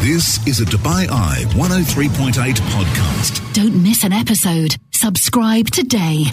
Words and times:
This 0.00 0.44
is 0.46 0.60
a 0.60 0.64
Dubai 0.64 1.06
Eye 1.10 1.44
103.8 1.54 2.32
podcast. 2.72 3.52
Don't 3.52 3.82
miss 3.82 4.02
an 4.02 4.12
episode. 4.12 4.76
Subscribe 4.92 5.66
today. 5.70 6.24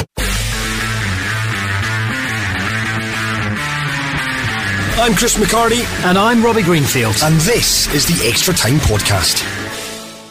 I'm 5.00 5.14
Chris 5.16 5.36
McHardy, 5.38 5.84
And 6.10 6.18
I'm 6.18 6.44
Robbie 6.44 6.64
Greenfield. 6.64 7.16
and 7.24 7.36
this 7.42 7.94
is 7.94 8.06
the 8.06 8.28
Extra 8.28 8.54
Time 8.54 8.78
Podcast. 8.78 9.57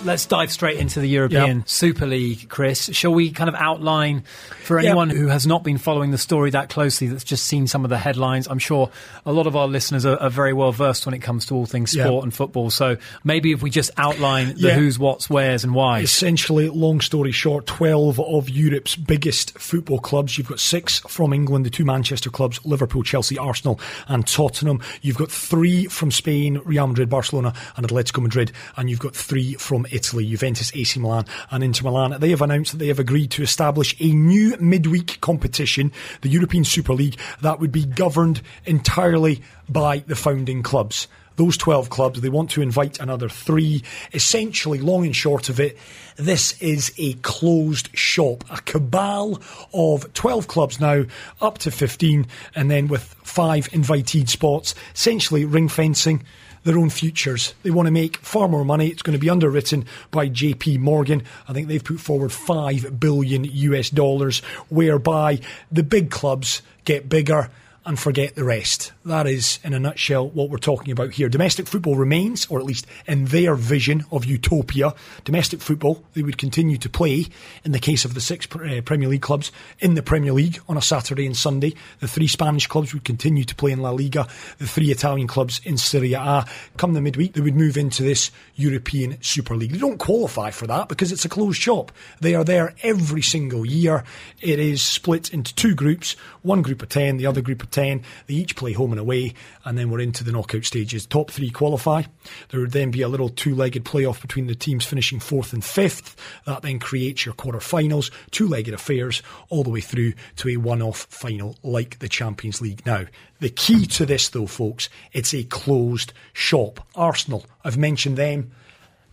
Let's 0.05 0.27
dive 0.27 0.53
straight 0.53 0.79
into 0.79 1.01
the 1.01 1.09
European 1.09 1.59
Yep. 1.59 1.69
Super 1.69 2.07
League, 2.07 2.49
Chris. 2.49 2.95
Shall 2.95 3.13
we 3.13 3.33
kind 3.33 3.49
of 3.49 3.57
outline 3.57 4.23
for 4.63 4.79
anyone 4.79 5.11
who 5.11 5.27
has 5.27 5.49
not 5.49 5.65
been 5.65 5.79
following 5.79 6.13
the 6.13 6.19
story 6.19 6.51
that 6.51 6.69
closely, 6.69 7.09
that's 7.09 7.25
just 7.25 7.45
seen 7.45 7.67
some 7.67 7.83
of 7.83 7.91
the 7.91 7.99
headlines? 7.99 8.47
I'm 8.47 8.61
sure 8.61 8.91
a 9.25 9.33
lot 9.33 9.49
of 9.49 9.57
our 9.57 9.67
listeners 9.67 10.07
are, 10.07 10.17
are 10.19 10.31
very 10.31 10.53
well 10.53 10.71
versed 10.71 11.07
when 11.07 11.15
it 11.15 11.21
comes 11.21 11.47
to 11.47 11.55
all 11.55 11.67
things 11.67 11.91
sport 11.91 12.23
and 12.23 12.33
football. 12.33 12.71
So 12.71 12.99
maybe 13.25 13.51
if 13.51 13.63
we 13.63 13.71
just 13.71 13.91
outline 13.97 14.55
the 14.55 14.75
who's, 14.75 14.97
what's, 14.97 15.29
where's, 15.29 15.65
and 15.65 15.75
why. 15.75 16.01
Essentially, 16.01 16.69
long 16.69 17.01
story 17.01 17.33
short, 17.33 17.67
12 17.67 18.21
of 18.21 18.49
Europe's 18.49 18.95
biggest 18.95 19.59
football 19.59 19.99
clubs. 19.99 20.39
You've 20.39 20.49
got 20.49 20.61
six 20.61 21.01
from 21.01 21.33
England, 21.33 21.67
the 21.67 21.71
two 21.71 21.85
Manchester 21.85 22.31
clubs, 22.31 22.65
Liverpool, 22.65 23.03
Chelsea, 23.03 23.39
Arsenal, 23.39 23.81
and 24.07 24.25
Tottenham. 24.27 24.81
You've 25.03 25.19
got 25.19 25.33
three 25.33 25.87
from 25.87 26.13
Spain, 26.13 26.61
Real 26.65 26.87
Madrid, 26.87 27.09
Barcelona, 27.09 27.55
and 27.77 27.87
Atletico 27.89 28.23
Madrid. 28.23 28.53
And 28.77 28.89
you've 28.89 29.01
got 29.01 29.17
three 29.17 29.55
from 29.55 29.86
Italy, 29.91 30.27
Juventus, 30.27 30.73
AC 30.75 30.99
Milan, 31.01 31.25
and 31.51 31.63
Inter 31.65 31.85
Milan. 31.85 32.17
They 32.21 32.31
have 32.31 32.43
announced 32.43 32.73
that 32.73 32.79
they 32.79 32.89
have 32.89 32.99
agreed 32.99 33.31
to 33.33 33.43
establish 33.43 33.95
a 34.01 34.13
new 34.13 34.57
midweek 34.59 35.21
competition, 35.21 35.93
the 36.23 36.29
European 36.29 36.65
Super 36.65 36.95
League, 36.95 37.19
that 37.43 37.61
would 37.61 37.73
be 37.73 37.85
governed 37.85 38.43
entirely 38.65 39.43
by 39.69 39.99
the 39.99 40.17
founding 40.17 40.63
clubs 40.63 41.09
those 41.37 41.57
12 41.57 41.91
clubs, 41.91 42.21
they 42.21 42.29
want 42.29 42.51
to 42.51 42.63
invite 42.63 42.99
another 42.99 43.29
three. 43.29 43.83
Essentially, 44.13 44.79
long 44.79 45.05
and 45.05 45.15
short 45.15 45.49
of 45.49 45.61
it, 45.61 45.77
this 46.17 46.61
is 46.61 46.93
a 46.99 47.13
closed 47.15 47.97
shop, 47.97 48.45
a 48.51 48.61
cabal 48.63 49.41
of 49.73 50.13
12 50.15 50.49
clubs 50.49 50.81
now, 50.81 51.05
up 51.41 51.59
to 51.59 51.71
15, 51.71 52.27
and 52.55 52.71
then 52.71 52.89
with 52.89 53.03
five 53.23 53.69
invited 53.73 54.29
spots, 54.29 54.75
essentially 54.95 55.45
ring 55.45 55.69
fencing 55.69 56.25
their 56.65 56.79
own 56.79 56.91
futures. 56.91 57.55
They 57.63 57.71
want 57.71 57.87
to 57.87 57.93
make 57.93 58.17
far 58.19 58.49
more 58.49 58.65
money. 58.65 58.89
It's 58.89 59.03
going 59.03 59.17
to 59.17 59.21
be 59.21 59.31
underwritten 59.31 59.87
by 60.11 60.29
JP 60.29 60.81
Morgan. 60.81 61.23
I 61.49 61.53
think 61.53 61.69
they've 61.69 61.83
put 61.83 62.01
forward 62.01 62.33
5 62.33 62.99
billion 62.99 63.45
US 63.45 63.89
dollars, 63.89 64.41
whereby 64.69 65.41
the 65.71 65.85
big 65.85 66.11
clubs 66.11 66.63
get 66.85 67.09
bigger 67.09 67.51
and 67.87 67.99
forget 67.99 68.35
the 68.35 68.45
rest. 68.45 68.93
That 69.05 69.29
is, 69.29 69.61
in 69.63 69.73
a 69.73 69.79
nutshell, 69.79 70.29
what 70.29 70.51
we're 70.51 70.59
talking 70.59 70.91
about 70.91 71.13
here. 71.13 71.29
Domestic 71.29 71.69
football 71.69 71.95
remains, 71.95 72.45
or 72.47 72.59
at 72.59 72.65
least 72.65 72.85
in 73.07 73.27
their 73.27 73.55
vision 73.55 74.05
of 74.11 74.25
utopia, 74.25 74.93
domestic 75.25 75.61
football, 75.61 76.03
they 76.15 76.23
would 76.23 76.37
continue 76.37 76.79
to 76.79 76.91
play, 76.91 77.27
in 77.65 77.71
the 77.71 77.79
case 77.79 78.05
of 78.05 78.15
the 78.15 78.21
six 78.21 78.49
uh, 78.57 78.81
Premier 78.85 79.09
League 79.09 79.23
clubs, 79.23 79.53
in 79.79 79.95
the 79.95 80.03
Premier 80.03 80.33
League 80.33 80.59
on 80.69 80.77
a 80.77 80.83
Saturday 80.83 81.27
and 81.27 81.37
Sunday. 81.37 81.75
The 82.01 82.09
three 82.09 82.27
Spanish 82.27 82.67
clubs 82.67 82.93
would 82.93 83.05
continue 83.05 83.45
to 83.45 83.55
play 83.55 83.71
in 83.71 83.81
La 83.81 83.91
Liga, 83.91 84.27
the 84.59 84.67
three 84.67 84.91
Italian 84.91 85.29
clubs 85.29 85.61
in 85.65 85.77
Serie 85.77 86.15
A. 86.15 86.45
Come 86.77 86.95
the 86.95 87.01
midweek, 87.01 87.35
they 87.35 87.41
would 87.41 87.55
move 87.55 87.77
into 87.77 88.03
this 88.03 88.33
European 88.57 89.23
Super 89.23 89.55
League. 89.55 89.71
They 89.71 89.79
don't 89.79 89.99
qualify 89.99 90.51
for 90.51 90.67
that 90.67 90.89
because 90.89 91.13
it's 91.13 91.25
a 91.25 91.29
closed 91.29 91.63
shop. 91.63 91.93
They 92.21 92.35
are 92.35 92.45
there 92.45 92.75
every 92.83 93.23
single 93.23 93.65
year. 93.65 94.03
It 94.41 94.59
is 94.59 94.83
split 94.83 95.33
into 95.33 95.55
two 95.55 95.77
groups, 95.77 96.17
one 96.43 96.63
group 96.63 96.83
of 96.83 96.89
10, 96.89 97.19
the 97.19 97.27
other 97.27 97.41
group 97.41 97.63
of 97.63 97.71
10. 97.77 98.03
They 98.27 98.35
each 98.35 98.57
play 98.57 98.73
home 98.73 98.91
and 98.93 98.99
away, 98.99 99.35
and 99.67 99.77
then 99.77 99.91
we're 99.91 100.01
into 100.01 100.25
the 100.25 100.33
knockout 100.33 100.65
stages. 100.65 101.05
Top 101.05 101.31
three 101.31 101.51
qualify. 101.51 102.05
There 102.49 102.61
would 102.61 102.73
then 102.73 102.91
be 102.91 103.03
a 103.03 103.09
little 103.09 103.29
two 103.29 103.55
legged 103.55 103.85
playoff 103.85 104.23
between 104.23 104.47
the 104.47 104.55
teams 104.55 104.87
finishing 104.87 105.21
fourth 105.21 105.53
and 105.53 105.63
fifth. 105.63 106.17
That 106.47 106.63
then 106.63 106.79
creates 106.79 107.27
your 107.27 107.35
quarter-finals, 107.35 108.11
two 108.31 108.49
legged 108.49 108.73
affairs, 108.73 109.23
all 109.51 109.63
the 109.63 109.69
way 109.69 109.83
through 109.83 110.15
to 110.37 110.49
a 110.49 110.57
one 110.57 110.81
off 110.81 111.05
final 111.11 111.57
like 111.63 111.99
the 111.99 112.09
Champions 112.09 112.63
League. 112.63 112.87
Now, 112.87 113.05
the 113.41 113.51
key 113.51 113.85
to 113.87 114.07
this, 114.07 114.31
though, 114.31 114.47
folks, 114.47 114.89
it's 115.13 115.35
a 115.35 115.45
closed 115.45 116.15
shop. 116.33 116.81
Arsenal, 116.95 117.45
I've 117.63 117.77
mentioned 117.77 118.17
them. 118.17 118.53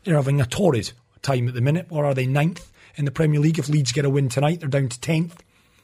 They're 0.06 0.16
having 0.16 0.40
a 0.40 0.46
torrid 0.46 0.94
time 1.22 1.50
at 1.50 1.54
the 1.54 1.60
minute. 1.60 1.88
Or 1.90 2.06
are 2.06 2.14
they 2.14 2.28
ninth 2.28 2.72
in 2.96 3.04
the 3.04 3.12
Premier 3.12 3.42
League? 3.42 3.60
If 3.60 3.68
Leeds 3.68 3.92
get 3.92 4.06
a 4.06 4.10
win 4.10 4.30
tonight, 4.30 4.62
they're 4.62 4.70
down 4.70 4.88
to 4.88 5.00
tenth. 5.02 5.44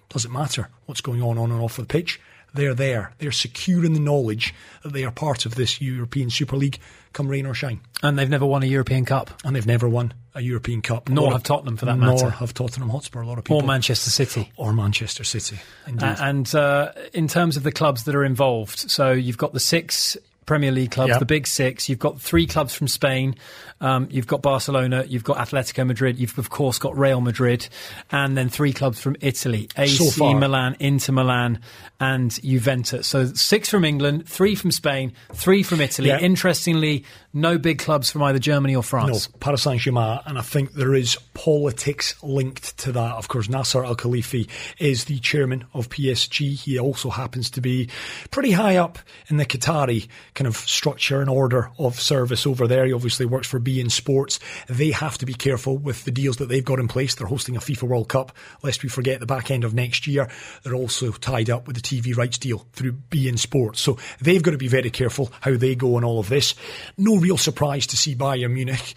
Doesn't 0.09 0.31
matter 0.31 0.69
what's 0.88 1.01
going 1.01 1.22
on 1.22 1.38
on 1.38 1.51
and 1.51 1.62
off 1.62 1.78
the 1.78 1.85
pitch. 1.85 2.19
They're 2.54 2.74
there. 2.74 3.14
They're 3.20 3.32
secure 3.32 3.86
in 3.86 3.94
the 3.94 4.00
knowledge 4.00 4.54
that 4.84 4.94
they 4.94 5.04
are 5.04 5.12
part 5.12 5.46
of 5.46 5.56
this 5.56 5.80
European 5.82 6.30
Super 6.30 6.56
League, 6.56 6.80
come 7.14 7.28
rain 7.28 7.46
or 7.46 7.54
shine. 7.54 7.80
and 8.04 8.18
they've 8.18 8.30
never 8.30 8.46
won 8.46 8.64
a 8.64 8.66
European 8.66 9.06
Cup. 9.06 9.30
And 9.44 9.56
they've 9.56 9.66
never 9.68 9.88
won 9.90 10.14
a 10.36 10.42
European 10.42 10.82
Cup. 10.82 11.10
Nor 11.10 11.32
have 11.32 11.44
Tottenham, 11.44 11.76
for 11.78 11.86
that 11.86 11.98
nor 11.98 12.14
matter. 12.14 12.24
Nor 12.26 12.32
have 12.32 12.54
Tottenham 12.54 12.90
Hotspur. 12.90 13.22
A 13.22 13.28
lot 13.28 13.38
of 13.38 13.44
people. 13.44 13.58
Or 13.58 13.64
Manchester 13.64 14.10
City. 14.10 14.52
Or 14.58 14.74
Manchester 14.74 15.24
City. 15.24 15.60
Indeed. 15.88 16.06
A- 16.06 16.24
And 16.24 16.56
uh, 16.56 16.92
in 17.14 17.28
terms 17.28 17.58
of 17.58 17.64
the 17.64 17.72
clubs 17.72 18.04
that 18.06 18.16
are 18.16 18.24
involved, 18.24 18.80
so 18.92 19.12
you've 19.12 19.38
got 19.38 19.54
the 19.54 19.60
six 19.60 20.16
Premier 20.50 20.72
League 20.72 20.90
clubs, 20.92 21.10
Yep. 21.12 21.20
the 21.20 21.26
big 21.26 21.46
six. 21.48 21.88
You've 21.88 22.00
got 22.00 22.20
three 22.20 22.48
clubs 22.48 22.74
from 22.74 22.88
Spain. 22.88 23.36
Um, 23.82 24.08
you've 24.12 24.28
got 24.28 24.42
Barcelona. 24.42 25.06
You've 25.08 25.24
got 25.24 25.38
Atletico 25.38 25.86
Madrid. 25.88 26.18
You've 26.20 26.38
of 26.38 26.50
course 26.50 26.80
got 26.80 26.98
Real 26.98 27.22
Madrid, 27.22 27.70
and 28.12 28.36
then 28.36 28.50
three 28.50 28.74
clubs 28.74 29.00
from 29.00 29.16
Italy: 29.22 29.70
AC 29.78 30.10
far. 30.10 30.36
Milan, 30.38 30.76
Inter 30.80 31.14
Milan, 31.14 31.60
and 32.00 32.32
Juventus. 32.44 33.08
So 33.08 33.28
six 33.28 33.70
from 33.70 33.86
England, 33.86 34.28
three 34.28 34.56
from 34.56 34.72
Spain, 34.72 35.14
three 35.34 35.64
from 35.64 35.80
Italy. 35.82 36.10
Yeah. 36.10 36.20
Interestingly, 36.20 37.06
no 37.31 37.58
big 37.58 37.78
clubs 37.80 38.10
from 38.12 38.24
either 38.24 38.40
Germany 38.40 38.74
or 38.74 38.78
No, 38.78 38.81
France. 38.81 39.30
Paris 39.40 39.62
Saint 39.64 39.80
Germain, 39.81 40.20
and 40.26 40.38
I 40.38 40.42
think 40.42 40.74
there 40.74 40.96
is 40.96 41.16
politics 41.34 42.16
linked 42.22 42.78
to 42.80 42.92
that. 42.92 43.16
Of 43.16 43.28
course, 43.28 43.48
Nasser 43.48 43.86
Al 43.86 43.96
Khelaifi 43.96 44.48
is 44.78 45.06
the 45.06 45.20
chairman 45.20 45.64
of 45.74 45.88
PSG. 45.90 46.56
He 46.56 46.78
also 46.80 47.10
happens 47.10 47.50
to 47.52 47.62
be 47.62 47.88
pretty 48.31 48.52
high 48.52 48.76
up 48.78 49.00
in 49.30 49.38
the 49.38 49.46
Qatari 49.46 50.08
kind 50.39 50.47
of 50.47 50.55
structure 50.55 51.19
and 51.19 51.29
order 51.29 51.69
of 51.77 52.00
service 52.00 52.47
over 52.47 52.66
there. 52.66 52.85
He 52.85 52.94
obviously 52.94 53.25
works 53.25 53.45
for 53.45 53.59
beIN 53.59 53.91
Sports. 53.91 54.39
They 54.69 54.91
have 54.91 55.17
to 55.17 55.25
be 55.25 55.33
careful 55.33 55.77
with 55.77 56.05
the 56.05 56.11
deals 56.11 56.38
that 56.38 56.47
they've 56.47 56.63
got 56.63 56.79
in 56.79 56.88
place. 56.88 57.13
They're 57.13 57.27
hosting 57.27 57.57
a 57.57 57.59
FIFA 57.59 57.89
World 57.89 58.07
Cup, 58.07 58.31
lest 58.63 58.81
we 58.81 58.88
forget 58.88 59.19
the 59.19 59.25
back 59.25 59.51
end 59.51 59.66
of 59.66 59.73
next 59.73 60.07
year. 60.07 60.29
They're 60.63 60.75
also 60.75 61.11
tied 61.11 61.50
up 61.50 61.67
with 61.67 61.75
the 61.75 61.81
TV 61.81 62.16
rights 62.16 62.38
deal 62.38 62.66
through 62.72 62.94
beIN 63.11 63.38
Sports. 63.38 63.81
So 63.81 63.97
they've 64.22 64.41
got 64.41 64.51
to 64.51 64.57
be 64.57 64.69
very 64.69 64.89
careful 64.89 65.29
how 65.41 65.57
they 65.57 65.75
go 65.75 65.95
on 65.95 66.05
all 66.05 66.19
of 66.19 66.29
this. 66.29 66.56
No 66.97 67.17
real 67.17 67.35
surprise 67.35 67.85
to 67.88 67.97
see 67.97 68.16
Bayern 68.16 68.53
Munich 68.53 68.95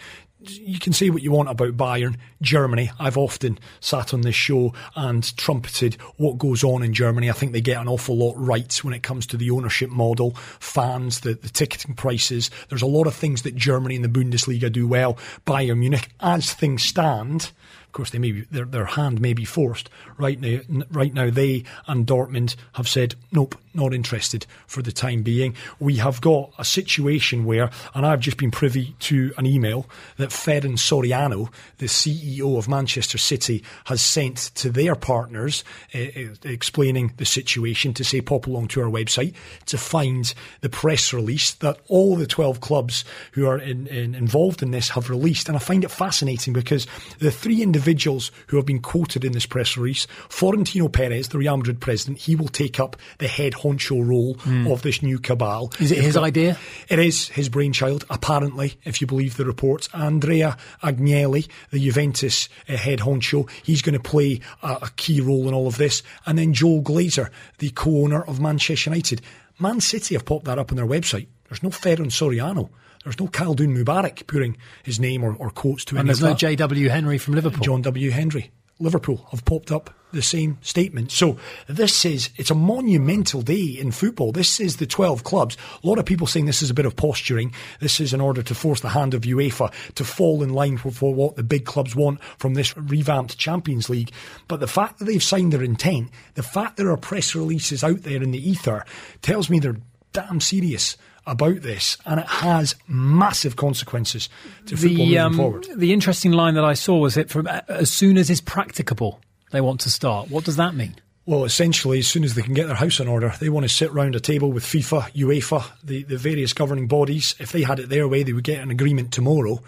you 0.50 0.78
can 0.78 0.92
say 0.92 1.10
what 1.10 1.22
you 1.22 1.32
want 1.32 1.48
about 1.48 1.76
Bayern, 1.76 2.16
Germany. 2.41 2.91
I've 2.98 3.16
often 3.16 3.58
sat 3.80 4.12
on 4.12 4.22
this 4.22 4.34
show 4.34 4.72
and 4.94 5.36
trumpeted 5.36 5.94
what 6.16 6.38
goes 6.38 6.64
on 6.64 6.82
in 6.82 6.92
Germany. 6.92 7.30
I 7.30 7.32
think 7.32 7.53
they 7.53 7.60
get 7.60 7.80
an 7.80 7.88
awful 7.88 8.16
lot 8.16 8.34
right 8.36 8.72
when 8.84 8.94
it 8.94 9.03
comes 9.03 9.26
to 9.28 9.36
the 9.36 9.50
ownership 9.50 9.91
model, 9.91 10.32
fans, 10.60 11.20
the, 11.20 11.34
the 11.34 11.48
ticketing 11.48 11.94
prices. 11.94 12.50
There's 12.69 12.82
a 12.82 12.86
lot 12.86 13.06
of 13.06 13.14
things 13.14 13.42
that 13.42 13.56
Germany 13.56 13.97
and 13.97 14.04
the 14.04 14.08
Bundesliga 14.08 14.70
do 14.70 14.86
well. 14.86 15.19
Bayern 15.47 15.78
Munich, 15.78 16.08
as 16.20 16.53
things 16.53 16.82
stand, 16.82 17.53
of 17.92 17.92
course, 17.92 18.10
they 18.10 18.19
may 18.19 18.32
be, 18.32 18.41
their, 18.50 18.64
their 18.64 18.86
hand 18.86 19.20
may 19.20 19.34
be 19.34 19.44
forced. 19.44 19.91
Right 20.16 20.41
now, 20.41 20.60
right 20.91 21.12
now, 21.12 21.28
they 21.28 21.64
and 21.86 22.06
Dortmund 22.06 22.56
have 22.72 22.88
said, 22.88 23.16
nope, 23.30 23.54
not 23.75 23.94
interested 23.94 24.47
for 24.66 24.83
the 24.83 24.93
time 24.93 25.22
being. 25.22 25.55
We 25.78 25.97
have 25.97 26.21
got 26.21 26.53
a 26.59 26.65
situation 26.65 27.44
where, 27.44 27.71
and 27.94 28.06
I've 28.06 28.21
just 28.21 28.37
been 28.37 28.50
privy 28.50 28.94
to 29.00 29.33
an 29.38 29.47
email 29.47 29.87
that 30.16 30.31
Ferran 30.31 30.78
Soriano, 30.78 31.50
the 31.78 31.87
CEO 31.87 32.59
of 32.59 32.69
Manchester 32.69 33.19
City, 33.19 33.62
has 33.87 34.03
sent 34.03 34.37
to 34.56 34.71
their 34.71 34.94
partners, 34.94 35.65
uh, 35.94 35.99
explaining 36.44 37.12
the 37.16 37.25
situation 37.25 37.94
to 37.94 38.05
say 38.05 38.21
pop 38.21 38.47
along 38.47 38.69
to 38.69 38.83
our 38.83 38.91
website 38.91 39.34
to 39.66 39.78
find 39.78 40.34
the 40.60 40.69
press 40.69 41.12
release 41.12 41.53
that 41.54 41.78
all 41.89 42.16
the 42.16 42.27
12 42.27 42.60
clubs 42.60 43.04
who 43.33 43.47
are 43.47 43.59
in, 43.59 43.87
in, 43.89 44.15
involved 44.15 44.62
in 44.62 44.71
this 44.71 44.91
have 44.91 45.10
released. 45.10 45.48
And 45.48 45.57
I 45.57 45.60
find 45.60 45.84
it 45.84 45.91
fascinating 45.91 46.53
because 46.53 46.86
the 47.19 47.30
three 47.30 47.63
individuals 47.63 48.30
who 48.48 48.57
have 48.57 48.66
been 48.66 48.80
quoted 48.80 49.24
in 49.24 49.33
this 49.33 49.47
press 49.47 49.77
release, 49.77 50.07
Florentino 50.28 50.89
Perez, 50.89 51.28
the 51.28 51.39
Real 51.39 51.57
Madrid 51.57 51.80
president, 51.80 52.19
he 52.19 52.36
will 52.36 52.48
take 52.48 52.78
up 52.80 52.97
the 53.19 53.28
head 53.28 53.54
honcho 53.62 54.06
role 54.06 54.36
of 54.72 54.82
this 54.82 55.03
new 55.03 55.18
cabal. 55.18 55.72
Is 55.80 55.91
it 55.91 55.97
They've 55.97 56.04
his 56.04 56.14
got- 56.14 56.24
idea? 56.24 56.59
It 56.88 56.98
is 56.98 57.28
his 57.28 57.48
brainchild, 57.48 58.04
apparently, 58.10 58.74
if 58.84 59.00
you 59.00 59.06
believe 59.06 59.36
the 59.36 59.44
reports. 59.44 59.88
Andrea 59.94 60.56
Agnelli, 60.82 61.48
the 61.70 61.78
Juventus 61.80 62.48
uh, 62.68 62.76
head 62.76 63.00
honcho, 63.00 63.48
he's 63.62 63.82
going 63.82 63.94
to 63.94 64.00
play 64.00 64.41
a, 64.62 64.68
a 64.82 64.91
key 64.97 65.20
role 65.20 65.48
in 65.48 65.54
all 65.54 65.66
of 65.66 65.76
this. 65.78 66.03
And 66.26 66.38
then 66.38 66.53
Joel 66.53 66.82
Glazer, 66.82 67.30
the 67.59 67.70
co-owner 67.70 68.22
of 68.22 68.41
Manchester 68.41 68.91
United. 68.91 69.22
Man 69.59 69.80
City 69.80 70.14
have 70.14 70.24
popped 70.24 70.44
that 70.47 70.59
up 70.59 70.72
on 70.72 70.76
their 70.76 70.86
website. 70.86 71.28
There's 71.48 71.62
no 71.62 71.68
Ferran 71.70 72.06
Soriano. 72.10 72.70
There's 73.04 73.18
no 73.18 73.26
Khaldoon 73.26 73.76
Mubarak 73.76 74.26
putting 74.26 74.56
his 74.82 74.98
name 75.00 75.24
or, 75.24 75.34
or 75.34 75.50
quotes 75.50 75.84
to 75.86 75.97
And 75.97 76.00
any 76.00 76.06
there's 76.06 76.20
no 76.22 76.28
that. 76.28 76.38
J.W. 76.38 76.88
Henry 76.88 77.18
from 77.18 77.34
Liverpool. 77.34 77.60
John 77.62 77.82
W. 77.82 78.10
Henry. 78.10 78.50
Liverpool 78.83 79.27
have 79.31 79.45
popped 79.45 79.71
up 79.71 79.91
the 80.13 80.23
same 80.23 80.59
statement. 80.61 81.11
So 81.11 81.39
this 81.69 82.05
is 82.05 82.31
it's 82.37 82.51
a 82.51 82.55
monumental 82.55 83.43
day 83.43 83.65
in 83.65 83.93
football. 83.93 84.33
This 84.33 84.61
is 84.61 84.77
the 84.77 84.87
12 84.87 85.25
clubs. 85.25 85.57
A 85.83 85.87
lot 85.87 85.99
of 85.99 86.05
people 86.05 86.27
saying 86.27 86.47
this 86.47 86.63
is 86.63 86.71
a 86.71 86.75
bit 86.75 86.87
of 86.87 86.97
posturing. 86.97 87.53
This 87.81 88.01
is 88.01 88.13
in 88.13 88.21
order 88.21 88.43
to 88.43 88.55
force 88.55 88.81
the 88.81 88.91
hand 88.91 89.15
of 89.15 89.23
UEFA 89.23 89.73
to 89.95 90.05
fall 90.05 90.43
in 90.43 90.51
line 90.51 90.77
for, 90.77 90.91
for 90.91 91.15
what 91.15 91.37
the 91.37 91.43
big 91.43 91.65
clubs 91.65 91.97
want 91.97 92.23
from 92.39 92.55
this 92.55 92.77
revamped 92.77 93.39
Champions 93.39 93.89
League. 93.89 94.13
But 94.49 94.61
the 94.61 94.67
fact 94.67 94.99
that 94.99 95.07
they've 95.07 95.23
signed 95.23 95.53
their 95.53 95.63
intent, 95.63 96.11
the 96.34 96.43
fact 96.43 96.77
there 96.77 96.91
are 96.91 96.97
press 96.97 97.34
releases 97.34 97.83
out 97.83 98.03
there 98.03 98.23
in 98.23 98.31
the 98.31 98.51
ether 98.51 98.84
tells 99.23 99.49
me 99.49 99.59
they're 99.59 99.81
damn 100.13 100.41
serious 100.41 100.97
about 101.27 101.63
this, 101.63 101.97
and 102.04 102.21
it 102.21 102.27
has 102.27 102.74
massive 102.89 103.57
consequences 103.57 104.28
to 104.66 104.77
football 104.77 105.07
the, 105.07 105.16
moving 105.16 105.19
um, 105.19 105.36
forward. 105.36 105.66
The 105.74 105.92
interesting 105.92 106.33
line 106.33 106.54
that 106.54 106.65
I 106.65 106.74
saw 106.74 106.98
was 106.98 107.16
it 107.16 107.30
from 107.30 107.47
as 107.47 107.91
soon 107.91 108.16
as 108.16 108.30
is 108.30 108.41
practicable 108.41 109.21
they 109.51 109.60
want 109.60 109.80
to 109.83 109.91
start. 109.91 110.30
What 110.30 110.45
does 110.45 110.57
that 110.57 110.74
mean? 110.74 110.97
Well, 111.24 111.45
essentially, 111.45 112.01
as 112.01 112.09
soon 112.09 112.24
as 112.24 112.34
they 112.34 112.42
can 112.42 112.53
get 112.53 112.66
their 112.66 112.74
house 112.74 112.98
in 112.98 113.07
order, 113.07 113.33
they 113.39 113.48
want 113.48 113.63
to 113.63 113.69
sit 113.69 113.92
round 113.92 114.16
a 114.16 114.21
table 114.21 114.51
with 114.51 114.65
FIFA, 114.65 115.13
UEFA, 115.13 115.65
the, 115.84 116.03
the 116.03 116.16
various 116.16 116.53
governing 116.53 116.89
bodies. 116.89 117.36
If 117.39 117.53
they 117.53 117.63
had 117.63 117.78
it 117.78 117.89
their 117.89 118.09
way, 118.09 118.24
they 118.24 118.33
would 118.33 118.42
get 118.42 118.60
an 118.60 118.72
agreement 118.72 119.13
tomorrow, 119.13 119.63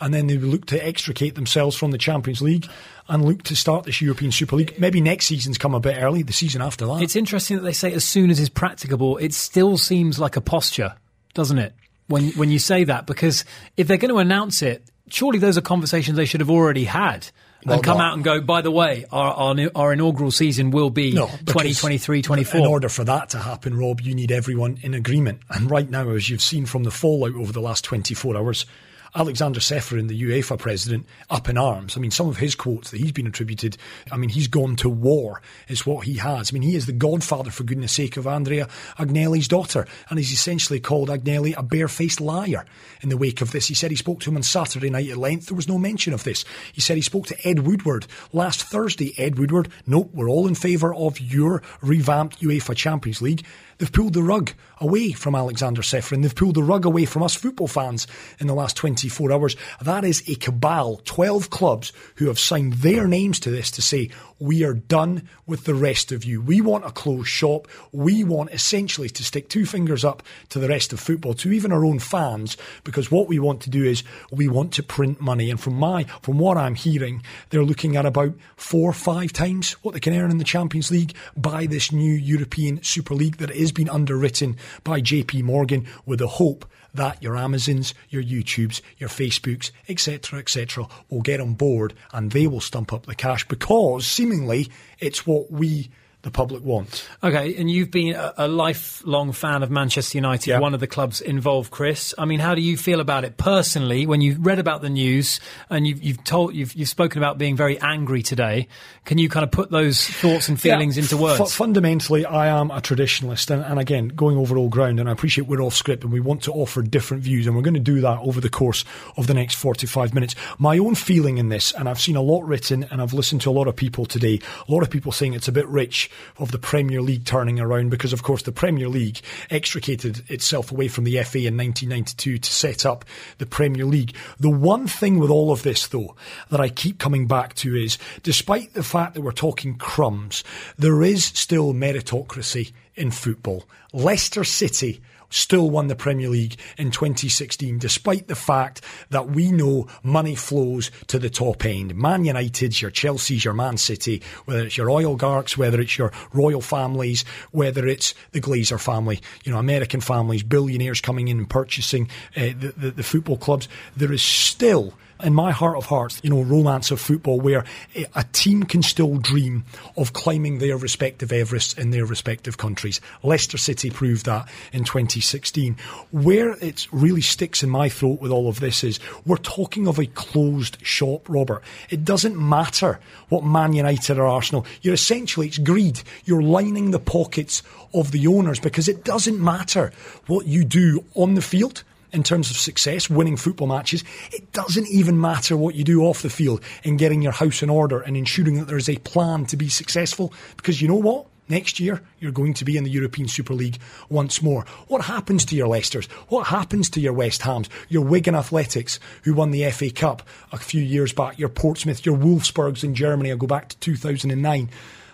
and 0.00 0.12
then 0.12 0.26
they 0.26 0.36
would 0.36 0.46
look 0.48 0.66
to 0.66 0.86
extricate 0.86 1.34
themselves 1.34 1.76
from 1.76 1.92
the 1.92 1.98
Champions 1.98 2.42
League 2.42 2.68
and 3.08 3.24
look 3.24 3.42
to 3.44 3.56
start 3.56 3.84
this 3.84 4.02
European 4.02 4.32
Super 4.32 4.56
League. 4.56 4.78
Maybe 4.78 5.00
next 5.00 5.26
season's 5.26 5.56
come 5.56 5.74
a 5.74 5.80
bit 5.80 5.96
early, 5.98 6.22
the 6.22 6.34
season 6.34 6.60
after 6.60 6.84
that. 6.84 7.00
It's 7.00 7.16
interesting 7.16 7.56
that 7.56 7.62
they 7.62 7.72
say 7.72 7.94
as 7.94 8.04
soon 8.04 8.28
as 8.28 8.38
is 8.38 8.50
practicable. 8.50 9.16
It 9.16 9.32
still 9.32 9.78
seems 9.78 10.18
like 10.18 10.36
a 10.36 10.42
posture, 10.42 10.94
doesn't 11.32 11.58
it? 11.58 11.72
When 12.08 12.28
when 12.32 12.50
you 12.50 12.58
say 12.58 12.84
that, 12.84 13.06
because 13.06 13.46
if 13.78 13.88
they're 13.88 13.96
going 13.96 14.12
to 14.12 14.18
announce 14.18 14.60
it, 14.60 14.82
surely 15.08 15.38
those 15.38 15.56
are 15.56 15.62
conversations 15.62 16.18
they 16.18 16.26
should 16.26 16.40
have 16.40 16.50
already 16.50 16.84
had 16.84 17.28
Well, 17.68 17.78
and 17.78 17.84
come 17.84 17.98
no. 17.98 18.04
out 18.04 18.14
and 18.14 18.24
go, 18.24 18.40
by 18.40 18.62
the 18.62 18.70
way, 18.70 19.04
our, 19.12 19.32
our, 19.34 19.56
our 19.74 19.92
inaugural 19.92 20.30
season 20.30 20.70
will 20.70 20.90
be 20.90 21.12
No, 21.12 21.26
twenty 21.26 21.68
because 21.70 21.80
twenty 21.80 21.98
three 21.98 22.22
twenty 22.22 22.44
In 22.58 22.66
order 22.66 22.88
for 22.88 23.04
that 23.04 23.30
to 23.30 23.38
happen, 23.38 23.78
Rob, 23.78 24.00
you 24.00 24.14
need 24.14 24.32
everyone 24.32 24.78
in 24.82 24.94
agreement. 24.94 25.40
And 25.50 25.70
right 25.70 25.88
now, 25.88 26.10
as 26.10 26.28
you've 26.28 26.42
seen 26.42 26.66
from 26.66 26.84
the 26.84 26.90
fallout 26.90 27.34
over 27.34 27.52
the 27.52 27.60
last 27.60 27.84
24 27.84 28.36
hours, 28.36 28.66
Aleksander 29.14 29.60
Čeferin, 29.60 30.08
the 30.08 30.22
UEFA 30.22 30.58
president, 30.58 31.06
up 31.30 31.48
in 31.48 31.56
arms. 31.56 31.96
I 31.96 32.00
mean, 32.00 32.10
some 32.10 32.28
of 32.28 32.36
his 32.36 32.54
quotes 32.54 32.90
that 32.90 33.00
he's 33.00 33.12
been 33.12 33.26
attributed, 33.26 33.76
I 34.12 34.16
mean, 34.16 34.30
he's 34.30 34.48
gone 34.48 34.76
to 34.76 34.88
war, 34.88 35.42
is 35.68 35.86
what 35.86 36.06
he 36.06 36.14
has. 36.14 36.50
I 36.50 36.54
mean, 36.54 36.62
he 36.62 36.74
is 36.74 36.86
the 36.86 36.92
godfather, 36.92 37.50
for 37.50 37.64
goodness 37.64 37.92
sake, 37.92 38.16
of 38.16 38.26
Andrea 38.26 38.68
Agnelli's 38.98 39.48
daughter. 39.48 39.86
And 40.10 40.18
he's 40.18 40.32
essentially 40.32 40.80
called 40.80 41.08
Agnelli 41.08 41.56
a 41.56 41.62
barefaced 41.62 42.20
liar 42.20 42.64
in 43.02 43.08
the 43.08 43.16
wake 43.16 43.40
of 43.40 43.52
this. 43.52 43.68
He 43.68 43.74
said 43.74 43.90
he 43.90 43.96
spoke 43.96 44.20
to 44.20 44.30
him 44.30 44.36
on 44.36 44.42
Saturday 44.42 44.90
night 44.90 45.08
at 45.08 45.16
length. 45.16 45.46
There 45.46 45.56
was 45.56 45.68
no 45.68 45.78
mention 45.78 46.12
of 46.12 46.24
this. 46.24 46.44
He 46.72 46.80
said 46.80 46.96
he 46.96 47.02
spoke 47.02 47.26
to 47.26 47.48
Ed 47.48 47.60
Woodward 47.60 48.06
last 48.32 48.62
Thursday. 48.62 49.14
Ed 49.18 49.38
Woodward, 49.38 49.68
nope, 49.86 50.10
we're 50.12 50.28
all 50.28 50.46
in 50.46 50.54
favour 50.54 50.94
of 50.94 51.20
your 51.20 51.62
revamped 51.80 52.40
UEFA 52.40 52.76
Champions 52.76 53.22
League. 53.22 53.44
They've 53.78 53.92
pulled 53.92 54.14
the 54.14 54.22
rug 54.22 54.52
away 54.80 55.12
from 55.12 55.34
Aleksander 55.34 55.82
Čeferin. 55.82 56.22
They've 56.22 56.34
pulled 56.34 56.56
the 56.56 56.62
rug 56.62 56.84
away 56.84 57.04
from 57.04 57.22
us 57.22 57.34
football 57.34 57.68
fans 57.68 58.06
in 58.40 58.48
the 58.48 58.54
last 58.54 58.76
24 58.76 59.32
hours. 59.32 59.56
That 59.80 60.04
is 60.04 60.22
a 60.28 60.34
cabal, 60.34 61.00
12 61.04 61.50
clubs 61.50 61.92
who 62.16 62.26
have 62.26 62.38
signed 62.38 62.74
their 62.74 63.06
names 63.06 63.38
to 63.40 63.50
this 63.50 63.70
to 63.72 63.82
say, 63.82 64.10
we 64.38 64.64
are 64.64 64.74
done 64.74 65.28
with 65.46 65.64
the 65.64 65.74
rest 65.74 66.12
of 66.12 66.24
you. 66.24 66.40
We 66.40 66.60
want 66.60 66.84
a 66.84 66.90
closed 66.90 67.28
shop. 67.28 67.68
We 67.92 68.24
want 68.24 68.50
essentially 68.50 69.08
to 69.10 69.24
stick 69.24 69.48
two 69.48 69.66
fingers 69.66 70.04
up 70.04 70.22
to 70.50 70.58
the 70.58 70.68
rest 70.68 70.92
of 70.92 71.00
football, 71.00 71.34
to 71.34 71.52
even 71.52 71.72
our 71.72 71.84
own 71.84 71.98
fans, 71.98 72.56
because 72.84 73.10
what 73.10 73.28
we 73.28 73.38
want 73.38 73.60
to 73.62 73.70
do 73.70 73.84
is 73.84 74.02
we 74.30 74.48
want 74.48 74.72
to 74.74 74.82
print 74.82 75.20
money. 75.20 75.50
And 75.50 75.60
from 75.60 75.74
my, 75.74 76.04
from 76.22 76.38
what 76.38 76.56
I'm 76.56 76.74
hearing, 76.74 77.22
they're 77.50 77.64
looking 77.64 77.96
at 77.96 78.06
about 78.06 78.34
four, 78.56 78.92
five 78.92 79.32
times 79.32 79.72
what 79.82 79.94
they 79.94 80.00
can 80.00 80.14
earn 80.14 80.30
in 80.30 80.38
the 80.38 80.44
Champions 80.44 80.90
League 80.90 81.14
by 81.36 81.66
this 81.66 81.92
new 81.92 82.12
European 82.12 82.82
Super 82.82 83.14
League 83.14 83.38
that 83.38 83.50
is 83.50 83.72
being 83.72 83.90
underwritten 83.90 84.56
by 84.84 85.00
JP 85.00 85.42
Morgan 85.42 85.86
with 86.06 86.20
the 86.20 86.28
hope 86.28 86.64
that 86.94 87.22
your 87.22 87.36
Amazons, 87.36 87.94
your 88.08 88.22
YouTubes, 88.22 88.80
your 88.98 89.08
Facebooks, 89.08 89.70
etc., 89.88 90.38
etc., 90.38 90.86
will 91.10 91.22
get 91.22 91.40
on 91.40 91.54
board 91.54 91.94
and 92.12 92.32
they 92.32 92.46
will 92.46 92.60
stump 92.60 92.92
up 92.92 93.06
the 93.06 93.14
cash 93.14 93.46
because 93.46 94.06
seemingly 94.06 94.68
it's 94.98 95.26
what 95.26 95.50
we, 95.50 95.90
the 96.22 96.30
public, 96.32 96.64
want. 96.64 97.06
Okay, 97.22 97.54
and 97.56 97.70
you've 97.70 97.92
been 97.92 98.14
a, 98.16 98.34
a 98.38 98.48
lifelong 98.48 99.30
fan 99.30 99.62
of 99.62 99.70
Manchester 99.70 100.18
United, 100.18 100.48
Yeah. 100.50 100.58
one 100.58 100.74
of 100.74 100.80
the 100.80 100.88
clubs 100.88 101.20
involved, 101.20 101.70
Chris. 101.70 102.12
I 102.18 102.24
mean, 102.24 102.40
how 102.40 102.56
do 102.56 102.60
you 102.60 102.76
feel 102.76 102.98
about 102.98 103.24
it 103.24 103.36
personally 103.36 104.04
when 104.04 104.20
you 104.20 104.36
read 104.40 104.58
about 104.58 104.82
the 104.82 104.90
news 104.90 105.38
and 105.70 105.86
you've, 105.86 106.02
you've 106.02 106.24
told 106.24 106.54
you've, 106.56 106.74
you've 106.74 106.88
spoken 106.88 107.18
about 107.22 107.38
being 107.38 107.56
very 107.56 107.80
angry 107.80 108.22
today? 108.22 108.66
Can 109.04 109.18
you 109.18 109.28
kind 109.28 109.44
of 109.44 109.52
put 109.52 109.70
those 109.70 110.04
thoughts 110.06 110.48
and 110.48 110.60
feelings 110.60 110.96
Yeah, 110.96 111.04
into 111.04 111.16
words? 111.18 111.54
fundamentally, 111.54 112.26
I 112.26 112.48
am 112.48 112.72
a 112.72 112.80
traditionalist, 112.80 113.50
and, 113.50 113.62
and 113.64 113.78
again, 113.78 114.08
going 114.08 114.36
over 114.36 114.56
old 114.58 114.72
ground, 114.72 114.98
and 114.98 115.08
I 115.08 115.12
appreciate 115.12 115.46
we're 115.46 115.62
off 115.62 115.74
script 115.74 116.02
and 116.02 116.12
we 116.12 116.18
want 116.20 116.42
to 116.42 116.52
offer 116.52 116.82
different 116.82 117.22
views, 117.22 117.46
and 117.46 117.54
we're 117.54 117.62
going 117.62 117.74
to 117.74 117.80
do 117.80 118.00
that 118.00 118.18
over 118.18 118.40
the 118.40 118.50
course 118.50 118.84
of 119.16 119.28
the 119.28 119.34
next 119.34 119.54
45 119.54 120.14
minutes. 120.14 120.34
My 120.58 120.78
own 120.78 120.96
feeling 120.96 121.38
in 121.38 121.48
this, 121.48 121.72
and 121.72 121.88
I've 121.88 122.00
seen 122.00 122.16
a 122.16 122.20
lot 122.22 122.44
written, 122.44 122.84
and 122.90 123.00
I've 123.00 123.14
listened 123.14 123.40
to 123.42 123.50
a 123.50 123.52
lot 123.52 123.68
of 123.68 123.76
people 123.76 124.04
today, 124.04 124.40
a 124.68 124.72
lot 124.72 124.82
of 124.82 124.90
people 124.90 125.12
saying 125.12 125.34
it's 125.34 125.46
a 125.48 125.52
bit 125.52 125.66
rich 125.68 126.10
of 126.38 126.52
the 126.52 126.58
Premier 126.58 127.02
League 127.02 127.24
turning 127.24 127.60
around, 127.60 127.90
because 127.90 128.12
of 128.12 128.22
course 128.22 128.42
the 128.42 128.52
Premier 128.52 128.88
League 128.88 129.20
extricated 129.50 130.22
itself 130.30 130.72
away 130.72 130.88
from 130.88 131.04
the 131.04 131.22
FA 131.22 131.38
in 131.38 131.56
1992 131.56 132.38
to 132.38 132.52
set 132.52 132.86
up 132.86 133.04
the 133.38 133.46
Premier 133.46 133.84
League. 133.84 134.14
The 134.38 134.50
one 134.50 134.86
thing 134.86 135.18
with 135.18 135.30
all 135.30 135.52
of 135.52 135.62
this, 135.62 135.86
though, 135.86 136.14
that 136.50 136.60
I 136.60 136.68
keep 136.68 136.98
coming 136.98 137.26
back 137.26 137.54
to 137.56 137.76
is, 137.76 137.98
despite 138.22 138.74
the 138.74 138.82
fact 138.82 139.14
that 139.14 139.22
we're 139.22 139.32
talking 139.32 139.76
crumbs, 139.76 140.44
there 140.78 141.02
is 141.02 141.24
still 141.24 141.72
meritocracy 141.74 142.72
in 142.94 143.10
football. 143.10 143.64
Leicester 143.92 144.44
City 144.44 145.00
still 145.30 145.70
won 145.70 145.88
the 145.88 145.96
Premier 145.96 146.28
League 146.28 146.56
in 146.76 146.90
2016, 146.90 147.78
despite 147.78 148.28
the 148.28 148.34
fact 148.34 148.82
that 149.10 149.28
we 149.28 149.50
know 149.50 149.86
money 150.02 150.34
flows 150.34 150.90
to 151.06 151.18
the 151.18 151.30
top 151.30 151.64
end. 151.64 151.94
Man 151.94 152.24
United's, 152.24 152.80
your 152.80 152.90
Chelsea's, 152.90 153.44
your 153.44 153.54
Man 153.54 153.76
City, 153.76 154.22
whether 154.44 154.64
it's 154.64 154.76
your 154.76 154.90
oligarchs, 154.90 155.56
whether 155.56 155.80
it's 155.80 155.98
your 155.98 156.12
royal 156.32 156.60
families, 156.60 157.24
whether 157.50 157.86
it's 157.86 158.14
the 158.32 158.40
Glazer 158.40 158.80
family, 158.80 159.20
you 159.44 159.52
know, 159.52 159.58
American 159.58 160.00
families, 160.00 160.42
billionaires 160.42 161.00
coming 161.00 161.28
in 161.28 161.38
and 161.38 161.50
purchasing 161.50 162.08
uh, 162.36 162.52
the, 162.58 162.74
the, 162.76 162.90
the 162.90 163.02
football 163.02 163.36
clubs, 163.36 163.68
there 163.96 164.12
is 164.12 164.22
still 164.22 164.94
in 165.22 165.34
my 165.34 165.50
heart 165.50 165.76
of 165.76 165.86
hearts, 165.86 166.20
you 166.22 166.30
know, 166.30 166.42
romance 166.42 166.90
of 166.90 167.00
football 167.00 167.40
where 167.40 167.64
a- 167.96 168.06
a 168.14 168.24
team 168.32 168.62
can 168.62 168.82
still 168.82 169.16
dream 169.16 169.64
of 169.96 170.12
climbing 170.12 170.58
their 170.58 170.76
respective 170.76 171.30
Everests 171.30 171.76
in 171.76 171.90
their 171.90 172.04
respective 172.04 172.56
countries. 172.56 173.00
Leicester 173.22 173.58
City 173.58 173.90
proved 173.90 174.26
that 174.26 174.48
in 174.72 174.84
2016. 174.84 175.76
Where 176.10 176.52
it 176.60 176.86
really 176.92 177.20
sticks 177.20 177.62
in 177.62 177.70
my 177.70 177.88
throat 177.88 178.20
with 178.20 178.30
all 178.30 178.48
of 178.48 178.60
this 178.60 178.84
is 178.84 179.00
we're 179.26 179.36
talking 179.36 179.86
of 179.86 179.98
a 179.98 180.06
closed 180.06 180.78
shop, 180.82 181.28
Robert. 181.28 181.62
It 181.90 182.04
doesn't 182.04 182.36
matter 182.38 183.00
what 183.28 183.44
Man 183.44 183.72
United 183.72 184.18
or 184.18 184.26
Arsenal. 184.26 184.66
You're 184.82 184.94
essentially, 184.94 185.48
it's 185.48 185.58
greed. 185.58 186.02
You're 186.24 186.42
lining 186.42 186.90
the 186.90 186.98
pockets 186.98 187.62
of 187.94 188.12
the 188.12 188.26
owners 188.26 188.60
because 188.60 188.88
it 188.88 189.04
doesn't 189.04 189.40
matter 189.40 189.92
what 190.26 190.46
you 190.46 190.64
do 190.64 191.04
on 191.14 191.34
the 191.34 191.42
field 191.42 191.82
in 192.12 192.22
terms 192.22 192.50
of 192.50 192.56
success, 192.56 193.10
winning 193.10 193.36
football 193.36 193.66
matches. 193.66 194.04
It 194.32 194.52
doesn't 194.52 194.88
even 194.88 195.20
matter 195.20 195.56
what 195.56 195.74
you 195.74 195.84
do 195.84 196.02
off 196.02 196.22
the 196.22 196.30
field 196.30 196.62
in 196.82 196.96
getting 196.96 197.22
your 197.22 197.32
house 197.32 197.62
in 197.62 197.70
order 197.70 198.00
and 198.00 198.16
ensuring 198.16 198.58
that 198.58 198.66
there 198.66 198.78
is 198.78 198.88
a 198.88 198.96
plan 198.96 199.46
to 199.46 199.56
be 199.56 199.68
successful. 199.68 200.32
Because 200.56 200.80
you 200.80 200.88
know 200.88 200.94
what? 200.94 201.26
Next 201.50 201.80
year, 201.80 202.02
you're 202.20 202.30
going 202.30 202.52
to 202.54 202.64
be 202.64 202.76
in 202.76 202.84
the 202.84 202.90
European 202.90 203.26
Super 203.26 203.54
League 203.54 203.78
once 204.10 204.42
more. 204.42 204.66
What 204.88 205.02
happens 205.02 205.46
to 205.46 205.56
your 205.56 205.66
Leicesters? 205.66 206.06
What 206.28 206.48
happens 206.48 206.90
to 206.90 207.00
your 207.00 207.14
West 207.14 207.40
Hams? 207.40 207.70
Your 207.88 208.04
Wigan 208.04 208.34
Athletics, 208.34 209.00
who 209.22 209.32
won 209.32 209.50
the 209.50 209.70
FA 209.70 209.90
Cup 209.90 210.22
a 210.52 210.58
few 210.58 210.82
years 210.82 211.14
back? 211.14 211.38
Your 211.38 211.48
Portsmouth, 211.48 212.04
your 212.04 212.18
Wolfsburgs 212.18 212.84
in 212.84 212.94
Germany, 212.94 213.30
I'll 213.30 213.38
go 213.38 213.46
back 213.46 213.70
to 213.70 213.78
2009. 213.78 214.68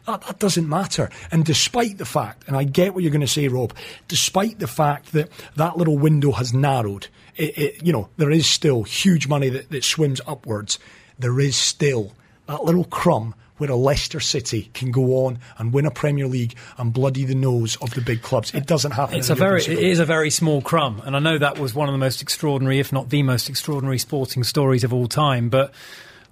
That, 0.06 0.22
that 0.22 0.38
doesn't 0.38 0.68
matter. 0.68 1.10
And 1.32 1.44
despite 1.44 1.98
the 1.98 2.04
fact, 2.04 2.44
and 2.46 2.56
I 2.56 2.64
get 2.64 2.94
what 2.94 3.02
you're 3.02 3.12
going 3.12 3.20
to 3.20 3.26
say, 3.26 3.48
Rob, 3.48 3.74
despite 4.08 4.58
the 4.58 4.66
fact 4.66 5.12
that 5.12 5.30
that 5.56 5.76
little 5.76 5.96
window 5.96 6.32
has 6.32 6.52
narrowed, 6.52 7.08
it, 7.36 7.58
it, 7.58 7.82
you 7.86 7.92
know, 7.92 8.08
there 8.16 8.30
is 8.30 8.46
still 8.46 8.82
huge 8.82 9.28
money 9.28 9.48
that, 9.48 9.70
that 9.70 9.84
swims 9.84 10.20
upwards. 10.26 10.78
There 11.18 11.40
is 11.40 11.56
still 11.56 12.12
that 12.46 12.64
little 12.64 12.84
crumb 12.84 13.34
where 13.56 13.70
a 13.70 13.76
Leicester 13.76 14.20
City 14.20 14.70
can 14.74 14.90
go 14.90 15.26
on 15.26 15.38
and 15.58 15.72
win 15.72 15.86
a 15.86 15.90
Premier 15.90 16.26
League 16.26 16.56
and 16.76 16.92
bloody 16.92 17.24
the 17.24 17.34
nose 17.34 17.76
of 17.76 17.94
the 17.94 18.00
big 18.00 18.20
clubs. 18.20 18.52
It 18.52 18.66
doesn't 18.66 18.92
happen. 18.92 19.16
It's 19.16 19.30
a 19.30 19.34
very, 19.34 19.62
it 19.62 19.78
is 19.78 20.00
a 20.00 20.04
very 20.04 20.30
small 20.30 20.60
crumb, 20.60 21.00
and 21.04 21.14
I 21.14 21.20
know 21.20 21.38
that 21.38 21.58
was 21.58 21.72
one 21.72 21.88
of 21.88 21.92
the 21.92 21.98
most 21.98 22.20
extraordinary, 22.20 22.80
if 22.80 22.92
not 22.92 23.10
the 23.10 23.22
most 23.22 23.48
extraordinary, 23.48 23.98
sporting 23.98 24.42
stories 24.42 24.82
of 24.82 24.92
all 24.92 25.06
time. 25.06 25.50
But 25.50 25.72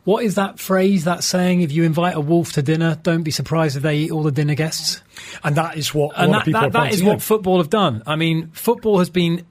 What 0.04 0.24
is 0.24 0.34
that 0.34 0.58
phrase, 0.58 1.04
that 1.04 1.22
saying? 1.22 1.60
If 1.60 1.70
you 1.70 1.84
invite 1.84 2.16
a 2.16 2.20
wolf 2.20 2.52
to 2.52 2.62
dinner, 2.62 2.98
don't 3.04 3.22
be 3.22 3.30
surprised 3.30 3.76
if 3.76 3.84
they 3.84 3.98
eat 3.98 4.10
all 4.10 4.24
the 4.24 4.32
dinner 4.32 4.56
guests. 4.56 5.00
And 5.44 5.54
that 5.56 5.76
is 5.76 5.94
what 5.94 6.12
And 6.16 6.34
that, 6.34 6.44
that, 6.46 6.72
that 6.72 6.92
is 6.92 7.04
what 7.04 7.22
football 7.22 7.58
have 7.58 7.70
done. 7.70 8.02
I 8.04 8.16
mean, 8.16 8.50
football 8.52 8.98
has 8.98 9.10
been 9.10 9.46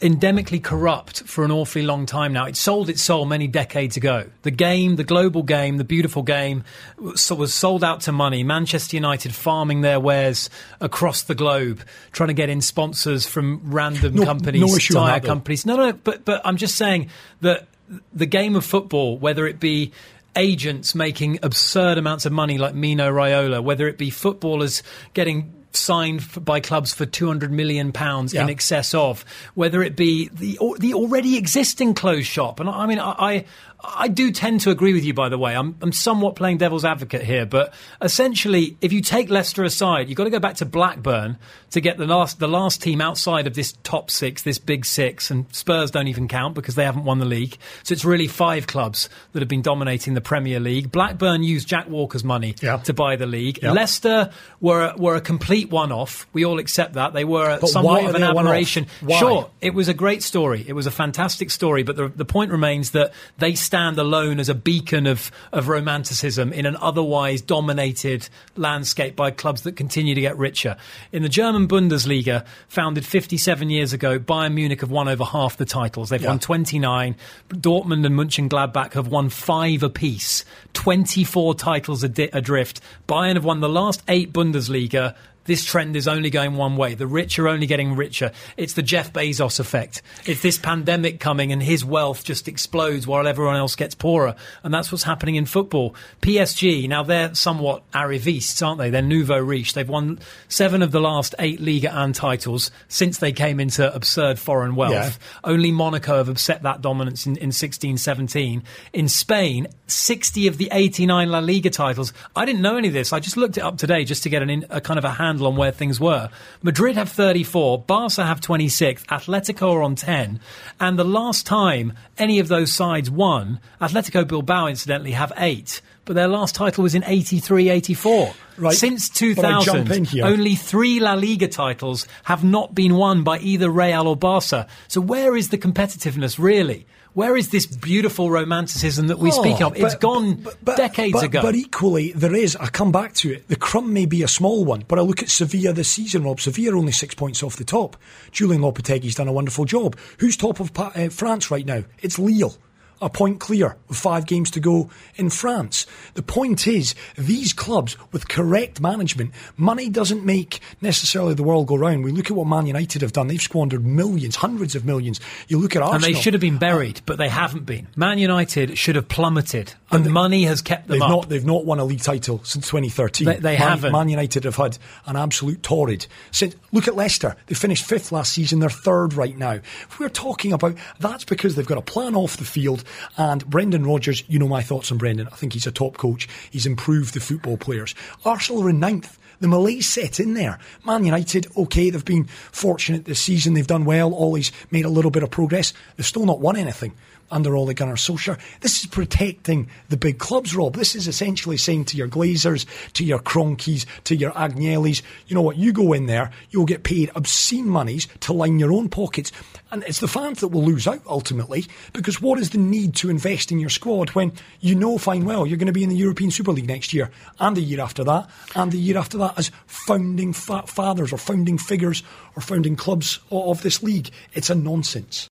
endemically 0.00 0.62
corrupt 0.62 1.24
for 1.24 1.44
an 1.44 1.50
awfully 1.50 1.84
long 1.84 2.06
time 2.06 2.32
now. 2.32 2.44
It 2.44 2.56
sold 2.56 2.88
its 2.88 3.02
soul 3.02 3.24
many 3.24 3.48
decades 3.48 3.96
ago. 3.96 4.26
The 4.42 4.52
game, 4.52 4.94
the 4.94 5.04
global 5.04 5.42
game, 5.42 5.76
the 5.76 5.84
beautiful 5.84 6.22
game, 6.22 6.62
was 6.98 7.28
was 7.32 7.52
sold 7.52 7.82
out 7.82 8.02
to 8.02 8.12
money. 8.12 8.44
Manchester 8.44 8.96
United 8.96 9.34
farming 9.34 9.80
their 9.80 9.98
wares 9.98 10.50
across 10.80 11.22
the 11.22 11.34
globe, 11.34 11.82
trying 12.12 12.28
to 12.28 12.34
get 12.34 12.48
in 12.48 12.60
sponsors 12.60 13.26
from 13.26 13.60
random 13.64 14.14
No- 14.14 14.24
companies, 14.24 14.92
no 14.92 15.00
tire 15.00 15.20
companies. 15.20 15.66
No, 15.66 15.76
no, 15.76 15.92
but 15.92 16.24
but 16.24 16.42
I'm 16.44 16.56
just 16.56 16.76
saying 16.76 17.10
that 17.40 17.66
the 18.12 18.26
game 18.26 18.56
of 18.56 18.64
football, 18.64 19.18
whether 19.18 19.46
it 19.46 19.60
be 19.60 19.92
agents 20.36 20.94
making 20.94 21.38
absurd 21.42 21.98
amounts 21.98 22.26
of 22.26 22.32
money 22.32 22.58
like 22.58 22.74
Mino 22.74 23.10
Raiola, 23.10 23.62
whether 23.62 23.88
it 23.88 23.96
be 23.96 24.10
footballers 24.10 24.82
getting 25.14 25.52
signed 25.72 26.22
by 26.44 26.60
clubs 26.60 26.92
for 26.94 27.06
200 27.06 27.52
million 27.52 27.92
pounds 27.92 28.32
in 28.34 28.48
excess 28.48 28.94
of 28.94 29.24
whether 29.54 29.82
it 29.82 29.94
be 29.94 30.28
the 30.28 30.58
the 30.78 30.94
already 30.94 31.36
existing 31.36 31.94
closed 31.94 32.26
shop. 32.26 32.60
And 32.60 32.68
I 32.68 32.76
I 32.76 32.86
mean 32.86 32.98
I, 32.98 33.44
I 33.84 34.08
do 34.08 34.30
tend 34.32 34.62
to 34.62 34.70
agree 34.70 34.92
with 34.94 35.04
you 35.04 35.14
by 35.14 35.28
the 35.28 35.38
way 35.38 35.54
I'm 35.54 35.76
I'm 35.80 35.92
somewhat 35.92 36.34
playing 36.36 36.58
devil's 36.58 36.84
advocate 36.84 37.22
here 37.22 37.46
but 37.46 37.72
essentially 38.00 38.76
if 38.80 38.92
you 38.92 39.00
take 39.00 39.28
Leicester 39.30 39.64
aside 39.64 40.08
you've 40.08 40.16
got 40.16 40.24
to 40.24 40.30
go 40.30 40.38
back 40.38 40.54
to 40.56 40.64
Blackburn 40.64 41.36
to 41.70 41.80
get 41.80 41.98
the 41.98 42.06
last 42.06 42.38
the 42.38 42.48
last 42.48 42.82
team 42.82 43.00
outside 43.00 43.46
of 43.46 43.54
this 43.54 43.72
top 43.82 44.10
6 44.10 44.42
this 44.42 44.58
big 44.58 44.84
6 44.86 45.30
and 45.30 45.44
Spurs 45.54 45.90
don't 45.90 46.06
even 46.08 46.28
count 46.28 46.54
because 46.54 46.74
they 46.74 46.84
haven't 46.84 47.04
won 47.04 47.18
the 47.18 47.26
league 47.26 47.58
so 47.82 47.92
it's 47.92 48.04
really 48.04 48.26
five 48.28 48.66
clubs 48.66 49.08
that 49.32 49.40
have 49.40 49.48
been 49.48 49.62
dominating 49.62 50.14
the 50.14 50.20
Premier 50.20 50.58
League 50.60 50.90
Blackburn 50.90 51.42
used 51.42 51.68
Jack 51.68 51.88
Walker's 51.88 52.24
money 52.24 52.54
Yeah. 52.62 52.78
to 52.78 52.94
buy 52.94 53.16
the 53.16 53.26
league 53.26 53.58
Yeah. 53.62 53.72
Leicester 53.72 54.30
were 54.60 54.94
were 54.96 55.16
a 55.16 55.20
complete 55.20 55.70
one-off. 55.70 56.26
We 56.32 56.44
all 56.44 56.58
accept 56.58 56.94
that 56.94 57.12
they 57.12 57.24
were 57.24 57.58
But 57.60 57.68
somewhat 57.68 58.04
of 58.06 58.14
an 58.14 58.22
aberration. 58.22 58.86
Sure, 59.18 59.50
it 59.60 59.74
was 59.74 59.88
a 59.88 59.94
great 59.94 60.22
story. 60.22 60.64
It 60.66 60.72
was 60.72 60.86
a 60.86 60.90
fantastic 60.90 61.50
story. 61.50 61.82
But 61.82 61.96
the 61.96 62.08
the 62.08 62.24
point 62.24 62.50
remains 62.50 62.92
that 62.92 63.12
they 63.38 63.54
stand 63.66 63.98
alone 63.98 64.40
as 64.40 64.48
a 64.48 64.54
beacon 64.54 65.06
of 65.06 65.30
of 65.52 65.68
romanticism 65.68 66.52
in 66.52 66.64
an 66.66 66.76
otherwise 66.80 67.40
dominated 67.40 68.28
landscape 68.56 69.16
by 69.16 69.30
clubs 69.30 69.62
that 69.62 69.76
continue 69.76 70.14
to 70.14 70.20
get 70.20 70.36
richer. 70.38 70.76
In 71.12 71.22
the 71.22 71.28
German 71.28 71.66
Bundesliga, 71.68 72.46
founded 72.68 73.04
57 73.04 73.68
years 73.68 73.92
ago, 73.92 74.18
Bayern 74.18 74.54
Munich 74.54 74.80
have 74.80 74.90
won 74.90 75.08
over 75.08 75.24
half 75.24 75.56
the 75.56 75.64
titles. 75.64 76.08
They've 76.08 76.22
Yeah. 76.22 76.28
won 76.28 76.38
29. 76.38 77.16
Dortmund 77.50 78.06
and 78.06 78.14
Mönchengladbach 78.16 78.92
have 78.94 79.08
won 79.08 79.28
five 79.28 79.82
apiece. 79.82 80.44
24 80.72 81.54
titles 81.54 82.02
adrift. 82.04 82.80
Bayern 83.08 83.34
have 83.34 83.44
won 83.44 83.60
the 83.60 83.68
last 83.68 84.02
eight 84.08 84.32
Bundesliga. 84.32 85.14
This 85.46 85.64
trend 85.64 85.96
is 85.96 86.08
only 86.08 86.30
going 86.30 86.56
one 86.56 86.76
way. 86.76 86.94
The 86.94 87.06
rich 87.06 87.38
are 87.38 87.48
only 87.48 87.66
getting 87.66 87.96
richer. 87.96 88.32
It's 88.56 88.74
the 88.74 88.82
Jeff 88.82 89.12
Bezos 89.12 89.60
effect. 89.60 90.02
It's 90.26 90.42
this 90.42 90.58
pandemic 90.58 91.20
coming 91.20 91.52
and 91.52 91.62
his 91.62 91.84
wealth 91.84 92.24
just 92.24 92.48
explodes 92.48 93.06
while 93.06 93.26
everyone 93.26 93.56
else 93.56 93.76
gets 93.76 93.94
poorer. 93.94 94.34
And 94.62 94.74
that's 94.74 94.90
what's 94.90 95.04
happening 95.04 95.36
in 95.36 95.46
football. 95.46 95.94
PSG, 96.22 96.88
now 96.88 97.02
they're 97.02 97.34
somewhat 97.34 97.82
arrivistes, 97.92 98.64
aren't 98.64 98.78
they? 98.78 98.90
They're 98.90 99.02
nouveau 99.02 99.38
riche. 99.38 99.74
They've 99.74 99.88
won 99.88 100.18
seven 100.48 100.82
of 100.82 100.92
the 100.92 101.00
last 101.00 101.34
eight 101.38 101.60
Ligue 101.60 101.86
1 101.86 102.12
titles 102.12 102.70
since 102.88 103.18
they 103.18 103.32
came 103.32 103.60
into 103.60 103.92
absurd 103.94 104.38
foreign 104.38 104.74
wealth. 104.74 104.92
Yeah. 104.92 105.12
Only 105.44 105.70
Monaco 105.70 106.16
have 106.18 106.28
upset 106.28 106.62
that 106.62 106.80
dominance 106.80 107.26
in, 107.26 107.36
in 107.36 107.52
16 107.52 107.98
17. 107.98 108.62
In 108.92 109.08
Spain, 109.08 109.68
60 109.86 110.48
of 110.48 110.58
the 110.58 110.68
89 110.72 111.30
La 111.30 111.38
Liga 111.38 111.70
titles. 111.70 112.12
I 112.34 112.44
didn't 112.44 112.62
know 112.62 112.76
any 112.76 112.88
of 112.88 112.94
this. 112.94 113.12
I 113.12 113.20
just 113.20 113.36
looked 113.36 113.56
it 113.56 113.62
up 113.62 113.78
today 113.78 114.04
just 114.04 114.22
to 114.24 114.28
get 114.28 114.42
an 114.42 114.64
a 114.70 114.80
kind 114.80 114.98
of 114.98 115.04
a 115.04 115.10
handle 115.36 115.46
on 115.48 115.56
where 115.56 115.70
things 115.70 116.00
were. 116.00 116.30
Madrid 116.62 116.96
have 116.96 117.10
34, 117.10 117.82
Barca 117.82 118.24
have 118.24 118.40
26, 118.40 119.04
Atletico 119.04 119.74
are 119.74 119.82
on 119.82 119.94
10. 119.94 120.40
And 120.80 120.98
the 120.98 121.04
last 121.04 121.46
time 121.46 121.92
any 122.16 122.38
of 122.38 122.48
those 122.48 122.72
sides 122.72 123.10
won, 123.10 123.60
Atletico 123.80 124.26
Bilbao, 124.26 124.68
incidentally, 124.68 125.12
have 125.12 125.32
eight. 125.36 125.82
But 126.06 126.14
their 126.14 126.28
last 126.28 126.54
title 126.54 126.84
was 126.84 126.94
in 126.94 127.04
83 127.04 127.68
84. 127.68 128.32
Right. 128.56 128.74
Since 128.74 129.08
But 129.34 129.44
I 129.44 129.60
jump 129.60 129.88
2000, 129.88 130.22
only 130.22 130.54
three 130.54 131.00
La 131.00 131.14
Liga 131.14 131.48
titles 131.48 132.06
have 132.24 132.44
not 132.44 132.74
been 132.74 132.94
won 132.94 133.24
by 133.24 133.38
either 133.40 133.68
Real 133.68 134.06
or 134.06 134.16
Barca. 134.16 134.68
So 134.88 135.00
where 135.00 135.36
is 135.36 135.48
the 135.50 135.58
competitiveness 135.58 136.38
really? 136.38 136.86
Where 137.16 137.34
is 137.34 137.48
this 137.48 137.64
beautiful 137.64 138.30
romanticism 138.30 139.06
that 139.06 139.18
we 139.18 139.30
speak 139.30 139.62
Oh, 139.62 139.68
of? 139.68 139.72
It's 139.76 139.94
but- 139.94 140.00
gone 140.02 140.34
but- 140.34 140.58
but- 140.62 140.76
decades 140.76 141.22
ago. 141.22 141.40
But 141.40 141.54
equally, 141.54 142.12
there 142.12 142.34
is. 142.34 142.56
I 142.56 142.66
come 142.66 142.92
back 142.92 143.14
to 143.14 143.32
it. 143.32 143.48
The 143.48 143.56
crumb 143.56 143.90
may 143.94 144.04
be 144.04 144.22
a 144.22 144.28
small 144.28 144.66
one, 144.66 144.84
but 144.86 144.98
I 144.98 145.02
look 145.02 145.22
at 145.22 145.30
Sevilla 145.30 145.72
this 145.72 145.88
season. 145.88 146.24
Rob 146.24 146.42
Sevilla 146.42 146.76
only 146.76 146.92
six 146.92 147.14
points 147.14 147.42
off 147.42 147.56
the 147.56 147.64
top. 147.64 147.96
Julen 148.32 148.58
Lopetegui's 148.60 149.14
done 149.14 149.28
a 149.28 149.32
wonderful 149.32 149.64
job. 149.64 149.96
Who's 150.18 150.36
top 150.36 150.60
of 150.60 150.70
uh, 150.78 151.08
France 151.08 151.50
right 151.50 151.64
now? 151.64 151.84
It's 152.02 152.18
Lille. 152.18 152.54
A 153.02 153.10
point 153.10 153.40
clear 153.40 153.76
with 153.88 153.98
five 153.98 154.24
games 154.26 154.50
to 154.52 154.60
go 154.60 154.88
in 155.16 155.28
France. 155.28 155.86
The 156.14 156.22
point 156.22 156.66
is, 156.66 156.94
these 157.18 157.52
clubs 157.52 157.94
with 158.10 158.26
correct 158.28 158.80
management, 158.80 159.32
money 159.58 159.90
doesn't 159.90 160.24
make 160.24 160.60
necessarily 160.80 161.34
the 161.34 161.42
world 161.42 161.66
go 161.66 161.76
round. 161.76 162.04
We 162.04 162.10
look 162.12 162.30
at 162.30 162.36
what 162.36 162.46
Man 162.46 162.64
United 162.66 163.02
have 163.02 163.12
done. 163.12 163.26
They've 163.26 163.40
squandered 163.40 163.84
millions, 163.84 164.36
hundreds 164.36 164.74
of 164.74 164.86
millions. 164.86 165.20
You 165.48 165.58
look 165.58 165.76
at 165.76 165.82
Arsenal. 165.82 165.96
and 165.96 166.04
they 166.04 166.18
should 166.18 166.32
have 166.32 166.40
been 166.40 166.56
buried, 166.56 167.02
but 167.04 167.18
they 167.18 167.28
haven't 167.28 167.66
been. 167.66 167.86
Man 167.96 168.18
United 168.18 168.78
should 168.78 168.96
have 168.96 169.08
plummeted, 169.08 169.74
and 169.90 170.10
money 170.10 170.44
has 170.44 170.62
kept 170.62 170.86
them 170.88 170.94
They've 170.94 171.02
up. 171.02 171.10
not. 171.10 171.28
They've 171.28 171.44
not 171.44 171.66
won 171.66 171.78
a 171.78 171.84
league 171.84 172.00
title 172.02 172.40
since 172.44 172.66
2013. 172.66 173.26
They- 173.26 173.36
they 173.36 173.58
Man, 173.58 173.68
haven't. 173.68 173.92
Man 173.92 174.08
United 174.08 174.44
have 174.44 174.56
had 174.56 174.78
an 175.04 175.16
absolute 175.16 175.62
torrid. 175.62 176.06
Since 176.30 176.54
look 176.72 176.88
at 176.88 176.96
Leicester. 176.96 177.36
They 177.46 177.54
finished 177.54 177.84
fifth 177.84 178.10
last 178.10 178.32
season. 178.32 178.58
They're 178.60 178.70
third 178.70 179.12
right 179.12 179.36
now. 179.36 179.52
If 179.52 179.98
we're 180.00 180.08
talking 180.08 180.54
about 180.54 180.76
that's 180.98 181.24
because 181.24 181.54
they've 181.56 181.66
got 181.66 181.76
a 181.78 181.82
plan 181.82 182.14
off 182.14 182.38
the 182.38 182.44
field. 182.44 182.84
And 183.16 183.46
Brendan 183.46 183.86
Rodgers, 183.86 184.22
you 184.28 184.38
know 184.38 184.48
my 184.48 184.62
thoughts 184.62 184.90
on 184.92 184.98
Brendan. 184.98 185.28
I 185.28 185.36
think 185.36 185.52
he's 185.52 185.66
a 185.66 185.72
top 185.72 185.96
coach. 185.96 186.28
He's 186.50 186.66
improved 186.66 187.14
the 187.14 187.20
football 187.20 187.56
players. 187.56 187.94
Arsenal 188.24 188.64
are 188.64 188.70
in 188.70 188.80
ninth. 188.80 189.18
The 189.40 189.48
Malays 189.48 189.88
set 189.88 190.18
in 190.18 190.34
there. 190.34 190.58
Man 190.84 191.04
United, 191.04 191.46
okay, 191.56 191.90
they've 191.90 192.04
been 192.04 192.24
fortunate 192.24 193.04
this 193.04 193.20
season. 193.20 193.52
They've 193.52 193.66
done 193.66 193.84
well. 193.84 194.14
Ole's 194.14 194.50
made 194.70 194.86
a 194.86 194.90
little 194.90 195.10
bit 195.10 195.22
of 195.22 195.30
progress. 195.30 195.74
They've 195.96 196.06
still 196.06 196.24
not 196.24 196.40
won 196.40 196.56
anything 196.56 196.94
under 197.30 197.56
Ole 197.56 197.74
Gunnar 197.74 197.96
Solskjaer. 197.96 198.38
This 198.60 198.80
is 198.80 198.86
protecting 198.86 199.68
the 199.88 199.96
big 199.96 200.18
clubs, 200.18 200.54
Rob. 200.54 200.74
This 200.74 200.94
is 200.94 201.08
essentially 201.08 201.56
saying 201.56 201.86
to 201.86 201.96
your 201.96 202.08
Glazers, 202.08 202.66
to 202.92 203.04
your 203.04 203.18
Kroenkes, 203.18 203.86
to 204.04 204.16
your 204.16 204.32
Agnellis, 204.32 205.02
you 205.26 205.34
know 205.34 205.42
what, 205.42 205.56
you 205.56 205.72
go 205.72 205.92
in 205.92 206.06
there, 206.06 206.30
you'll 206.50 206.66
get 206.66 206.84
paid 206.84 207.10
obscene 207.14 207.68
monies 207.68 208.08
to 208.20 208.32
line 208.32 208.58
your 208.58 208.72
own 208.72 208.88
pockets. 208.88 209.32
And 209.70 209.82
it's 209.84 210.00
the 210.00 210.08
fans 210.08 210.40
that 210.40 210.48
will 210.48 210.64
lose 210.64 210.86
out 210.86 211.02
ultimately, 211.06 211.66
because 211.92 212.22
what 212.22 212.38
is 212.38 212.50
the 212.50 212.58
need 212.58 212.94
to 212.96 213.10
invest 213.10 213.50
in 213.50 213.58
your 213.58 213.70
squad 213.70 214.10
when 214.10 214.32
you 214.60 214.74
know 214.74 214.98
fine 214.98 215.24
well 215.24 215.46
you're 215.46 215.58
going 215.58 215.66
to 215.66 215.72
be 215.72 215.82
in 215.82 215.90
the 215.90 215.96
European 215.96 216.30
Super 216.30 216.52
League 216.52 216.68
next 216.68 216.92
year, 216.94 217.10
and 217.40 217.56
the 217.56 217.60
year 217.60 217.80
after 217.80 218.04
that, 218.04 218.28
and 218.54 218.72
the 218.72 218.78
year 218.78 218.96
after 218.96 219.18
that 219.18 219.38
as 219.38 219.50
founding 219.66 220.32
fa- 220.32 220.66
fathers 220.66 221.12
or 221.12 221.18
founding 221.18 221.58
figures 221.58 222.02
or 222.36 222.42
founding 222.42 222.76
clubs 222.76 223.18
of 223.30 223.62
this 223.62 223.82
league? 223.82 224.10
It's 224.34 224.50
a 224.50 224.54
nonsense. 224.54 225.28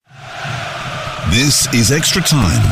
This 1.30 1.72
is 1.74 1.90
Extra 1.92 2.22
Time. 2.22 2.62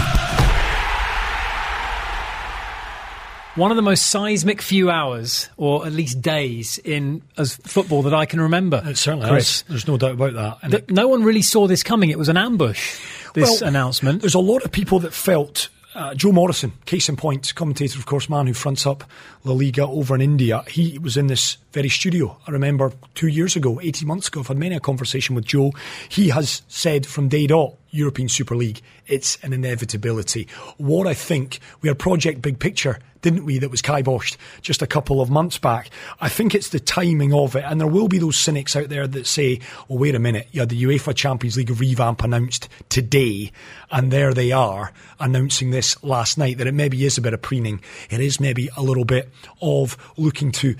One 3.57 3.71
of 3.71 3.77
the 3.77 3.83
most 3.83 4.07
seismic 4.07 4.63
few 4.63 4.91
hours, 4.91 5.49
or 5.57 5.85
at 5.87 5.93
least 5.93 6.21
days, 6.23 6.79
in 6.79 7.23
as 7.37 7.57
football 7.57 8.03
that 8.03 8.15
I 8.15 8.27
can 8.27 8.41
remember. 8.41 8.83
It 8.85 8.97
certainly 8.97 9.29
Chris. 9.29 9.57
is. 9.59 9.65
There's 9.69 9.87
no 9.89 9.97
doubt 9.99 10.13
about 10.13 10.33
that. 10.35 10.59
And 10.63 10.73
Th- 10.73 10.89
no 10.91 11.09
one 11.09 11.23
really 11.25 11.43
saw 11.43 11.67
this 11.67 11.83
coming. 11.83 12.11
It 12.11 12.19
was 12.19 12.29
an 12.29 12.37
ambush. 12.37 12.99
This 13.35 13.61
Well, 13.61 13.69
announcement. 13.69 14.23
There's 14.23 14.35
a 14.35 14.39
lot 14.41 14.65
of 14.65 14.73
people 14.73 15.01
that 15.01 15.13
felt. 15.13 15.69
Uh, 15.97 16.13
Joe 16.13 16.33
Morrison, 16.33 16.73
case 16.87 17.09
in 17.09 17.15
point, 17.15 17.55
commentator, 17.55 17.97
of 18.01 18.07
course, 18.07 18.29
man 18.29 18.49
who 18.49 18.53
fronts 18.53 18.85
up 18.85 19.05
La 19.45 19.53
Liga 19.53 19.87
over 19.87 20.17
in 20.17 20.21
India. 20.21 20.65
He 20.67 20.99
was 20.99 21.17
in 21.17 21.29
this 21.29 21.57
very 21.71 21.89
studio. 21.89 22.37
I 22.49 22.51
remember 22.51 22.91
two 23.15 23.29
years 23.29 23.55
ago, 23.55 23.81
18 23.81 24.09
months 24.09 24.27
ago, 24.27 24.41
I've 24.41 24.49
had 24.49 24.59
many 24.59 24.75
a 24.75 24.81
conversation 24.81 25.37
with 25.37 25.45
Joe. 25.45 25.71
He 26.09 26.31
has 26.31 26.63
said 26.67 27.07
from 27.07 27.29
day 27.29 27.47
dot, 27.47 27.75
European 27.95 28.29
Super 28.29 28.57
League, 28.57 28.83
it's 29.07 29.39
an 29.43 29.53
inevitability. 29.53 30.49
What 30.77 31.07
I 31.07 31.15
think, 31.15 31.61
we 31.81 31.89
are 31.89 31.95
Project 31.95 32.43
Big 32.43 32.59
Picture, 32.59 32.99
didn't 33.25 33.47
we, 33.47 33.59
that 33.59 33.71
was 33.71 33.81
kiboshed 33.81 34.37
just 34.61 34.83
a 34.83 34.87
couple 34.87 35.23
of 35.23 35.31
months 35.31 35.57
back. 35.57 35.89
I 36.21 36.29
think 36.29 36.55
it's 36.55 36.69
the 36.69 36.79
timing 36.79 37.33
of 37.33 37.57
it, 37.57 37.65
and 37.67 37.81
there 37.81 37.89
will 37.89 38.07
be 38.07 38.19
those 38.19 38.37
cynics 38.37 38.77
out 38.77 38.91
there 38.91 39.07
that 39.07 39.27
say, 39.27 39.61
well, 39.89 39.99
wait 39.99 40.15
a 40.15 40.19
minute, 40.19 40.47
you 40.53 40.61
had 40.61 40.69
the 40.69 40.83
UEFA 40.83 41.15
Champions 41.15 41.57
League 41.57 41.71
revamp 41.71 42.23
announced 42.23 42.69
today, 42.91 43.51
and 43.91 44.11
there 44.11 44.35
they 44.35 44.53
are 44.53 44.93
announcing 45.19 45.71
this 45.71 46.03
last 46.05 46.37
night, 46.37 46.59
that 46.59 46.67
it 46.67 46.75
maybe 46.75 47.07
is 47.07 47.17
a 47.17 47.23
bit 47.23 47.33
of 47.33 47.41
preening. 47.41 47.81
It 48.11 48.21
is 48.21 48.41
maybe 48.41 48.69
a 48.77 48.83
little 48.83 49.07
bit 49.07 49.31
of 49.63 49.97
looking 50.19 50.53
to 50.53 50.77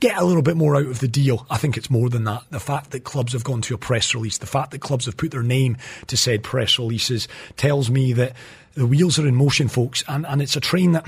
get 0.00 0.18
a 0.18 0.24
little 0.24 0.42
bit 0.42 0.56
more 0.56 0.74
out 0.74 0.86
of 0.86 0.98
the 0.98 1.06
deal. 1.06 1.46
I 1.48 1.58
think 1.58 1.76
it's 1.76 1.90
more 1.90 2.10
than 2.10 2.24
that. 2.24 2.42
The 2.50 2.58
fact 2.58 2.90
that 2.90 3.04
clubs 3.04 3.34
have 3.34 3.44
gone 3.44 3.62
to 3.62 3.74
a 3.74 3.78
press 3.78 4.16
release, 4.16 4.38
the 4.38 4.46
fact 4.46 4.72
that 4.72 4.80
clubs 4.80 5.06
have 5.06 5.16
put 5.16 5.30
their 5.30 5.44
name 5.44 5.76
to 6.08 6.16
said 6.16 6.42
press 6.42 6.76
releases 6.76 7.28
tells 7.56 7.88
me 7.88 8.12
that 8.14 8.32
the 8.74 8.86
wheels 8.86 9.18
are 9.18 9.26
in 9.26 9.34
motion, 9.34 9.68
folks, 9.68 10.04
and, 10.08 10.26
and 10.26 10.42
it's 10.42 10.56
a 10.56 10.60
train 10.60 10.92
that 10.92 11.06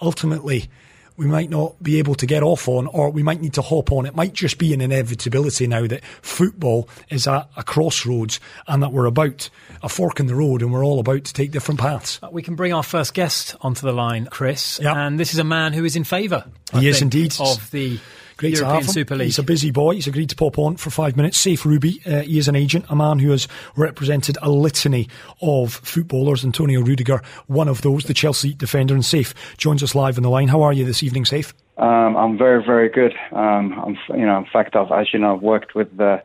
ultimately 0.00 0.68
we 1.16 1.26
might 1.26 1.48
not 1.48 1.80
be 1.80 1.98
able 1.98 2.16
to 2.16 2.26
get 2.26 2.42
off 2.42 2.68
on, 2.68 2.88
or 2.88 3.08
we 3.10 3.22
might 3.22 3.40
need 3.40 3.54
to 3.54 3.62
hop 3.62 3.92
on. 3.92 4.04
It 4.04 4.16
might 4.16 4.32
just 4.32 4.58
be 4.58 4.74
an 4.74 4.80
inevitability 4.80 5.66
now 5.66 5.86
that 5.86 6.04
football 6.22 6.88
is 7.08 7.28
at 7.28 7.48
a 7.56 7.62
crossroads 7.62 8.40
and 8.66 8.82
that 8.82 8.92
we're 8.92 9.06
about 9.06 9.48
a 9.82 9.88
fork 9.88 10.18
in 10.18 10.26
the 10.26 10.34
road 10.34 10.60
and 10.60 10.72
we're 10.72 10.84
all 10.84 10.98
about 10.98 11.24
to 11.24 11.32
take 11.32 11.52
different 11.52 11.78
paths. 11.78 12.18
Uh, 12.22 12.30
we 12.32 12.42
can 12.42 12.56
bring 12.56 12.72
our 12.72 12.82
first 12.82 13.14
guest 13.14 13.54
onto 13.60 13.86
the 13.86 13.92
line, 13.92 14.26
Chris. 14.26 14.80
Yep. 14.82 14.96
And 14.96 15.20
this 15.20 15.32
is 15.32 15.38
a 15.38 15.44
man 15.44 15.72
who 15.72 15.84
is 15.84 15.94
in 15.94 16.02
favour. 16.02 16.44
He 16.72 16.78
I 16.78 16.90
is 16.90 16.98
think, 16.98 17.14
indeed. 17.14 17.36
Of 17.38 17.70
the 17.70 18.00
Great 18.36 18.54
European 18.54 18.70
to 18.70 18.74
have 18.74 18.88
him. 18.88 18.92
Super 18.92 19.16
League. 19.16 19.26
He's 19.26 19.38
a 19.38 19.42
busy 19.42 19.70
boy. 19.70 19.94
He's 19.94 20.06
agreed 20.06 20.30
to 20.30 20.36
pop 20.36 20.58
on 20.58 20.76
for 20.76 20.90
five 20.90 21.16
minutes. 21.16 21.42
Saif 21.44 21.62
Rubie. 21.62 22.04
Uh, 22.06 22.22
he 22.22 22.38
is 22.38 22.48
an 22.48 22.56
agent, 22.56 22.84
a 22.88 22.96
man 22.96 23.18
who 23.18 23.30
has 23.30 23.46
represented 23.76 24.36
a 24.42 24.50
litany 24.50 25.08
of 25.40 25.74
footballers. 25.74 26.44
Antonio 26.44 26.80
Rudiger, 26.80 27.22
one 27.46 27.68
of 27.68 27.82
those, 27.82 28.04
the 28.04 28.14
Chelsea 28.14 28.54
defender, 28.54 28.94
and 28.94 29.02
Saif 29.02 29.34
joins 29.56 29.82
us 29.82 29.94
live 29.94 30.16
on 30.16 30.22
the 30.22 30.30
line. 30.30 30.48
How 30.48 30.62
are 30.62 30.72
you 30.72 30.84
this 30.84 31.02
evening, 31.02 31.24
Saif? 31.24 31.52
Um, 31.76 32.16
I'm 32.16 32.38
very, 32.38 32.64
very 32.64 32.88
good. 32.88 33.12
Um, 33.32 33.72
I'm, 33.72 34.18
you 34.18 34.26
know, 34.26 34.38
in 34.38 34.46
fact, 34.52 34.76
I've, 34.76 34.92
as 34.92 35.12
you 35.12 35.18
know, 35.18 35.34
I've 35.36 35.42
worked 35.42 35.74
with 35.74 35.96
the, 35.96 36.22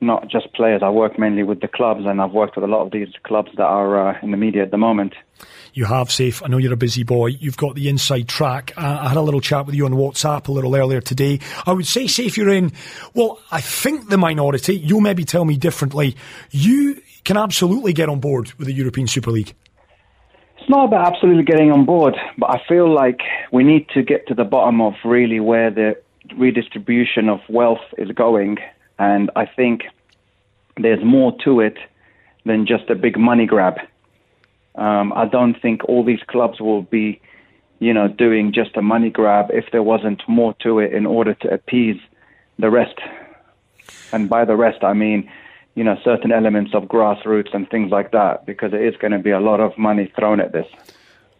not 0.00 0.28
just 0.28 0.52
players. 0.52 0.82
I 0.84 0.90
work 0.90 1.18
mainly 1.18 1.42
with 1.42 1.60
the 1.60 1.68
clubs, 1.68 2.04
and 2.06 2.20
I've 2.20 2.32
worked 2.32 2.56
with 2.56 2.64
a 2.64 2.68
lot 2.68 2.84
of 2.84 2.92
these 2.92 3.08
clubs 3.24 3.50
that 3.56 3.64
are 3.64 4.10
uh, 4.10 4.18
in 4.22 4.30
the 4.30 4.36
media 4.36 4.62
at 4.62 4.70
the 4.70 4.78
moment. 4.78 5.14
You 5.76 5.84
have, 5.84 6.08
Saif. 6.08 6.42
I 6.42 6.48
know 6.48 6.56
you're 6.56 6.72
a 6.72 6.76
busy 6.78 7.02
boy. 7.02 7.26
You've 7.26 7.58
got 7.58 7.74
the 7.74 7.90
inside 7.90 8.28
track. 8.28 8.72
I 8.78 9.08
had 9.08 9.18
a 9.18 9.20
little 9.20 9.42
chat 9.42 9.66
with 9.66 9.74
you 9.74 9.84
on 9.84 9.92
WhatsApp 9.92 10.48
a 10.48 10.52
little 10.52 10.74
earlier 10.74 11.02
today. 11.02 11.38
I 11.66 11.74
would 11.74 11.86
say, 11.86 12.04
Saif, 12.04 12.38
you're 12.38 12.48
in, 12.48 12.72
well, 13.12 13.38
I 13.52 13.60
think 13.60 14.08
the 14.08 14.16
minority. 14.16 14.74
You'll 14.74 15.02
maybe 15.02 15.26
tell 15.26 15.44
me 15.44 15.58
differently. 15.58 16.16
You 16.50 17.02
can 17.24 17.36
absolutely 17.36 17.92
get 17.92 18.08
on 18.08 18.20
board 18.20 18.54
with 18.54 18.68
the 18.68 18.72
European 18.72 19.06
Super 19.06 19.30
League. 19.30 19.52
It's 20.56 20.70
not 20.70 20.86
about 20.86 21.12
absolutely 21.12 21.44
getting 21.44 21.70
on 21.70 21.84
board, 21.84 22.16
but 22.38 22.48
I 22.48 22.62
feel 22.66 22.90
like 22.90 23.20
we 23.52 23.62
need 23.62 23.86
to 23.90 24.02
get 24.02 24.26
to 24.28 24.34
the 24.34 24.44
bottom 24.44 24.80
of 24.80 24.94
really 25.04 25.40
where 25.40 25.70
the 25.70 26.00
redistribution 26.38 27.28
of 27.28 27.40
wealth 27.50 27.84
is 27.98 28.10
going. 28.12 28.56
And 28.98 29.30
I 29.36 29.44
think 29.44 29.82
there's 30.78 31.04
more 31.04 31.36
to 31.44 31.60
it 31.60 31.76
than 32.46 32.66
just 32.66 32.88
a 32.88 32.94
big 32.94 33.18
money 33.18 33.44
grab. 33.44 33.74
Um, 34.76 35.12
I 35.14 35.26
don't 35.26 35.60
think 35.60 35.84
all 35.84 36.04
these 36.04 36.22
clubs 36.28 36.60
will 36.60 36.82
be, 36.82 37.20
you 37.78 37.92
know, 37.92 38.08
doing 38.08 38.52
just 38.52 38.76
a 38.76 38.82
money 38.82 39.10
grab 39.10 39.46
if 39.50 39.64
there 39.72 39.82
wasn't 39.82 40.22
more 40.28 40.54
to 40.62 40.78
it 40.78 40.92
in 40.92 41.06
order 41.06 41.34
to 41.34 41.48
appease 41.48 42.00
the 42.58 42.70
rest. 42.70 42.98
And 44.12 44.28
by 44.28 44.44
the 44.44 44.56
rest, 44.56 44.84
I 44.84 44.92
mean, 44.92 45.30
you 45.74 45.84
know, 45.84 45.96
certain 46.04 46.32
elements 46.32 46.72
of 46.74 46.84
grassroots 46.84 47.54
and 47.54 47.68
things 47.68 47.90
like 47.90 48.12
that, 48.12 48.46
because 48.46 48.72
it 48.72 48.82
is 48.82 48.96
going 48.96 49.12
to 49.12 49.18
be 49.18 49.30
a 49.30 49.40
lot 49.40 49.60
of 49.60 49.76
money 49.76 50.10
thrown 50.18 50.40
at 50.40 50.52
this. 50.52 50.66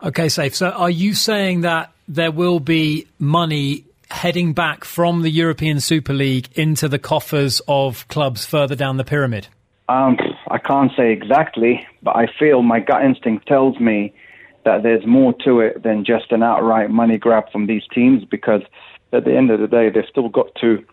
Okay, 0.03 0.27
Saif. 0.27 0.55
So, 0.55 0.71
are 0.71 0.91
you 0.91 1.15
saying 1.15 1.63
that 1.63 1.93
there 2.07 2.31
will 2.31 2.61
be 2.61 3.07
money 3.19 3.85
heading 4.11 4.53
back 4.53 4.85
from 4.85 5.23
the 5.23 5.31
European 5.31 5.81
Super 5.81 6.13
League 6.13 6.49
into 6.55 6.89
the 6.89 6.99
coffers 6.99 7.61
of 7.67 8.07
clubs 8.09 8.45
further 8.45 8.77
down 8.77 8.99
the 8.99 9.05
pyramid? 9.05 9.49
Um, 9.89 10.17
I 10.49 10.59
can't 10.59 10.93
say 10.97 11.13
exactly, 11.13 11.87
but 12.03 12.17
I 12.17 12.27
feel 12.39 12.63
my 12.63 12.81
gut 12.81 13.05
instinct 13.05 13.47
tells 13.47 13.79
me 13.81 14.15
that 14.65 14.83
there's 14.83 15.07
more 15.07 15.33
to 15.45 15.61
it 15.61 15.83
than 15.83 16.05
just 16.05 16.33
an 16.33 16.43
outright 16.43 16.91
money 16.91 17.19
grab 17.19 17.51
from 17.51 17.67
these 17.67 17.83
teams 17.93 18.25
because 18.25 18.63
at 19.13 19.25
the 19.25 19.35
end 19.35 19.51
of 19.51 19.61
the 19.61 19.67
day, 19.67 19.91
they've 19.91 20.05
still 20.09 20.29
got 20.29 20.55
to, 20.57 20.85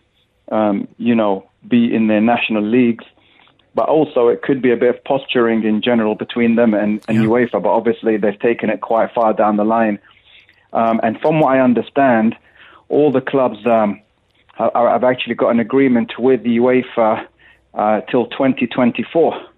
um, 0.50 0.88
you 0.98 1.14
know, 1.14 1.48
be 1.66 1.94
in 1.94 2.06
their 2.06 2.20
national 2.20 2.62
leagues. 2.62 3.04
But 3.74 3.88
also, 3.88 4.28
it 4.28 4.42
could 4.42 4.62
be 4.62 4.70
a 4.70 4.76
bit 4.76 4.94
of 4.94 5.04
posturing 5.04 5.64
in 5.64 5.82
general 5.82 6.14
between 6.14 6.54
them 6.54 6.74
and, 6.74 7.04
and 7.08 7.18
yeah. 7.18 7.24
UEFA. 7.24 7.60
But 7.62 7.70
obviously, 7.70 8.16
they've 8.16 8.38
taken 8.38 8.70
it 8.70 8.80
quite 8.80 9.12
far 9.12 9.32
down 9.32 9.56
the 9.56 9.64
line. 9.64 9.98
Um, 10.72 11.00
and 11.02 11.20
from 11.20 11.40
what 11.40 11.56
I 11.56 11.60
understand, 11.60 12.36
all 12.88 13.10
the 13.10 13.20
clubs 13.20 13.66
um, 13.66 14.00
have 14.56 15.02
actually 15.02 15.34
got 15.34 15.50
an 15.50 15.58
agreement 15.58 16.12
with 16.18 16.44
the 16.44 16.58
UEFA 16.58 17.26
uh, 17.78 18.00
till 18.10 18.26
2024. 18.30 19.53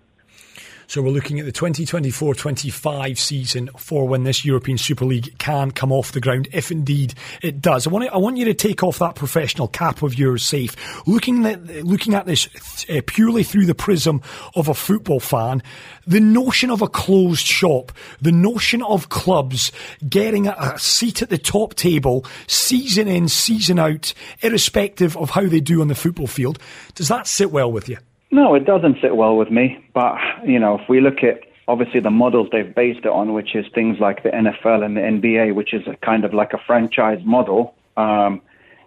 So 0.88 1.02
we're 1.02 1.10
looking 1.10 1.40
at 1.40 1.46
the 1.46 1.52
2024-25 1.52 3.18
season 3.18 3.70
for 3.76 4.06
when 4.06 4.22
this 4.22 4.44
European 4.44 4.78
Super 4.78 5.04
League 5.04 5.36
can 5.38 5.72
come 5.72 5.90
off 5.90 6.12
the 6.12 6.20
ground, 6.20 6.48
if 6.52 6.70
indeed 6.70 7.14
it 7.42 7.60
does. 7.60 7.88
I 7.88 7.90
want, 7.90 8.04
to, 8.04 8.12
I 8.12 8.18
want 8.18 8.36
you 8.36 8.44
to 8.44 8.54
take 8.54 8.84
off 8.84 9.00
that 9.00 9.16
professional 9.16 9.66
cap 9.66 10.02
of 10.02 10.14
yours, 10.16 10.44
Saif. 10.44 10.76
Looking 11.04 11.44
at 11.44 11.66
looking 11.84 12.14
at 12.14 12.26
this 12.26 12.48
uh, 12.88 13.00
purely 13.04 13.42
through 13.42 13.66
the 13.66 13.74
prism 13.74 14.22
of 14.54 14.68
a 14.68 14.74
football 14.74 15.18
fan, 15.18 15.60
the 16.06 16.20
notion 16.20 16.70
of 16.70 16.82
a 16.82 16.88
closed 16.88 17.46
shop, 17.46 17.90
the 18.20 18.32
notion 18.32 18.80
of 18.82 19.08
clubs 19.08 19.72
getting 20.08 20.46
a, 20.46 20.54
a 20.58 20.78
seat 20.78 21.20
at 21.20 21.30
the 21.30 21.38
top 21.38 21.74
table, 21.74 22.24
season 22.46 23.08
in, 23.08 23.28
season 23.28 23.80
out, 23.80 24.14
irrespective 24.40 25.16
of 25.16 25.30
how 25.30 25.46
they 25.48 25.60
do 25.60 25.80
on 25.80 25.88
the 25.88 25.96
football 25.96 26.28
field, 26.28 26.60
does 26.94 27.08
that 27.08 27.26
sit 27.26 27.50
well 27.50 27.72
with 27.72 27.88
you? 27.88 27.98
No, 28.30 28.54
it 28.54 28.64
doesn't 28.64 28.98
sit 29.00 29.16
well 29.16 29.36
with 29.36 29.50
me. 29.50 29.84
But, 29.94 30.16
you 30.44 30.58
know, 30.58 30.78
if 30.78 30.88
we 30.88 31.00
look 31.00 31.22
at 31.22 31.40
obviously 31.68 32.00
the 32.00 32.10
models 32.10 32.48
they've 32.52 32.74
based 32.74 33.00
it 33.00 33.08
on, 33.08 33.32
which 33.32 33.54
is 33.54 33.66
things 33.74 33.98
like 34.00 34.22
the 34.22 34.30
NFL 34.30 34.84
and 34.84 34.96
the 34.96 35.00
NBA, 35.00 35.54
which 35.54 35.72
is 35.74 35.86
a 35.86 35.96
kind 36.04 36.24
of 36.24 36.34
like 36.34 36.52
a 36.52 36.58
franchise 36.58 37.20
model, 37.24 37.74
um, 37.96 38.40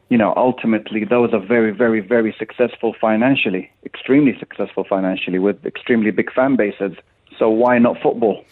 you 0.09 0.17
know, 0.17 0.33
ultimately 0.35 1.05
those 1.05 1.33
are 1.33 1.39
very, 1.39 1.71
very, 1.71 1.99
very 1.99 2.35
successful 2.37 2.95
financially, 2.99 3.71
extremely 3.85 4.37
successful 4.39 4.83
financially 4.83 5.39
with 5.39 5.63
extremely 5.65 6.11
big 6.11 6.31
fan 6.33 6.55
bases. 6.55 6.93
So 7.37 7.49
why 7.49 7.77
not 7.77 8.01
football? 8.01 8.43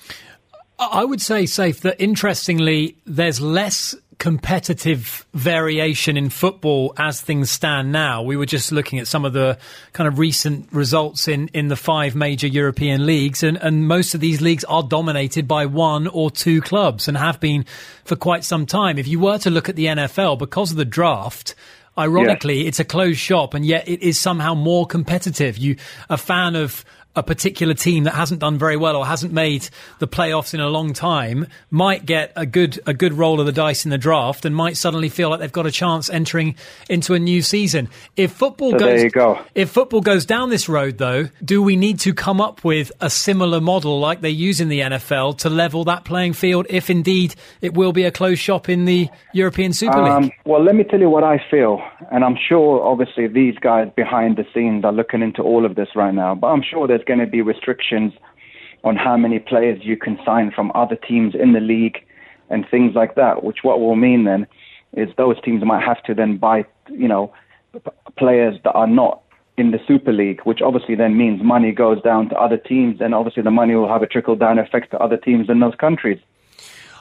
I 0.79 1.03
would 1.03 1.21
say, 1.21 1.43
Saif, 1.43 1.79
that 1.81 1.99
interestingly, 1.99 2.97
there's 3.05 3.41
less 3.41 3.95
competitive 4.19 5.27
variation 5.33 6.17
in 6.17 6.29
football 6.29 6.93
as 6.97 7.21
things 7.21 7.51
stand 7.51 7.91
now. 7.91 8.23
We 8.23 8.35
were 8.35 8.47
just 8.47 8.71
looking 8.71 8.97
at 8.97 9.07
some 9.07 9.25
of 9.25 9.33
the 9.33 9.59
kind 9.93 10.07
of 10.07 10.17
recent 10.17 10.67
results 10.71 11.27
in, 11.27 11.49
in 11.49 11.67
the 11.67 11.75
five 11.75 12.15
major 12.15 12.47
European 12.47 13.05
leagues, 13.05 13.43
and, 13.43 13.57
and 13.57 13.87
most 13.87 14.15
of 14.15 14.21
these 14.21 14.41
leagues 14.41 14.63
are 14.63 14.83
dominated 14.83 15.47
by 15.47 15.67
one 15.67 16.07
or 16.07 16.31
two 16.31 16.61
clubs 16.61 17.07
and 17.07 17.15
have 17.15 17.39
been 17.39 17.65
for 18.05 18.15
quite 18.15 18.43
some 18.43 18.65
time. 18.65 18.97
If 18.97 19.07
you 19.07 19.19
were 19.19 19.37
to 19.39 19.49
look 19.49 19.69
at 19.69 19.75
the 19.75 19.85
NFL, 19.85 20.39
because 20.39 20.71
of 20.71 20.77
the 20.77 20.85
draft, 20.85 21.53
ironically, 21.97 22.61
yeah. 22.61 22.67
it's 22.69 22.79
a 22.79 22.85
closed 22.85 23.19
shop, 23.19 23.53
and 23.53 23.65
yet 23.65 23.87
it 23.87 24.01
is 24.01 24.19
somehow 24.19 24.55
more 24.55 24.87
competitive. 24.87 25.57
You, 25.57 25.75
a 26.09 26.17
fan 26.17 26.55
of 26.55 26.83
a 27.17 27.23
particular 27.23 27.73
team 27.73 28.03
that 28.03 28.13
hasn't 28.13 28.39
done 28.39 28.59
very 28.59 28.77
well 28.77 28.95
or 28.95 29.05
hasn't 29.05 29.33
made 29.33 29.67
the 29.97 30.07
playoffs 30.07 30.53
in 30.53 30.59
a 30.59 30.69
long 30.69 30.93
time 30.93 31.47
might 31.71 32.05
get 32.05 32.31
a 32.35 32.45
good 32.45 32.79
a 32.85 32.93
good 32.93 33.11
roll 33.11 33.39
of 33.39 33.47
the 33.47 33.51
dice 33.51 33.85
in 33.85 33.91
the 33.91 33.97
draft 33.97 34.45
and 34.45 34.55
might 34.55 34.77
suddenly 34.77 35.09
feel 35.09 35.29
like 35.29 35.39
they've 35.39 35.51
got 35.51 35.65
a 35.65 35.71
chance 35.71 36.09
entering 36.11 36.55
into 36.89 37.15
a 37.15 37.19
new 37.19 37.41
season. 37.41 37.89
If 38.15 38.31
football 38.31 38.71
so 38.71 38.77
goes 38.77 39.11
go. 39.11 39.39
if 39.55 39.71
football 39.71 40.01
goes 40.01 40.25
down 40.25 40.49
this 40.49 40.69
road 40.69 40.99
though, 40.99 41.29
do 41.43 41.61
we 41.63 41.75
need 41.75 41.99
to 42.01 42.13
come 42.13 42.39
up 42.39 42.63
with 42.63 42.91
a 43.01 43.09
similar 43.09 43.59
model 43.59 43.99
like 43.99 44.21
they 44.21 44.29
use 44.29 44.61
in 44.61 44.69
the 44.69 44.81
NFL 44.81 45.39
to 45.39 45.49
level 45.49 45.85
that 45.85 46.05
playing 46.05 46.33
field 46.33 46.67
if 46.69 46.91
indeed 46.91 47.33
it 47.61 47.73
will 47.73 47.93
be 47.93 48.03
a 48.03 48.11
closed 48.11 48.41
shop 48.41 48.69
in 48.69 48.85
the 48.85 49.09
European 49.33 49.73
Super 49.73 50.03
League? 50.03 50.11
Um, 50.11 50.31
well, 50.45 50.63
let 50.63 50.75
me 50.75 50.83
tell 50.83 50.99
you 50.99 51.09
what 51.09 51.23
I 51.23 51.43
feel 51.49 51.81
and 52.11 52.23
I'm 52.23 52.37
sure 52.47 52.81
obviously 52.83 53.27
these 53.27 53.55
guys 53.59 53.89
behind 53.95 54.37
the 54.37 54.45
scenes 54.53 54.85
are 54.85 54.93
looking 54.93 55.21
into 55.21 55.41
all 55.41 55.65
of 55.65 55.75
this 55.75 55.89
right 55.95 56.13
now, 56.13 56.35
but 56.35 56.47
I'm 56.47 56.61
sure 56.61 56.87
there's 56.87 57.03
going 57.07 57.19
to 57.19 57.27
be 57.27 57.41
restrictions 57.41 58.13
on 58.83 58.95
how 58.95 59.17
many 59.17 59.39
players 59.39 59.79
you 59.83 59.97
can 59.97 60.19
sign 60.25 60.51
from 60.51 60.71
other 60.75 60.95
teams 60.95 61.33
in 61.33 61.53
the 61.53 61.59
league 61.59 61.97
and 62.49 62.65
things 62.69 62.93
like 62.95 63.15
that, 63.15 63.43
which 63.43 63.59
what 63.63 63.79
will 63.79 63.95
mean 63.95 64.25
then 64.25 64.45
is 64.93 65.09
those 65.17 65.41
teams 65.41 65.63
might 65.65 65.83
have 65.83 66.01
to 66.03 66.13
then 66.13 66.37
buy, 66.37 66.65
you 66.89 67.07
know, 67.07 67.33
players 68.17 68.57
that 68.63 68.71
are 68.71 68.87
not 68.87 69.21
in 69.57 69.71
the 69.71 69.79
Super 69.87 70.13
League, 70.13 70.41
which 70.43 70.61
obviously 70.61 70.95
then 70.95 71.17
means 71.17 71.41
money 71.41 71.71
goes 71.71 72.01
down 72.03 72.29
to 72.29 72.35
other 72.35 72.57
teams, 72.57 73.01
and 73.01 73.13
obviously 73.15 73.43
the 73.43 73.51
money 73.51 73.75
will 73.75 73.87
have 73.87 74.03
a 74.03 74.07
trickle 74.07 74.35
down 74.35 74.59
effect 74.59 74.91
to 74.91 74.99
other 74.99 75.17
teams 75.17 75.49
in 75.49 75.59
those 75.59 75.75
countries. 75.75 76.19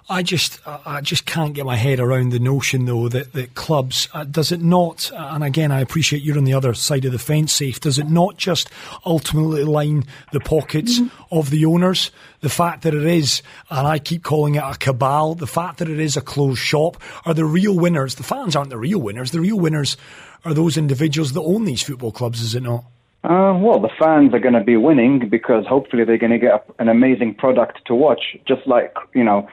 I 0.09 0.23
just, 0.23 0.61
I 0.65 1.01
just 1.01 1.27
can't 1.27 1.53
get 1.53 1.67
my 1.67 1.75
head 1.75 1.99
around 1.99 2.31
the 2.31 2.39
notion, 2.39 2.85
though, 2.85 3.09
that, 3.09 3.33
that 3.33 3.57
clubs, 3.57 4.09
uh, 4.15 4.23
does 4.23 4.53
it 4.53 4.63
not, 4.63 5.11
uh, 5.13 5.31
and 5.33 5.43
again, 5.43 5.73
I 5.73 5.81
appreciate 5.81 6.23
you're 6.23 6.39
on 6.39 6.45
the 6.45 6.55
other 6.55 6.75
side 6.75 7.05
of 7.05 7.11
the 7.11 7.19
fence, 7.19 7.59
Saif, 7.59 7.81
does 7.81 7.99
it 7.99 8.09
not 8.09 8.37
just 8.37 8.71
ultimately 9.05 9.65
line 9.65 10.05
the 10.31 10.39
pockets 10.39 11.01
mm-hmm. 11.01 11.35
of 11.35 11.51
the 11.51 11.65
owners? 11.65 12.13
The 12.41 12.49
fact 12.49 12.83
that 12.83 12.95
it 12.95 13.05
is, 13.05 13.43
and 13.69 13.85
I 13.85 13.99
keep 13.99 14.23
calling 14.23 14.55
it 14.55 14.63
a 14.63 14.77
cabal, 14.79 15.35
the 15.35 15.47
fact 15.49 15.79
that 15.79 15.89
it 15.89 15.99
is 15.99 16.17
a 16.17 16.21
closed 16.21 16.61
shop, 16.61 17.03
are 17.25 17.35
the 17.35 17.45
real 17.45 17.77
winners. 17.77 18.15
The 18.15 18.23
fans 18.23 18.55
aren't 18.55 18.71
the 18.71 18.79
real 18.79 19.01
winners. 19.01 19.33
The 19.33 19.41
real 19.41 19.59
winners 19.59 19.97
are 20.45 20.55
those 20.55 20.77
individuals 20.77 21.33
that 21.33 21.41
own 21.41 21.65
these 21.65 21.83
football 21.83 22.13
clubs, 22.13 22.43
is 22.43 22.55
it 22.55 22.63
not? 22.63 22.85
Uh, 23.25 23.59
well, 23.59 23.81
the 23.81 23.91
fans 23.99 24.33
are 24.35 24.39
going 24.39 24.55
to 24.55 24.63
be 24.63 24.77
winning 24.77 25.29
because 25.29 25.67
hopefully 25.67 26.05
they're 26.05 26.17
going 26.17 26.31
to 26.31 26.39
get 26.39 26.65
an 26.79 26.89
amazing 26.89 27.35
product 27.35 27.81
to 27.87 27.93
watch, 27.93 28.37
just 28.47 28.65
like, 28.69 28.95
you 29.15 29.25
know, 29.25 29.49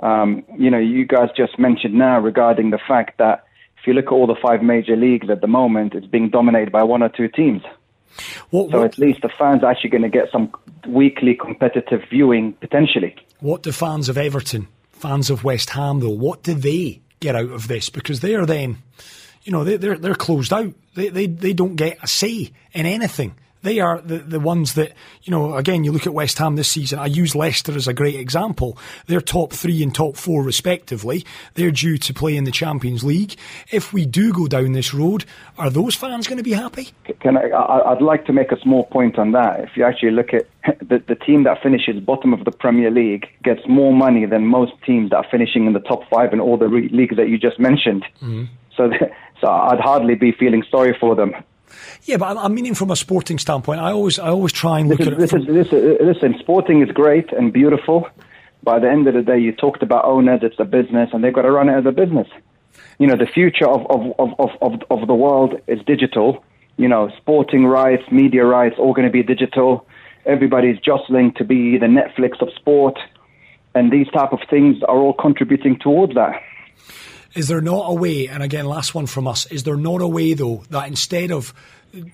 um, 0.00 0.44
you 0.56 0.70
know, 0.70 0.78
you 0.78 1.04
guys 1.04 1.28
just 1.36 1.58
mentioned 1.58 1.94
now 1.94 2.18
regarding 2.20 2.70
the 2.70 2.78
fact 2.78 3.18
that 3.18 3.44
if 3.80 3.86
you 3.86 3.92
look 3.92 4.06
at 4.06 4.12
all 4.12 4.26
the 4.26 4.36
five 4.40 4.62
major 4.62 4.96
leagues 4.96 5.30
at 5.30 5.40
the 5.40 5.46
moment, 5.46 5.94
it's 5.94 6.06
being 6.06 6.30
dominated 6.30 6.72
by 6.72 6.82
one 6.82 7.02
or 7.02 7.08
two 7.08 7.28
teams. 7.28 7.62
What, 8.50 8.70
So 8.70 8.78
what, 8.78 8.84
at 8.84 8.98
least 8.98 9.22
the 9.22 9.28
fans 9.28 9.62
are 9.62 9.70
actually 9.70 9.90
going 9.90 10.02
to 10.02 10.08
get 10.08 10.30
some 10.32 10.52
weekly 10.86 11.34
competitive 11.34 12.02
viewing 12.10 12.54
potentially. 12.54 13.14
what 13.40 13.62
do 13.62 13.72
fans 13.72 14.08
of 14.08 14.18
Everton, 14.18 14.68
fans 14.90 15.30
of 15.30 15.44
West 15.44 15.70
Ham, 15.70 16.00
though, 16.00 16.10
what 16.10 16.42
do 16.42 16.54
they 16.54 17.00
get 17.20 17.36
out 17.36 17.50
of 17.50 17.68
this? 17.68 17.90
Because 17.90 18.20
they 18.20 18.34
are 18.34 18.46
then, 18.46 18.78
you 19.44 19.52
know, 19.52 19.64
they, 19.64 19.76
they're 19.76 19.98
they're 19.98 20.14
closed 20.14 20.52
out. 20.52 20.72
They 20.94 21.08
they 21.08 21.26
they 21.26 21.52
don't 21.52 21.76
get 21.76 21.98
a 22.02 22.08
say 22.08 22.50
in 22.72 22.86
anything. 22.86 23.34
They 23.62 23.80
are 23.80 24.00
the, 24.00 24.18
the 24.18 24.40
ones 24.40 24.74
that, 24.74 24.92
you 25.22 25.30
know, 25.30 25.56
again, 25.56 25.84
you 25.84 25.92
look 25.92 26.06
at 26.06 26.14
West 26.14 26.38
Ham 26.38 26.56
this 26.56 26.68
season. 26.68 26.98
I 26.98 27.06
use 27.06 27.34
Leicester 27.34 27.72
as 27.74 27.88
a 27.88 27.92
great 27.92 28.16
example. 28.16 28.78
They're 29.06 29.20
top 29.20 29.52
three 29.52 29.82
and 29.82 29.94
top 29.94 30.16
four, 30.16 30.42
respectively. 30.42 31.24
They're 31.54 31.70
due 31.70 31.98
to 31.98 32.14
play 32.14 32.36
in 32.36 32.44
the 32.44 32.50
Champions 32.50 33.02
League. 33.02 33.36
If 33.70 33.92
we 33.92 34.06
do 34.06 34.32
go 34.32 34.46
down 34.46 34.72
this 34.72 34.94
road, 34.94 35.24
are 35.56 35.70
those 35.70 35.94
fans 35.94 36.26
going 36.26 36.38
to 36.38 36.44
be 36.44 36.52
happy? 36.52 36.90
Can 37.20 37.36
I, 37.36 37.48
I, 37.48 37.92
I'd 37.92 38.02
like 38.02 38.26
to 38.26 38.32
make 38.32 38.52
a 38.52 38.60
small 38.60 38.84
point 38.84 39.18
on 39.18 39.32
that. 39.32 39.60
If 39.60 39.70
you 39.76 39.84
actually 39.84 40.12
look 40.12 40.32
at 40.32 40.46
the, 40.80 41.02
the 41.06 41.14
team 41.14 41.44
that 41.44 41.62
finishes 41.62 42.00
bottom 42.00 42.32
of 42.32 42.44
the 42.44 42.50
Premier 42.50 42.90
League 42.90 43.26
gets 43.42 43.60
more 43.68 43.92
money 43.92 44.26
than 44.26 44.46
most 44.46 44.72
teams 44.84 45.10
that 45.10 45.16
are 45.16 45.26
finishing 45.30 45.66
in 45.66 45.72
the 45.72 45.80
top 45.80 46.08
five 46.08 46.32
in 46.32 46.40
all 46.40 46.56
the 46.56 46.68
re- 46.68 46.88
leagues 46.90 47.16
that 47.16 47.28
you 47.28 47.38
just 47.38 47.58
mentioned. 47.58 48.04
Mm-hmm. 48.22 48.44
So, 48.76 48.90
so 49.40 49.48
I'd 49.48 49.80
hardly 49.80 50.14
be 50.14 50.32
feeling 50.32 50.62
sorry 50.70 50.96
for 50.98 51.14
them. 51.14 51.34
Yeah, 52.04 52.16
but 52.16 52.26
I'm, 52.30 52.38
I'm 52.38 52.54
meaning 52.54 52.74
from 52.74 52.90
a 52.90 52.96
sporting 52.96 53.38
standpoint. 53.38 53.80
I 53.80 53.92
always, 53.92 54.18
I 54.18 54.28
always 54.28 54.52
try 54.52 54.80
and 54.80 54.88
look 54.88 54.98
This 54.98 55.06
at 55.08 55.12
is, 55.14 55.18
it. 55.18 55.20
this 55.20 55.30
From, 55.30 55.40
is, 55.40 55.46
this 55.46 55.72
is, 55.72 55.98
listen, 56.00 56.36
sporting 56.38 56.82
is 56.82 56.90
great 56.90 57.32
and 57.32 57.52
beautiful. 57.52 58.08
By 58.62 58.78
the 58.78 58.90
end 58.90 59.06
of 59.06 59.14
the 59.14 59.22
day, 59.22 59.38
you 59.38 59.52
talked 59.52 59.82
about 59.82 60.04
owners, 60.04 60.40
it's 60.42 60.58
a 60.58 60.64
business, 60.64 61.10
and 61.12 61.22
they've 61.22 61.32
got 61.32 61.42
to 61.42 61.50
run 61.50 61.68
it 61.68 61.78
as 61.78 61.86
a 61.86 61.92
business. 61.92 62.28
You 62.98 63.06
know, 63.06 63.16
the 63.16 63.26
future 63.26 63.68
of, 63.68 63.86
of, 63.90 64.12
of, 64.18 64.30
of, 64.40 64.50
of, 64.60 64.82
of 64.90 65.06
the 65.06 65.14
world 65.14 65.54
is 65.68 65.80
digital. 65.86 66.44
You 66.76 66.88
know, 66.88 67.10
sporting 67.16 67.66
rights, 67.66 68.02
media 68.10 68.44
rights, 68.44 68.76
all 68.78 68.92
going 68.92 69.06
to 69.06 69.12
be 69.12 69.22
digital. 69.22 69.86
Everybody's 70.26 70.78
jostling 70.80 71.32
to 71.34 71.44
be 71.44 71.78
the 71.78 71.86
Netflix 71.86 72.40
of 72.42 72.52
sport. 72.54 72.98
And 73.74 73.92
these 73.92 74.08
type 74.08 74.32
of 74.32 74.40
things 74.50 74.82
are 74.82 74.96
all 74.96 75.12
contributing 75.12 75.78
towards 75.78 76.14
that. 76.14 76.42
Is 77.34 77.48
there 77.48 77.60
not 77.60 77.90
a 77.90 77.94
way, 77.94 78.26
and 78.26 78.42
again, 78.42 78.64
last 78.64 78.94
one 78.94 79.06
from 79.06 79.26
us, 79.26 79.46
is 79.46 79.64
there 79.64 79.76
not 79.76 80.00
a 80.00 80.08
way, 80.08 80.34
though, 80.34 80.64
that 80.70 80.88
instead 80.88 81.30
of 81.30 81.52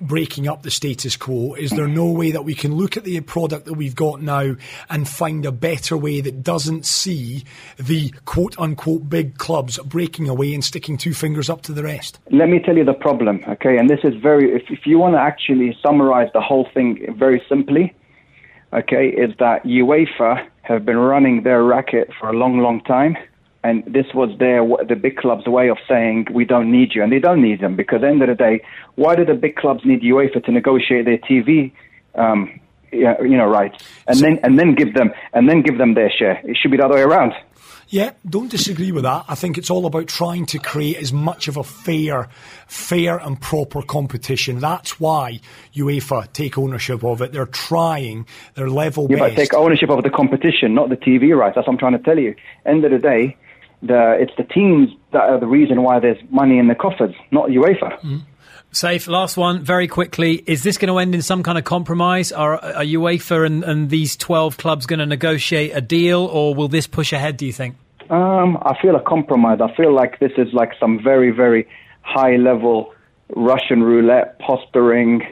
breaking 0.00 0.46
up 0.46 0.62
the 0.62 0.70
status 0.70 1.16
quo, 1.16 1.55
is 1.55 1.70
there 1.70 1.88
no 1.88 2.11
way 2.11 2.31
that 2.31 2.44
we 2.44 2.55
can 2.55 2.74
look 2.74 2.96
at 2.96 3.05
the 3.05 3.20
product 3.20 3.66
that 3.66 3.74
we've 3.74 3.94
got 3.94 4.22
now 4.22 4.55
and 4.88 5.09
find 5.09 5.44
a 5.44 5.53
better 5.53 5.96
way 5.96 6.20
that 6.20 6.42
doesn't 6.42 6.87
see 6.87 7.44
the 7.77 8.11
quote 8.24 8.59
unquote 8.59 9.09
big 9.09 9.37
clubs 9.38 9.79
breaking 9.79 10.29
away 10.29 10.55
and 10.55 10.64
sticking 10.64 10.96
two 10.96 11.12
fingers 11.12 11.50
up 11.50 11.62
to 11.62 11.72
the 11.72 11.83
rest? 11.83 12.18
Let 12.31 12.48
me 12.48 12.61
tell 12.61 12.77
you 12.77 12.85
the 12.85 12.92
problem, 12.92 13.42
okay? 13.48 13.79
And 13.79 13.90
this 13.90 14.00
is 14.05 14.14
very, 14.14 14.55
if, 14.55 14.62
if 14.70 14.87
you 14.87 14.98
want 14.98 15.14
to 15.14 15.20
actually 15.20 15.77
summarize 15.83 16.31
the 16.33 16.40
whole 16.40 16.68
thing 16.72 17.14
very 17.18 17.42
simply, 17.48 17.92
okay, 18.72 19.09
is 19.09 19.35
that 19.38 19.64
UEFA 19.64 20.46
have 20.62 20.85
been 20.85 20.98
running 20.98 21.42
their 21.42 21.62
racket 21.62 22.11
for 22.18 22.29
a 22.29 22.33
long, 22.33 22.59
long 22.59 22.81
time. 22.83 23.16
And 23.64 23.83
this 23.87 24.07
was 24.14 24.29
their 24.38 24.62
the 24.87 24.94
big 24.94 25.16
clubs' 25.16 25.46
way 25.46 25.70
of 25.70 25.79
saying 25.88 26.27
we 26.31 26.44
don't 26.44 26.70
need 26.70 26.94
you, 26.94 27.03
and 27.03 27.11
they 27.11 27.18
don't 27.18 27.40
need 27.42 27.61
them 27.61 27.74
because 27.77 27.96
at 27.96 28.00
the 28.03 28.09
end 28.09 28.22
of 28.22 28.29
the 28.29 28.35
day, 28.35 28.61
why 28.94 29.16
do 29.16 29.24
the 29.24 29.33
big 29.35 29.57
clubs 29.57 29.81
need 29.87 30.03
UEFA 30.03 30.44
to 30.44 30.53
negotiate 30.53 31.07
their 31.07 31.16
TV, 31.18 31.72
um, 32.14 32.61
yeah, 32.92 33.14
you 33.22 33.38
know, 33.38 33.46
rights, 33.46 33.83
and 34.07 34.18
then 34.20 34.38
and 34.42 34.59
then 34.59 34.74
give 34.74 34.92
them 34.92 35.12
and 35.33 35.48
then 35.48 35.62
give 35.62 35.79
them 35.79 35.94
their 35.94 36.11
share? 36.11 36.40
It 36.44 36.59
should 36.61 36.70
be 36.72 36.77
the 36.77 36.85
other 36.85 36.96
way 36.96 37.03
around. 37.03 37.33
Yeah, 37.88 38.12
don't 38.29 38.50
disagree 38.50 38.92
with 38.92 39.05
that. 39.05 39.24
I 39.29 39.35
think 39.35 39.57
it's 39.57 39.70
all 39.70 39.87
about 39.87 40.09
trying 40.09 40.46
to 40.46 40.59
create 40.59 40.96
as 40.96 41.12
much 41.12 41.48
of 41.48 41.57
a 41.57 41.64
fair, 41.64 42.29
fair 42.66 43.18
and 43.18 43.40
proper 43.40 43.83
competition. 43.83 44.59
That's 44.59 44.98
why 44.98 45.40
UEFA 45.74 46.33
take 46.33 46.59
ownership 46.59 47.05
of 47.05 47.22
it. 47.22 47.33
They're 47.33 47.46
trying 47.46 48.27
their 48.55 48.68
level 48.68 49.07
Yeah, 49.11 49.18
but 49.18 49.37
best. 49.37 49.37
take 49.37 49.55
ownership 49.55 49.90
of 49.90 50.03
the 50.03 50.11
competition, 50.11 50.74
not 50.74 50.88
the 50.88 50.96
TV 50.96 51.37
rights. 51.37 51.55
That's 51.57 51.66
what 51.66 51.74
I'm 51.74 51.79
trying 51.79 51.92
to 51.92 51.98
tell 52.03 52.18
you. 52.18 52.35
End 52.66 52.85
of 52.85 52.90
the 52.90 52.98
day, 52.98 53.37
the, 53.87 54.16
it's 54.18 54.33
the 54.37 54.44
teams 54.44 54.90
that 55.12 55.23
are 55.23 55.38
the 55.38 55.47
reason 55.47 55.83
why 55.83 56.01
there's 56.01 56.18
money 56.31 56.59
in 56.59 56.68
the 56.68 56.75
coffers, 56.75 57.14
not 57.31 57.49
UEFA. 57.49 58.23
Saif, 58.73 59.07
last 59.07 59.37
one, 59.37 59.62
very 59.62 59.87
quickly. 59.87 60.42
Is 60.47 60.62
this 60.62 60.79
going 60.79 60.88
to 60.92 60.99
end 60.99 61.14
in 61.14 61.23
some 61.23 61.42
kind 61.42 61.59
of 61.59 61.64
compromise? 61.64 62.33
Are, 62.33 62.55
are 62.57 62.83
UEFA 62.83 63.47
and, 63.47 63.62
and 63.62 63.90
these 63.90 64.16
12 64.16 64.57
clubs 64.57 64.87
going 64.87 64.99
to 64.99 65.07
negotiate 65.07 65.73
a 65.75 65.81
deal, 65.81 66.25
or 66.27 66.55
will 66.55 66.68
this 66.68 66.87
push 66.87 67.12
ahead, 67.12 67.37
do 67.37 67.47
you 67.47 67.53
think? 67.53 67.77
Um, 68.11 68.59
I 68.62 68.77
feel 68.83 68.97
a 68.97 69.01
compromise. 69.01 69.61
I 69.61 69.75
feel 69.77 69.94
like 69.94 70.18
this 70.18 70.33
is 70.37 70.53
like 70.53 70.73
some 70.81 71.03
very, 71.03 71.31
very 71.31 71.68
high 72.03 72.37
level 72.37 72.92
Russian 73.37 73.83
roulette, 73.83 74.38
posturing, 74.40 75.23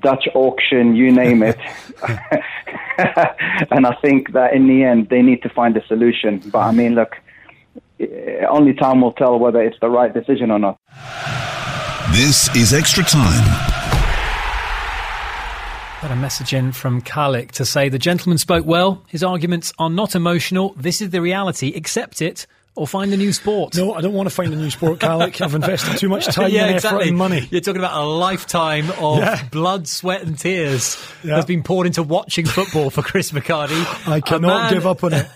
Dutch 0.00 0.26
auction, 0.34 0.96
you 0.96 1.12
name 1.12 1.42
it. 1.42 1.58
and 3.70 3.86
I 3.86 3.94
think 4.02 4.32
that 4.32 4.52
in 4.52 4.66
the 4.66 4.84
end, 4.84 5.08
they 5.08 5.22
need 5.22 5.42
to 5.42 5.48
find 5.48 5.76
a 5.76 5.86
solution. 5.86 6.42
But 6.50 6.60
I 6.60 6.72
mean, 6.72 6.94
look, 6.94 7.16
Eh, 8.00 8.44
only 8.50 8.74
time 8.74 9.00
will 9.00 9.12
tell 9.12 9.38
whether 9.38 9.62
it's 9.62 9.78
the 9.80 9.88
right 9.88 10.12
decision 10.12 10.50
or 10.50 10.58
not. 10.58 10.78
This 12.12 12.54
is 12.56 12.72
Extra 12.72 13.04
Time. 13.04 13.44
Got 16.02 16.10
a 16.10 16.16
message 16.16 16.52
in 16.52 16.72
from 16.72 17.00
Kalik 17.00 17.52
to 17.52 17.64
say 17.64 17.88
the 17.88 17.98
gentleman 17.98 18.36
spoke 18.36 18.66
well. 18.66 19.02
His 19.08 19.24
arguments 19.24 19.72
are 19.78 19.88
not 19.88 20.14
emotional. 20.14 20.74
This 20.76 21.00
is 21.00 21.10
the 21.10 21.22
reality. 21.22 21.72
Accept 21.74 22.20
it 22.20 22.46
or 22.76 22.86
find 22.86 23.10
a 23.14 23.16
new 23.16 23.32
sport. 23.32 23.74
No, 23.76 23.94
I 23.94 24.02
don't 24.02 24.12
want 24.12 24.28
to 24.28 24.34
find 24.34 24.52
a 24.52 24.56
new 24.56 24.68
sport, 24.68 24.98
Calic. 25.00 25.40
I've 25.40 25.54
invested 25.54 25.96
too 25.96 26.08
much 26.10 26.26
time 26.34 26.50
yeah, 26.50 26.66
and 26.66 26.74
exactly. 26.74 27.02
effort 27.04 27.08
and 27.08 27.16
money. 27.16 27.48
You're 27.50 27.60
talking 27.62 27.80
about 27.80 27.96
a 27.96 28.04
lifetime 28.04 28.90
of 29.00 29.18
Yeah. 29.18 29.48
blood, 29.50 29.88
sweat, 29.88 30.24
and 30.24 30.38
tears 30.38 30.98
Yeah. 31.22 31.36
that's 31.36 31.46
been 31.46 31.62
poured 31.62 31.86
into 31.86 32.02
watching 32.02 32.44
football 32.44 32.90
for 32.90 33.00
Chris 33.00 33.30
McHardy. 33.30 33.80
I 34.08 34.20
cannot 34.20 34.62
man 34.64 34.72
give 34.74 34.86
up 34.86 35.04
on 35.04 35.14
it. 35.14 35.26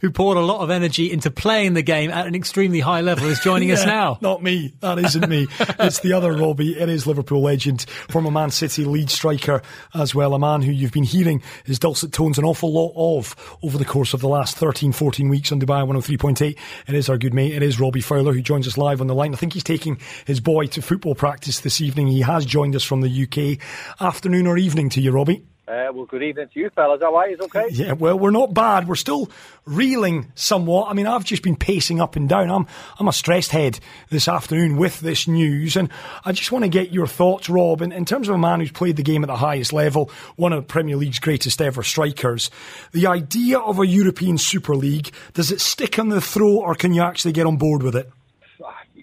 Who 0.00 0.10
poured 0.10 0.36
a 0.36 0.40
lot 0.40 0.60
of 0.60 0.70
energy 0.70 1.10
into 1.10 1.30
playing 1.30 1.74
the 1.74 1.82
game 1.82 2.10
at 2.10 2.26
an 2.26 2.34
extremely 2.34 2.80
high 2.80 3.00
level 3.00 3.26
is 3.28 3.40
joining 3.40 3.70
us 3.72 3.84
now. 3.86 4.18
Not 4.20 4.42
me. 4.42 4.74
That 4.80 4.98
isn't 4.98 5.28
me. 5.28 5.46
it's 5.60 6.00
the 6.00 6.12
other 6.12 6.32
Robbie. 6.32 6.78
It 6.78 6.88
is 6.88 7.06
Liverpool 7.06 7.42
legend, 7.42 7.82
former 8.08 8.30
Man 8.30 8.50
City 8.50 8.84
lead 8.84 9.10
striker 9.10 9.62
as 9.94 10.14
well. 10.14 10.34
A 10.34 10.38
man 10.38 10.62
who 10.62 10.72
you've 10.72 10.92
been 10.92 11.04
hearing 11.04 11.42
his 11.64 11.78
dulcet 11.78 12.12
tones 12.12 12.38
an 12.38 12.44
awful 12.44 12.72
lot 12.72 12.92
of 12.96 13.58
over 13.62 13.78
the 13.78 13.84
course 13.84 14.14
of 14.14 14.20
the 14.20 14.28
last 14.28 14.56
13, 14.56 14.92
14 14.92 15.28
weeks 15.28 15.52
on 15.52 15.60
Dubai 15.60 15.86
103.8. 15.86 16.56
It 16.86 16.94
is 16.94 17.08
our 17.08 17.18
good 17.18 17.34
mate. 17.34 17.52
It 17.52 17.62
is 17.62 17.80
Robbie 17.80 18.00
Fowler 18.00 18.32
who 18.32 18.42
joins 18.42 18.66
us 18.66 18.78
live 18.78 19.00
on 19.00 19.06
the 19.06 19.14
line. 19.14 19.32
I 19.34 19.36
think 19.36 19.52
he's 19.52 19.64
taking 19.64 19.98
his 20.26 20.40
boy 20.40 20.66
to 20.66 20.82
football 20.82 21.14
practice 21.14 21.60
this 21.60 21.80
evening. 21.80 22.08
He 22.08 22.20
has 22.20 22.44
joined 22.44 22.76
us 22.76 22.84
from 22.84 23.00
the 23.00 23.08
UK. 23.24 23.60
Afternoon 24.00 24.46
or 24.46 24.58
evening 24.58 24.88
to 24.90 25.00
you, 25.00 25.10
Robbie. 25.12 25.44
Uh, 25.68 25.92
well, 25.92 26.06
good 26.06 26.22
evening 26.22 26.48
to 26.54 26.60
you, 26.60 26.70
fellas. 26.70 27.02
How 27.02 27.14
are 27.14 27.28
you? 27.28 27.36
Okay? 27.42 27.66
Yeah, 27.72 27.92
well, 27.92 28.18
we're 28.18 28.30
not 28.30 28.54
bad. 28.54 28.88
We're 28.88 28.94
still 28.94 29.30
reeling 29.66 30.32
somewhat. 30.34 30.88
I 30.88 30.94
mean, 30.94 31.06
I've 31.06 31.24
just 31.24 31.42
been 31.42 31.56
pacing 31.56 32.00
up 32.00 32.16
and 32.16 32.26
down. 32.26 32.50
I'm 32.50 32.66
I'm 32.98 33.06
a 33.06 33.12
stressed 33.12 33.50
head 33.50 33.78
this 34.08 34.28
afternoon 34.28 34.78
with 34.78 35.00
this 35.00 35.28
news, 35.28 35.76
and 35.76 35.90
I 36.24 36.32
just 36.32 36.50
want 36.52 36.64
to 36.64 36.70
get 36.70 36.90
your 36.90 37.06
thoughts, 37.06 37.50
Rob, 37.50 37.82
in, 37.82 37.92
in 37.92 38.06
terms 38.06 38.30
of 38.30 38.34
a 38.34 38.38
man 38.38 38.60
who's 38.60 38.72
played 38.72 38.96
the 38.96 39.02
game 39.02 39.22
at 39.22 39.26
the 39.26 39.36
highest 39.36 39.74
level, 39.74 40.10
one 40.36 40.54
of 40.54 40.66
Premier 40.66 40.96
League's 40.96 41.18
greatest 41.18 41.60
ever 41.60 41.82
strikers. 41.82 42.50
The 42.92 43.06
idea 43.06 43.58
of 43.58 43.78
a 43.78 43.86
European 43.86 44.38
Super 44.38 44.74
League 44.74 45.12
does 45.34 45.52
it 45.52 45.60
stick 45.60 45.98
on 45.98 46.08
the 46.08 46.22
throat, 46.22 46.62
or 46.64 46.76
can 46.76 46.94
you 46.94 47.02
actually 47.02 47.32
get 47.32 47.46
on 47.46 47.58
board 47.58 47.82
with 47.82 47.94
it? 47.94 48.10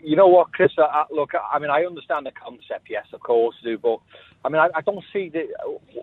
You 0.06 0.16
know 0.16 0.28
what, 0.28 0.54
Chris? 0.54 0.72
I, 0.78 0.82
I- 0.84 1.06
look, 1.12 1.32
I 1.36 1.60
mean, 1.60 1.70
I 1.70 1.86
understand 1.86 2.26
the 2.26 2.32
concept, 2.32 2.88
yes, 2.90 3.06
of 3.14 3.22
course, 3.22 3.56
do, 3.64 3.78
but 3.78 4.00
I 4.44 4.50
mean, 4.50 4.62
I, 4.62 4.70
I 4.76 4.82
don't 4.82 5.04
see 5.12 5.30
the 5.30 5.44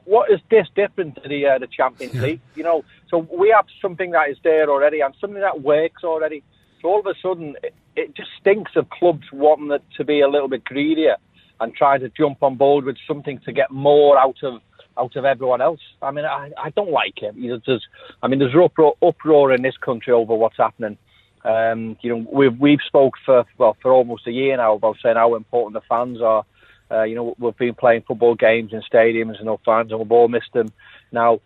what 0.05 0.31
is 0.31 0.41
this 0.51 0.67
different 0.75 1.23
to 1.23 1.29
the 1.29 1.47
uh, 1.47 1.59
the 1.59 1.69
Champions 1.69 2.15
League? 2.21 2.41
You 2.57 2.65
know, 2.65 2.85
so 3.09 3.19
we 3.19 3.51
have 3.55 3.67
something 3.81 4.11
that 4.13 4.31
is 4.31 4.37
there 4.43 4.69
already 4.69 5.01
and 5.01 5.15
something 5.21 5.41
that 5.41 5.63
works 5.63 6.03
already. 6.05 6.43
So 6.81 6.89
all 6.89 6.99
of 7.01 7.07
a 7.07 7.15
sudden, 7.23 7.57
it, 7.63 7.75
it 7.95 8.17
just 8.17 8.31
stinks 8.41 8.73
of 8.75 8.91
clubs 8.91 9.27
wanting 9.33 9.71
it 9.71 9.83
to 9.97 10.05
be 10.05 10.21
a 10.21 10.29
little 10.29 10.49
bit 10.49 10.65
greedier 10.65 11.17
and 11.61 11.73
trying 11.75 12.01
to 12.01 12.09
jump 12.09 12.43
on 12.43 12.57
board 12.57 12.85
with 12.85 12.97
something 13.07 13.39
to 13.45 13.53
get 13.53 13.71
more 13.71 14.19
out 14.19 14.43
of 14.43 14.61
out 14.99 15.15
of 15.17 15.25
everyone 15.25 15.61
else. 15.61 15.81
I 16.03 16.11
mean, 16.11 16.25
I, 16.25 16.51
I 16.59 16.71
don't 16.71 16.91
like 16.91 17.23
it. 17.23 17.35
You 17.37 17.51
know, 17.53 17.61
there's, 17.65 17.87
I 18.23 18.29
mean, 18.29 18.41
there's 18.41 18.55
uproar, 18.55 18.95
uproar 19.01 19.53
in 19.55 19.63
this 19.63 19.77
country 19.77 20.13
over 20.13 20.35
what's 20.35 20.59
happening. 20.59 20.99
Um, 21.45 21.97
you 22.03 22.11
know, 22.11 22.27
we've 22.31 22.59
we've 22.59 22.81
spoke 22.87 23.15
for 23.25 23.45
well 23.59 23.77
for 23.83 23.93
almost 23.93 24.27
a 24.27 24.33
year 24.33 24.57
now 24.57 24.75
about 24.75 24.97
saying 25.03 25.17
how 25.17 25.35
important 25.35 25.75
the 25.75 25.87
fans 25.89 26.21
are. 26.21 26.45
Uh, 26.91 27.03
you 27.05 27.15
know, 27.15 27.35
we've 27.39 27.57
been 27.57 27.75
playing 27.75 28.03
football 28.03 28.35
games 28.35 28.73
in 28.73 28.83
stadiums 28.83 29.39
and 29.39 29.47
no 29.47 29.59
fans, 29.65 29.91
and 29.91 29.99
we've 29.99 30.13
all 30.13 30.29
missed 30.29 30.53
them. 30.53 30.71
Now, 31.11 31.41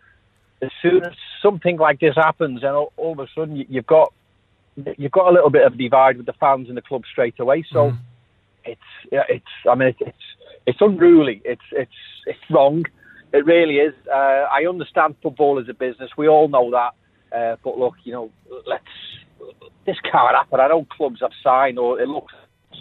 as 0.61 0.69
soon 0.81 1.03
as 1.05 1.13
something 1.41 1.77
like 1.77 1.99
this 1.99 2.15
happens, 2.15 2.63
and 2.63 2.71
all, 2.71 2.93
all 2.97 3.13
of 3.13 3.19
a 3.19 3.27
sudden 3.33 3.55
you, 3.55 3.65
you've 3.69 3.87
got 3.87 4.13
you've 4.97 5.11
got 5.11 5.29
a 5.29 5.31
little 5.31 5.49
bit 5.49 5.65
of 5.65 5.73
a 5.73 5.77
divide 5.77 6.17
with 6.17 6.25
the 6.25 6.33
fans 6.33 6.67
and 6.67 6.77
the 6.77 6.81
club 6.81 7.03
straight 7.11 7.39
away. 7.39 7.63
So 7.71 7.93
it's 8.65 8.81
yeah, 9.11 9.23
it's 9.29 9.45
I 9.69 9.75
mean 9.75 9.89
it's 9.89 10.01
it's, 10.01 10.17
it's 10.67 10.81
unruly. 10.81 11.41
It's 11.45 11.61
it's 11.71 11.91
it's 12.25 12.39
wrong. 12.49 12.85
It 13.33 13.45
really 13.45 13.77
is. 13.77 13.93
Uh, 14.11 14.45
I 14.51 14.65
understand 14.67 15.15
football 15.21 15.59
is 15.59 15.69
a 15.69 15.73
business. 15.73 16.11
We 16.17 16.27
all 16.27 16.47
know 16.47 16.71
that. 16.71 16.93
Uh, 17.35 17.55
but 17.63 17.77
look, 17.77 17.95
you 18.03 18.13
know, 18.13 18.31
let's 18.65 18.85
this 19.85 19.97
can't 20.01 20.35
happen. 20.35 20.59
I 20.59 20.67
know 20.67 20.85
clubs 20.85 21.21
have 21.21 21.31
signed, 21.43 21.79
or 21.79 21.99
it 21.99 22.07
looks 22.07 22.33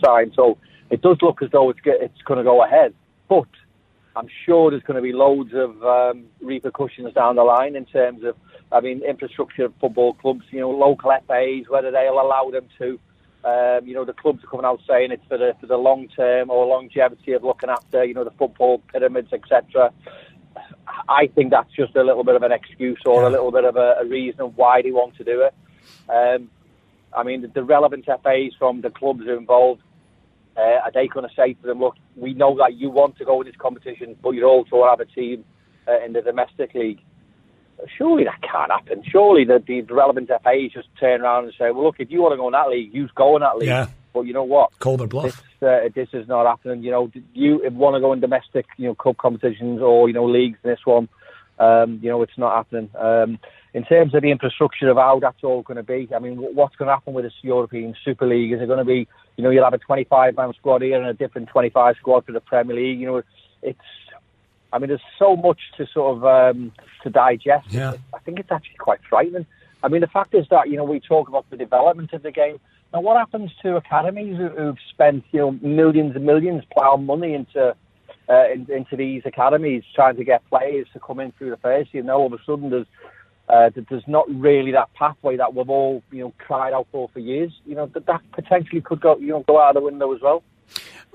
signed, 0.05 0.33
so 0.35 0.59
it 0.91 1.03
does 1.03 1.19
look 1.23 1.43
as 1.43 1.51
though 1.51 1.71
it's 1.71 1.81
get, 1.81 2.01
it's 2.01 2.23
going 2.23 2.39
to 2.39 2.45
go 2.45 2.65
ahead. 2.65 2.95
But 3.29 3.49
I'm 4.15 4.29
sure 4.45 4.71
there's 4.71 4.83
going 4.83 4.97
to 4.97 5.03
be 5.03 5.13
loads 5.13 5.53
of 5.55 5.83
um, 5.85 6.27
repercussions 6.41 7.13
down 7.15 7.37
the 7.37 7.45
line 7.45 7.77
in 7.77 7.85
terms 7.85 8.25
of, 8.25 8.37
I 8.73 8.81
mean, 8.81 9.03
infrastructure 9.03 9.67
of 9.67 9.75
football 9.81 10.15
clubs, 10.15 10.45
you 10.51 10.61
know, 10.61 10.71
local 10.71 11.11
FAs, 11.27 11.69
whether 11.69 11.91
they'll 11.91 12.21
allow 12.21 12.51
them 12.51 12.69
to. 12.79 12.99
Um, 13.45 13.87
you 13.87 13.95
know, 13.95 14.05
the 14.05 14.13
clubs 14.13 14.43
are 14.43 14.49
coming 14.49 14.67
out 14.67 14.81
saying 14.89 15.13
it's 15.13 15.25
for 15.29 15.39
the 15.39 15.53
for 15.61 15.67
the 15.67 15.77
long 15.77 16.09
term 16.09 16.51
or 16.51 16.67
longevity 16.67 17.33
of 17.33 17.45
looking 17.45 17.71
after, 17.71 18.05
you 18.05 18.15
know, 18.15 18.25
the 18.25 18.33
football 18.33 18.83
pyramids, 18.93 19.33
etc. 19.33 19.93
I 21.09 21.29
think 21.35 21.51
that's 21.51 21.71
just 21.73 21.95
a 21.95 22.03
little 22.03 22.25
bit 22.25 22.35
of 22.35 22.43
an 22.43 22.51
excuse 22.51 23.01
or 23.07 23.25
a 23.25 23.31
little 23.31 23.53
bit 23.53 23.65
of 23.65 23.77
a, 23.77 23.97
a 24.01 24.07
reason 24.07 24.47
why 24.57 24.83
they 24.83 24.91
want 24.91 25.17
to 25.17 25.25
do 25.25 25.43
it. 25.43 25.55
Um, 26.09 26.51
I 27.17 27.23
mean, 27.23 27.43
the, 27.43 27.49
the 27.49 27.65
relevant 27.65 28.05
FAs 28.07 28.53
from 28.59 28.81
the 28.83 28.91
clubs 28.91 29.23
are 29.27 29.37
involved 29.37 29.83
uh, 30.57 30.81
are 30.85 30.91
they 30.93 31.07
going 31.07 31.29
to 31.29 31.35
say 31.35 31.53
to 31.53 31.67
them, 31.67 31.81
look, 31.81 31.97
we 32.17 32.33
know 32.33 32.57
that 32.57 32.75
you 32.75 32.91
want 32.91 33.17
to 33.19 33.25
go 33.25 33.41
in 33.41 33.47
this 33.47 33.57
competition, 33.57 34.17
but 34.23 34.31
you 34.31 34.45
also 34.45 34.87
have 34.89 35.01
a 35.01 35.05
team 35.05 35.45
uh, 35.87 36.03
in 36.05 36.13
the 36.13 36.23
domestic 36.23 36.75
league? 36.75 37.01
Surely 37.99 38.25
that 38.25 38.41
can't 38.41 38.71
happen. 38.71 39.03
Surely 39.07 39.45
the, 39.45 39.63
the 39.67 39.83
relevant 39.95 40.29
FAs 40.29 40.73
just 40.73 40.89
turn 40.99 41.21
around 41.21 41.45
and 41.45 41.53
say, 41.59 41.71
well, 41.71 41.85
look, 41.85 41.97
if 41.99 42.11
you 42.11 42.23
want 42.23 42.33
to 42.33 42.39
go 42.39 42.47
in 42.49 42.53
that 42.53 42.71
league, 42.71 42.95
you 42.95 43.07
go 43.15 43.37
in 43.37 43.43
that 43.43 43.59
league. 43.59 43.69
Yeah. 43.69 43.89
But 44.15 44.23
you 44.23 44.33
know 44.33 44.45
what? 44.45 44.71
Call 44.79 44.97
their 44.97 45.07
bluff. 45.07 45.43
This, 45.61 45.69
uh, 45.69 45.91
this 45.95 46.09
is 46.15 46.27
not 46.27 46.47
happening. 46.47 46.83
You 46.83 46.91
know, 46.91 47.13
you 47.35 47.61
want 47.71 47.97
to 47.97 48.01
go 48.01 48.15
in 48.15 48.21
domestic, 48.21 48.65
you 48.79 48.87
know, 48.87 48.95
cup 48.95 49.19
competitions 49.19 49.83
or 49.83 50.09
you 50.09 50.15
know 50.15 50.25
leagues. 50.25 50.57
This 50.63 50.79
one, 50.87 51.11
um, 51.59 52.01
you 52.03 52.09
know, 52.09 52.23
it's 52.23 52.39
not 52.39 52.57
happening. 52.57 52.89
Um, 52.99 53.39
in 53.77 53.85
terms 53.85 54.15
of 54.15 54.23
the 54.23 54.31
infrastructure 54.31 54.89
of 54.89 54.97
how 54.97 55.19
that's 55.21 55.45
all 55.45 55.61
going 55.61 55.77
to 55.77 55.83
be, 55.83 56.09
I 56.17 56.19
mean, 56.19 56.37
what's 56.39 56.75
going 56.77 56.87
to 56.87 56.95
happen 56.95 57.13
with 57.13 57.27
this 57.27 57.35
European 57.43 57.95
Super 58.07 58.27
League? 58.27 58.51
Is 58.51 58.63
it 58.63 58.67
going 58.69 58.79
to 58.79 58.87
be, 58.87 59.07
you 59.37 59.45
know, 59.45 59.51
you'll 59.51 59.65
have 59.65 59.75
a 59.75 59.79
25 59.79 60.35
man 60.35 60.55
squad 60.55 60.81
here 60.81 60.99
and 60.99 61.07
a 61.07 61.13
different 61.13 61.51
25 61.51 61.97
squad 61.97 62.25
for 62.25 62.33
the 62.33 62.41
Premier 62.41 62.75
League? 62.75 62.99
You 62.99 63.07
know, 63.07 63.23
it's, 63.61 63.79
I 64.73 64.79
mean, 64.79 64.89
there's 64.89 65.03
so 65.19 65.37
much 65.37 65.61
to 65.77 65.87
sort 65.93 66.17
of 66.17 66.25
um, 66.25 66.73
to 67.03 67.11
digest. 67.11 67.67
Yeah. 67.71 67.97
I 68.15 68.19
think 68.21 68.41
it's 68.41 68.51
actually 68.51 68.79
quite 68.79 69.01
frightening. 69.11 69.45
I 69.83 69.89
mean, 69.89 70.01
the 70.01 70.07
fact 70.07 70.35
is 70.35 70.47
that 70.49 70.71
you 70.71 70.79
know 70.79 70.85
we 70.85 70.99
talk 70.99 71.29
about 71.29 71.45
the 71.51 71.59
development 71.59 72.15
of 72.15 72.23
the 72.23 72.33
game. 72.33 72.59
Now, 72.95 73.03
what 73.03 73.19
happens 73.19 73.51
to 73.61 73.77
academies 73.77 74.39
who- 74.39 74.49
who've 74.49 74.79
spent 74.89 75.23
you 75.33 75.41
know 75.41 75.51
millions 75.61 76.17
and 76.17 76.25
millions 76.25 76.65
plowing 76.73 77.05
money 77.05 77.35
into 77.35 77.77
uh, 78.31 78.45
in, 78.51 78.67
into 78.73 78.97
these 78.97 79.23
academies, 79.27 79.85
trying 79.95 80.17
to 80.17 80.25
get 80.25 80.49
players 80.49 80.87
to 80.95 80.99
come 80.99 81.21
in 81.21 81.33
through 81.33 81.51
the 81.51 81.59
first 81.59 81.93
year? 81.93 82.01
And 82.01 82.11
all 82.11 82.27
of 82.27 82.33
a 82.33 82.43
sudden, 82.47 82.71
there's 82.71 82.87
uh, 83.49 83.71
that 83.75 83.89
there's 83.89 84.07
not 84.07 84.27
really 84.29 84.73
that 84.73 84.93
pathway 84.95 85.37
that 85.37 85.55
we've 85.55 85.71
all 85.71 86.03
you 86.11 86.25
know 86.25 86.33
cried 86.39 86.73
out 86.73 86.87
for 86.91 87.09
for 87.13 87.21
years. 87.21 87.53
You 87.65 87.75
know 87.75 87.87
that 87.87 88.07
that 88.07 88.23
potentially 88.33 88.81
could 88.81 89.01
go 89.01 89.17
you 89.19 89.29
know 89.29 89.45
go 89.47 89.61
out 89.61 89.77
of 89.77 89.83
the 89.83 89.87
window 89.87 90.13
as 90.15 90.21
well. 90.21 90.43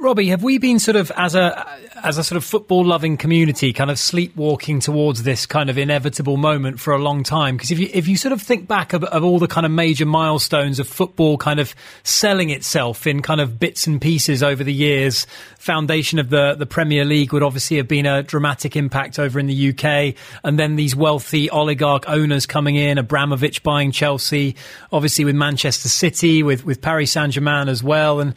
Robbie, 0.02 0.28
have 0.30 0.42
we 0.42 0.58
been 0.58 0.80
sort 0.80 0.96
of 0.96 1.12
as 1.16 1.36
a 1.36 1.68
as 2.04 2.18
a 2.18 2.24
sort 2.24 2.38
of 2.38 2.44
football 2.44 2.84
loving 2.84 3.18
community, 3.18 3.72
kind 3.72 3.92
of 3.92 4.00
sleepwalking 4.00 4.80
towards 4.80 5.24
this 5.24 5.46
kind 5.46 5.70
of 5.70 5.78
inevitable 5.78 6.38
moment 6.38 6.80
for 6.80 6.94
a 6.94 6.98
long 6.98 7.24
time? 7.24 7.56
Because 7.56 7.72
if 7.72 7.80
you 7.80 7.90
if 7.94 8.08
you 8.08 8.18
sort 8.18 8.32
of 8.32 8.42
think 8.42 8.68
back 8.68 8.94
of, 8.94 9.04
of 9.04 9.24
all 9.24 9.38
the 9.38 9.48
kind 9.48 9.66
of 9.66 9.72
major 9.72 10.06
milestones 10.06 10.80
of 10.80 10.88
football, 10.88 11.38
kind 11.38 11.60
of 11.60 11.76
selling 12.04 12.50
itself 12.50 13.06
in 13.06 13.22
kind 13.22 13.40
of 13.40 13.60
bits 13.60 13.86
and 13.86 14.02
pieces 14.02 14.42
over 14.42 14.64
the 14.64 14.74
years, 14.74 15.28
foundation 15.60 16.18
of 16.18 16.30
the 16.32 16.56
the 16.56 16.66
Premier 16.66 17.06
League 17.06 17.32
would 17.32 17.44
obviously 17.44 17.78
have 17.78 17.88
been 17.88 18.08
a 18.08 18.24
dramatic 18.24 18.76
impact 18.76 19.20
over 19.20 19.40
in 19.40 19.46
the 19.46 19.70
UK, 19.70 20.16
and 20.44 20.58
then 20.58 20.78
these 20.78 20.96
wealthy 20.96 21.50
oligarch 21.52 22.06
owners 22.08 22.48
coming 22.48 22.76
in, 22.76 22.98
Abramovich 22.98 23.62
buying 23.62 23.92
Chelsea, 23.92 24.56
obviously 24.92 25.26
with 25.26 25.36
Manchester 25.36 25.90
City, 25.90 26.42
with 26.42 26.66
with 26.66 26.82
Paris 26.82 27.12
Saint 27.12 27.34
Germain 27.34 27.70
as 27.70 27.84
well, 27.84 28.20
and 28.20 28.34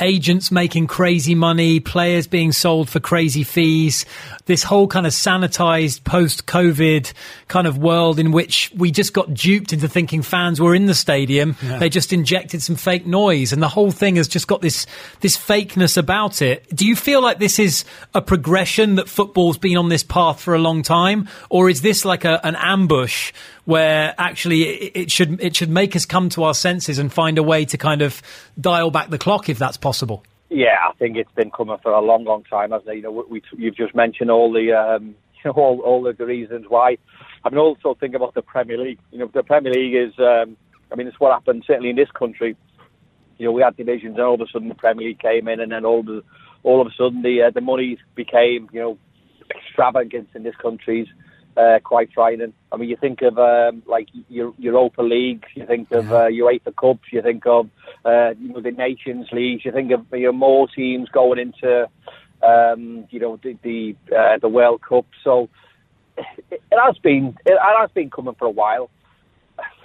agents 0.00 0.50
making 0.50 0.86
crazy 0.86 1.34
money, 1.34 1.80
players 1.80 2.26
being 2.26 2.52
sold 2.52 2.88
for 2.88 3.00
crazy 3.00 3.42
fees, 3.42 4.06
this 4.46 4.62
whole 4.62 4.86
kind 4.86 5.06
of 5.06 5.12
sanitized 5.12 6.04
post 6.04 6.46
COVID 6.46 7.12
kind 7.48 7.66
of 7.66 7.78
world 7.78 8.18
in 8.18 8.32
which 8.32 8.72
we 8.76 8.90
just 8.90 9.12
got 9.12 9.34
duped 9.34 9.72
into 9.72 9.88
thinking 9.88 10.22
fans 10.22 10.60
were 10.60 10.74
in 10.74 10.86
the 10.86 10.94
stadium. 10.94 11.56
They 11.78 11.88
just 11.88 12.12
injected 12.12 12.62
some 12.62 12.76
fake 12.76 13.06
noise 13.06 13.52
and 13.52 13.62
the 13.62 13.68
whole 13.68 13.90
thing 13.90 14.16
has 14.16 14.28
just 14.28 14.46
got 14.46 14.60
this, 14.60 14.86
this 15.20 15.36
fakeness 15.36 15.96
about 15.96 16.42
it. 16.42 16.68
Do 16.74 16.86
you 16.86 16.94
feel 16.94 17.20
like 17.20 17.38
this 17.38 17.58
is 17.58 17.84
a 18.14 18.22
progression 18.22 18.96
that 18.96 19.08
football's 19.08 19.58
been 19.58 19.76
on 19.76 19.88
this 19.88 20.02
path 20.02 20.40
for 20.40 20.54
a 20.54 20.58
long 20.58 20.82
time? 20.82 21.28
Or 21.50 21.68
is 21.68 21.82
this 21.82 22.04
like 22.04 22.24
a, 22.24 22.44
an 22.46 22.56
ambush 22.56 23.32
where 23.68 24.14
actually 24.16 24.62
it, 24.62 24.92
it 24.94 25.10
should, 25.10 25.38
it 25.42 25.54
should 25.54 25.68
make 25.68 25.94
us 25.94 26.06
come 26.06 26.30
to 26.30 26.42
our 26.42 26.54
senses 26.54 26.98
and 26.98 27.12
find 27.12 27.36
a 27.36 27.42
way 27.42 27.66
to 27.66 27.76
kind 27.76 28.00
of 28.00 28.22
dial 28.58 28.90
back 28.90 29.10
the 29.10 29.18
clock 29.18 29.50
if 29.50 29.58
that's 29.58 29.76
possible? 29.76 30.24
Yeah, 30.48 30.76
I 30.88 30.94
think 30.94 31.18
it's 31.18 31.30
been 31.32 31.50
coming 31.50 31.76
for 31.82 31.92
a 31.92 32.00
long, 32.00 32.24
long 32.24 32.44
time, 32.44 32.70
hasn't 32.70 32.88
it? 32.88 32.96
You 32.96 33.02
know, 33.02 33.26
we, 33.28 33.42
you've 33.58 33.76
just 33.76 33.94
mentioned 33.94 34.30
all 34.30 34.50
the, 34.50 34.72
um, 34.72 35.08
you 35.08 35.14
know, 35.44 35.50
all, 35.50 35.80
all 35.80 36.08
of 36.08 36.16
the 36.16 36.24
reasons 36.24 36.64
why. 36.66 36.96
I 37.44 37.50
mean, 37.50 37.58
also 37.58 37.92
think 37.92 38.14
about 38.14 38.32
the 38.32 38.40
Premier 38.40 38.78
League. 38.78 39.00
You 39.12 39.18
know, 39.18 39.30
the 39.34 39.42
Premier 39.42 39.74
League 39.74 39.94
is, 39.94 40.18
um, 40.18 40.56
I 40.90 40.94
mean, 40.96 41.06
it's 41.06 41.20
what 41.20 41.34
happened 41.34 41.64
certainly 41.66 41.90
in 41.90 41.96
this 41.96 42.10
country. 42.18 42.56
You 43.36 43.44
know, 43.44 43.52
we 43.52 43.60
had 43.60 43.76
divisions, 43.76 44.14
and 44.14 44.24
all 44.24 44.36
of 44.36 44.40
a 44.40 44.46
sudden 44.50 44.70
the 44.70 44.76
Premier 44.76 45.08
League 45.08 45.20
came 45.20 45.46
in, 45.46 45.60
and 45.60 45.72
then 45.72 45.84
all 45.84 46.00
of 46.00 46.08
a, 46.08 46.22
all 46.62 46.80
of 46.80 46.86
a 46.86 46.90
sudden 46.96 47.20
the 47.20 47.42
uh, 47.42 47.50
the 47.50 47.60
money 47.60 47.98
became, 48.14 48.70
you 48.72 48.80
know, 48.80 48.98
extravagant 49.54 50.30
in 50.34 50.42
this 50.42 50.56
country's 50.56 51.06
uh, 51.56 51.78
quite 51.82 52.10
frightening. 52.14 52.52
I 52.70 52.76
mean, 52.76 52.88
you 52.88 52.96
think 52.96 53.22
of 53.22 53.38
um, 53.38 53.82
like 53.86 54.08
Eu- 54.28 54.54
Europa 54.58 55.02
League, 55.02 55.44
you 55.54 55.66
think 55.66 55.90
of 55.90 56.12
uh, 56.12 56.26
UEFA 56.26 56.74
Cups, 56.76 57.08
you 57.12 57.22
think 57.22 57.46
of 57.46 57.68
uh, 58.04 58.34
you 58.38 58.52
know 58.52 58.60
the 58.60 58.70
Nations 58.70 59.28
League, 59.32 59.64
you 59.64 59.72
think 59.72 59.90
of 59.90 60.06
you 60.12 60.26
know, 60.26 60.32
more 60.32 60.68
teams 60.68 61.08
going 61.08 61.38
into 61.38 61.88
um, 62.42 63.06
you 63.10 63.20
know 63.20 63.38
the 63.42 63.56
the, 63.62 63.96
uh, 64.16 64.38
the 64.38 64.48
World 64.48 64.82
Cup. 64.82 65.06
So 65.24 65.48
it, 66.16 66.62
it 66.70 66.78
has 66.84 66.96
been 66.98 67.36
it 67.44 67.58
has 67.58 67.90
been 67.92 68.10
coming 68.10 68.34
for 68.38 68.46
a 68.46 68.50
while. 68.50 68.90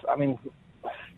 I 0.10 0.16
mean, 0.16 0.38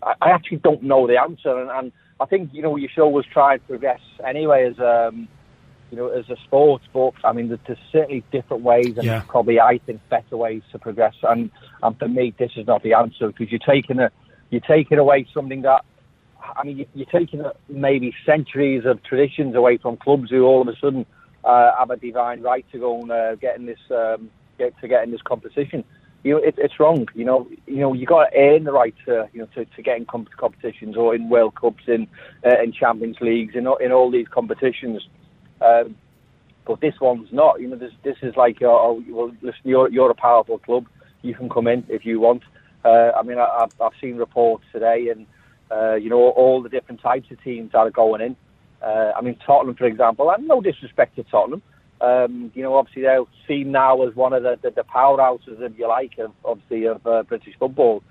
I, 0.01 0.13
I 0.21 0.29
actually 0.31 0.58
don't 0.58 0.84
know 0.84 1.08
the 1.08 1.19
answer, 1.19 1.60
and, 1.60 1.69
and 1.69 1.91
I 2.19 2.25
think 2.25 2.51
you 2.53 2.62
know 2.62 2.75
you 2.75 2.88
should 2.93 3.03
always 3.03 3.25
try 3.25 3.53
and 3.55 3.67
progress 3.67 4.01
anyway 4.25 4.69
as 4.69 4.79
um, 4.79 5.27
you 5.95 6.01
know 6.01 6.10
as 6.10 6.29
a 6.29 6.36
sports 6.43 6.86
book, 6.91 7.15
I 7.23 7.31
mean, 7.31 7.47
there- 7.47 7.60
there's 7.65 7.79
certainly 7.91 8.23
different 8.31 8.63
ways, 8.63 8.97
and 8.97 9.05
Yeah. 9.05 9.21
probably 9.27 9.60
I 9.60 9.77
think 9.79 10.01
better 10.10 10.36
ways 10.38 10.62
to 10.71 10.79
progress. 10.79 11.15
And 11.23 11.49
and 11.84 11.97
for 11.97 12.08
me, 12.08 12.34
this 12.38 12.51
is 12.58 12.67
not 12.67 12.84
the 12.84 12.93
answer 12.93 13.27
because 13.27 13.49
you're 13.51 13.60
taking 13.60 13.99
a 13.99 14.12
you're 14.51 14.62
taking 14.62 14.97
away 14.99 15.25
something 15.34 15.62
that. 15.63 15.84
I 16.58 16.63
mean, 16.63 16.77
you- 16.77 16.86
you're 16.93 17.08
taking 17.08 17.43
maybe 17.69 18.13
centuries 18.25 18.86
of 18.86 19.01
traditions 19.03 19.55
away 19.55 19.77
from 19.77 19.97
clubs 19.97 20.29
who 20.29 20.45
all 20.45 20.62
of 20.62 20.67
a 20.67 20.75
sudden 20.75 21.05
uh, 21.43 21.71
have 21.77 21.89
a 21.91 21.97
divine 21.97 22.41
right 22.41 22.65
to 22.71 22.77
go 22.79 23.01
and 23.01 23.12
uh, 23.12 23.36
get 23.36 23.58
in 23.58 23.65
this 23.65 23.79
um, 23.91 24.29
get 24.58 24.77
to 24.81 24.88
get 24.88 25.03
in 25.03 25.12
this 25.12 25.21
competition. 25.23 25.84
You 26.23 26.31
know, 26.34 26.38
it, 26.38 26.55
it's 26.58 26.79
wrong. 26.79 27.08
You 27.13 27.25
know, 27.25 27.47
you 27.67 27.77
know, 27.77 27.93
you 27.93 28.05
got 28.08 28.25
to 28.31 28.38
earn 28.38 28.63
the 28.63 28.71
right 28.71 28.95
to 29.05 29.27
you 29.34 29.41
know 29.41 29.47
to, 29.55 29.65
to 29.65 29.81
get 29.81 29.97
in 29.97 30.05
com- 30.05 30.27
competitions 30.38 30.97
or 30.97 31.13
in 31.15 31.29
World 31.29 31.53
Cups, 31.55 31.84
in 31.88 32.08
uh, 32.45 32.60
in 32.63 32.71
Champions 32.71 33.17
Leagues, 33.21 33.55
in 33.55 33.67
in 33.86 33.91
all 33.91 34.10
these 34.12 34.27
competitions. 34.27 35.08
Um, 35.61 35.95
but 36.65 36.81
this 36.81 36.95
one's 36.99 37.31
not. 37.31 37.61
You 37.61 37.67
know, 37.67 37.75
this 37.75 37.93
this 38.03 38.17
is 38.21 38.35
like, 38.35 38.61
uh, 38.61 38.67
oh, 38.67 39.03
well, 39.09 39.31
listen, 39.41 39.61
you're 39.63 39.89
you're 39.89 40.11
a 40.11 40.15
powerful 40.15 40.57
club. 40.57 40.85
You 41.21 41.33
can 41.33 41.49
come 41.49 41.67
in 41.67 41.85
if 41.89 42.05
you 42.05 42.19
want. 42.19 42.43
Uh, 42.83 43.11
I 43.15 43.23
mean, 43.23 43.39
I, 43.39 43.65
I've, 43.81 43.91
seen 43.99 44.17
reports 44.17 44.63
today, 44.71 45.09
and 45.09 45.25
uh, 45.71 45.95
you 45.95 46.09
know, 46.09 46.19
all 46.19 46.61
the 46.61 46.69
different 46.69 47.01
types 47.01 47.31
of 47.31 47.43
teams 47.43 47.71
that 47.71 47.79
are 47.79 47.91
going 47.91 48.21
in. 48.21 48.35
Uh, 48.81 49.11
I 49.17 49.21
mean, 49.21 49.37
Tottenham, 49.45 49.75
for 49.75 49.85
example, 49.85 50.29
and 50.29 50.47
no 50.47 50.61
disrespect 50.61 51.15
to 51.15 51.23
Tottenham. 51.23 51.63
Um, 52.01 52.51
you 52.53 52.61
know, 52.61 52.75
obviously 52.75 53.03
they're 53.03 53.23
seen 53.47 53.71
now 53.71 54.03
as 54.03 54.15
one 54.15 54.33
of 54.33 54.43
the, 54.43 54.59
the, 54.61 54.69
the 54.69 54.83
powerhouses, 54.83 55.61
if 55.61 55.77
you 55.79 55.87
like, 55.87 56.17
of 56.19 56.31
obviously 56.43 56.85
of 56.85 57.05
uh, 57.07 57.23
British 57.23 57.55
football. 57.57 58.03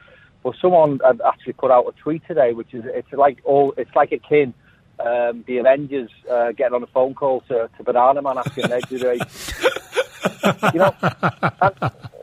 But 0.42 0.54
someone 0.60 1.00
actually 1.24 1.52
put 1.52 1.70
out 1.70 1.86
a 1.86 1.92
tweet 2.02 2.22
today, 2.26 2.52
which 2.52 2.74
is 2.74 2.84
it's 2.86 3.12
like 3.12 3.38
all 3.44 3.74
it's 3.76 3.94
like 3.94 4.10
akin 4.12 4.54
um, 5.00 5.44
the 5.46 5.58
Avengers 5.58 6.10
uh, 6.30 6.52
getting 6.52 6.74
on 6.74 6.82
a 6.82 6.86
phone 6.88 7.14
call 7.14 7.40
to, 7.42 7.68
to 7.76 7.84
Banana 7.84 8.22
Man 8.22 8.38
asking 8.38 8.68
them 8.68 8.80
do 8.88 8.98
they, 8.98 9.14
you 10.72 10.78
know, 10.78 10.94
and, 11.02 11.74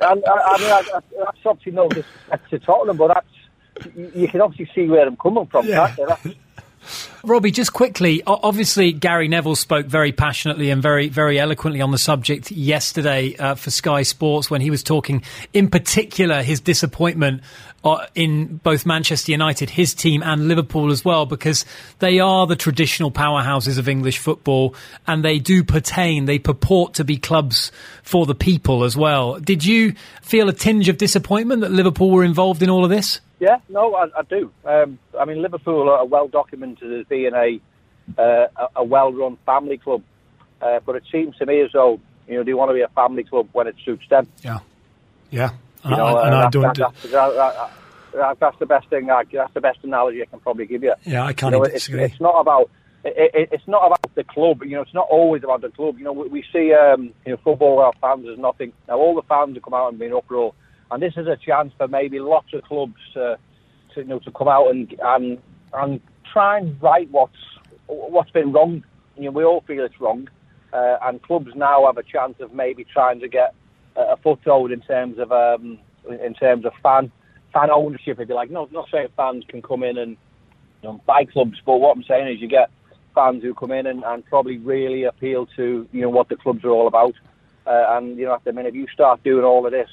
and 0.01 0.23
I, 0.25 0.38
I 0.45 0.57
mean 0.60 0.71
I, 0.71 0.84
I, 0.95 0.99
that's 1.25 1.38
obviously 1.45 1.71
no 1.73 1.89
disrespect 1.89 2.49
to 2.49 2.60
Tottenham, 2.60 2.97
but 2.97 3.07
that's 3.10 3.95
you, 3.95 4.12
you 4.15 4.27
can 4.27 4.41
obviously 4.41 4.69
see 4.73 4.89
where 4.89 5.07
I'm 5.07 5.17
coming 5.17 5.45
from. 5.47 5.67
Yeah. 5.67 5.88
can't 5.88 5.99
you? 5.99 6.07
That's, 6.07 6.38
Robbie, 7.23 7.51
just 7.51 7.73
quickly, 7.73 8.23
obviously 8.25 8.91
Gary 8.93 9.27
Neville 9.27 9.55
spoke 9.55 9.86
very 9.86 10.12
passionately 10.12 10.71
and 10.71 10.81
very, 10.81 11.07
very 11.07 11.39
eloquently 11.39 11.79
on 11.79 11.91
the 11.91 11.99
subject 11.99 12.51
yesterday 12.51 13.36
uh, 13.38 13.53
for 13.53 13.69
Sky 13.69 14.01
Sports 14.01 14.49
when 14.49 14.62
he 14.62 14.71
was 14.71 14.81
talking, 14.81 15.21
in 15.53 15.69
particular, 15.69 16.41
his 16.41 16.60
disappointment 16.60 17.43
in 18.13 18.58
both 18.58 18.86
Manchester 18.86 19.32
United, 19.32 19.70
his 19.70 19.94
team, 19.94 20.22
and 20.24 20.48
Liverpool 20.48 20.91
as 20.91 21.04
well, 21.04 21.26
because 21.26 21.65
they 22.00 22.20
are 22.20 22.46
the 22.46 22.56
traditional 22.56 23.12
powerhouses 23.12 23.80
of 23.80 23.88
English 23.88 24.20
football, 24.20 24.76
and 25.08 25.26
they 25.26 25.39
do 25.39 25.63
pertain, 25.63 26.26
they 26.26 26.38
purport 26.38 26.94
to 26.94 27.04
be 27.04 27.17
clubs 27.17 27.72
for 28.04 28.26
the 28.26 28.36
people 28.36 28.84
as 28.84 28.96
well. 28.96 29.39
Did 29.39 29.65
you 29.65 29.96
feel 30.22 30.48
a 30.48 30.54
tinge 30.54 30.89
of 30.89 30.98
disappointment 30.98 31.62
that 31.62 31.72
Liverpool 31.72 32.12
were 32.12 32.24
involved 32.24 32.62
in 32.62 32.70
all 32.70 32.84
of 32.84 32.89
this? 32.89 33.20
Yeah, 33.39 33.58
no, 33.70 33.96
I, 33.96 34.06
I 34.17 34.22
do. 34.24 34.52
Um, 34.63 35.00
I 35.20 35.26
mean, 35.26 35.41
Liverpool 35.41 35.89
are 35.89 36.06
well 36.06 36.28
documented 36.28 37.00
as 37.00 37.08
being 37.08 37.34
a 37.34 37.60
uh, 38.17 38.48
a, 38.56 38.67
a 38.78 38.84
well-run 38.84 39.38
family 39.46 39.78
club, 39.78 40.04
uh, 40.62 40.80
but 40.86 40.96
it 40.96 41.04
seems 41.12 41.36
to 41.38 41.46
me 41.46 41.62
as 41.62 41.72
though 41.72 42.00
You 42.28 42.38
know, 42.38 42.44
they 42.44 42.54
want 42.54 42.70
to 42.70 42.74
be 42.74 42.82
a 42.82 42.88
family 42.89 43.24
club 43.24 43.50
when 43.52 43.67
it 43.67 43.76
suits 43.84 44.08
them. 44.10 44.28
Yeah, 44.41 44.60
yeah. 45.32 45.50
You 45.84 45.91
know, 45.98 46.06
I, 46.17 46.26
and 46.28 46.36
I 46.36 46.50
don't. 46.50 46.62
that- 46.63 46.76
that's, 46.78 47.02
that- 47.12 47.36
that- 47.36 47.72
that- 48.13 48.39
that's 48.39 48.60
the 48.60 48.65
best 48.65 48.88
thing. 48.89 49.08
That's 49.08 49.54
the 49.54 49.62
best 49.62 49.80
analogy 49.84 50.22
I 50.22 50.26
can 50.26 50.39
probably 50.41 50.65
give 50.65 50.84
you. 50.84 50.94
yeah, 51.06 51.24
I 51.26 51.32
can't 51.34 51.54
know, 51.54 51.60
even 51.60 51.72
it's, 51.76 51.86
disagree. 51.86 52.04
it's 52.04 52.20
not 52.20 52.39
about 52.41 52.70
it, 53.06 53.32
it, 53.34 53.50
it's 53.54 53.67
not 53.67 53.86
about 53.88 54.13
the 54.15 54.24
club. 54.26 54.62
You 54.63 54.76
know, 54.76 54.82
it's 54.82 54.94
not 54.94 55.08
always 55.10 55.44
about 55.44 55.62
the 55.62 55.70
club. 55.70 55.98
You 55.98 56.04
know, 56.04 56.12
we, 56.13 56.28
we 56.28 56.44
see 56.54 56.74
um, 56.74 57.13
you 57.26 57.32
know 57.32 57.38
football 57.44 57.80
our 57.80 57.94
fans 58.02 58.28
as 58.32 58.38
nothing. 58.38 58.74
Now 58.88 58.98
all 58.98 59.15
the 59.15 59.22
fans 59.24 59.56
have 59.56 59.63
come 59.63 59.74
out 59.74 59.89
and 59.89 59.98
been 59.98 60.13
uproar, 60.13 60.54
and 60.91 61.02
this 61.02 61.13
is 61.15 61.26
a 61.28 61.38
chance 61.38 61.72
for 61.78 61.88
maybe 61.88 62.20
lots 62.20 62.54
of 62.54 62.63
clubs 62.63 62.96
to, 63.13 63.38
to 63.96 64.02
you 64.02 64.08
know 64.08 64.20
to 64.20 64.32
come 64.32 64.50
out 64.50 64.70
and 64.72 64.94
and 65.02 65.38
and 65.74 66.02
try 66.32 66.58
and 66.60 66.82
right 66.84 67.10
what's 67.12 67.38
what's 67.88 68.32
been 68.32 68.52
wrong. 68.52 68.84
You 69.15 69.24
know, 69.26 69.32
we 69.32 69.44
all 69.46 69.62
feel 69.62 69.86
it's 69.86 70.00
wrong, 70.02 70.30
uh, 70.74 70.98
and 71.04 71.22
clubs 71.24 71.52
now 71.56 71.86
have 71.86 71.98
a 71.98 72.04
chance 72.04 72.36
of 72.41 72.54
maybe 72.54 72.84
trying 72.84 73.20
to 73.22 73.28
get 73.30 73.56
a, 73.95 74.17
foothold 74.17 74.71
in 74.71 74.82
terms 74.82 75.17
of 75.19 75.32
um, 75.32 75.80
in 76.10 76.34
terms 76.34 76.65
of 76.65 76.73
fan 76.82 77.12
fan 77.54 77.69
ownership, 77.69 78.19
if 78.19 78.30
you 78.30 78.36
like. 78.36 78.49
No, 78.49 78.67
not 78.71 78.88
saying 78.91 79.10
fans 79.15 79.43
can 79.47 79.62
come 79.62 79.84
in 79.84 79.97
and 79.97 80.17
you 80.82 80.89
know, 80.89 81.01
buy 81.06 81.25
clubs, 81.25 81.60
but 81.65 81.77
what 81.77 81.95
I'm 81.95 82.04
saying 82.04 82.34
is 82.34 82.41
you 82.41 82.47
get 82.47 82.69
fans 83.13 83.43
who 83.43 83.54
come 83.54 83.71
in 83.71 83.86
and, 83.86 84.04
and 84.04 84.25
probably 84.25 84.58
really 84.58 85.04
appeal 85.04 85.45
to 85.58 85.88
you 85.91 86.01
know 86.01 86.10
what 86.10 86.30
the 86.30 86.36
clubs 86.36 86.63
are 86.63 86.69
all 86.69 86.88
about. 86.88 87.13
Uh, 87.65 87.86
and 87.89 88.17
you 88.17 88.25
know, 88.25 88.34
at 88.34 88.43
the 88.43 88.54
minute, 88.54 88.69
if 88.69 88.75
you 88.75 88.88
start 88.93 89.23
doing 89.23 89.43
all 89.43 89.65
of 89.65 89.71
this 89.71 89.89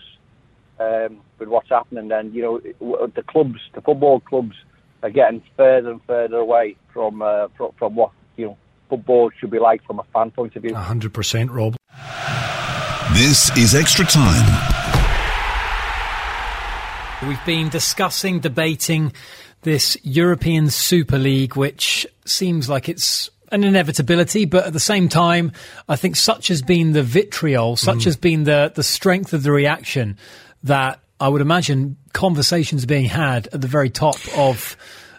um, 0.80 1.20
with 1.38 1.48
what's 1.48 1.68
happening, 1.68 2.08
then 2.08 2.32
you 2.32 2.42
know 2.42 2.58
the 3.06 3.22
clubs, 3.22 3.60
the 3.74 3.80
football 3.80 4.20
clubs, 4.20 4.56
are 5.02 5.10
getting 5.10 5.42
further 5.56 5.90
and 5.90 6.02
further 6.04 6.36
away 6.36 6.76
from 6.92 7.22
uh, 7.22 7.48
from, 7.56 7.72
from 7.78 7.94
what 7.94 8.12
you 8.36 8.46
know 8.46 8.56
football 8.88 9.30
should 9.38 9.50
be 9.50 9.58
like 9.58 9.84
from 9.84 9.98
a 9.98 10.04
fan 10.14 10.30
point 10.30 10.56
of 10.56 10.62
view. 10.62 10.74
hundred 10.74 11.12
percent, 11.12 11.50
Rob. 11.50 11.76
This 13.14 13.56
is 13.56 13.74
Extra 13.74 14.04
Time. 14.04 14.44
We've 17.26 17.44
been 17.46 17.70
discussing, 17.70 18.40
debating 18.40 19.14
this 19.62 19.96
European 20.02 20.68
Super 20.68 21.18
League, 21.18 21.56
which 21.56 22.06
seems 22.26 22.68
like 22.68 22.88
it's 22.88 23.30
an 23.50 23.64
inevitability, 23.64 24.44
but 24.44 24.66
at 24.66 24.72
the 24.74 24.80
same 24.80 25.08
time, 25.08 25.52
I 25.88 25.96
think 25.96 26.16
such 26.16 26.48
has 26.48 26.60
been 26.60 26.92
the 26.92 27.02
vitriol, 27.02 27.76
such 27.76 28.04
has 28.04 28.16
been 28.16 28.44
the, 28.44 28.72
the 28.74 28.82
strength 28.82 29.32
of 29.32 29.42
the 29.42 29.52
reaction 29.52 30.18
that 30.64 31.00
I 31.18 31.28
would 31.28 31.40
imagine 31.40 31.96
conversations 32.12 32.84
being 32.84 33.06
had 33.06 33.48
at 33.48 33.60
the 33.62 33.68
very 33.68 33.88
top 33.88 34.18
of 34.36 34.76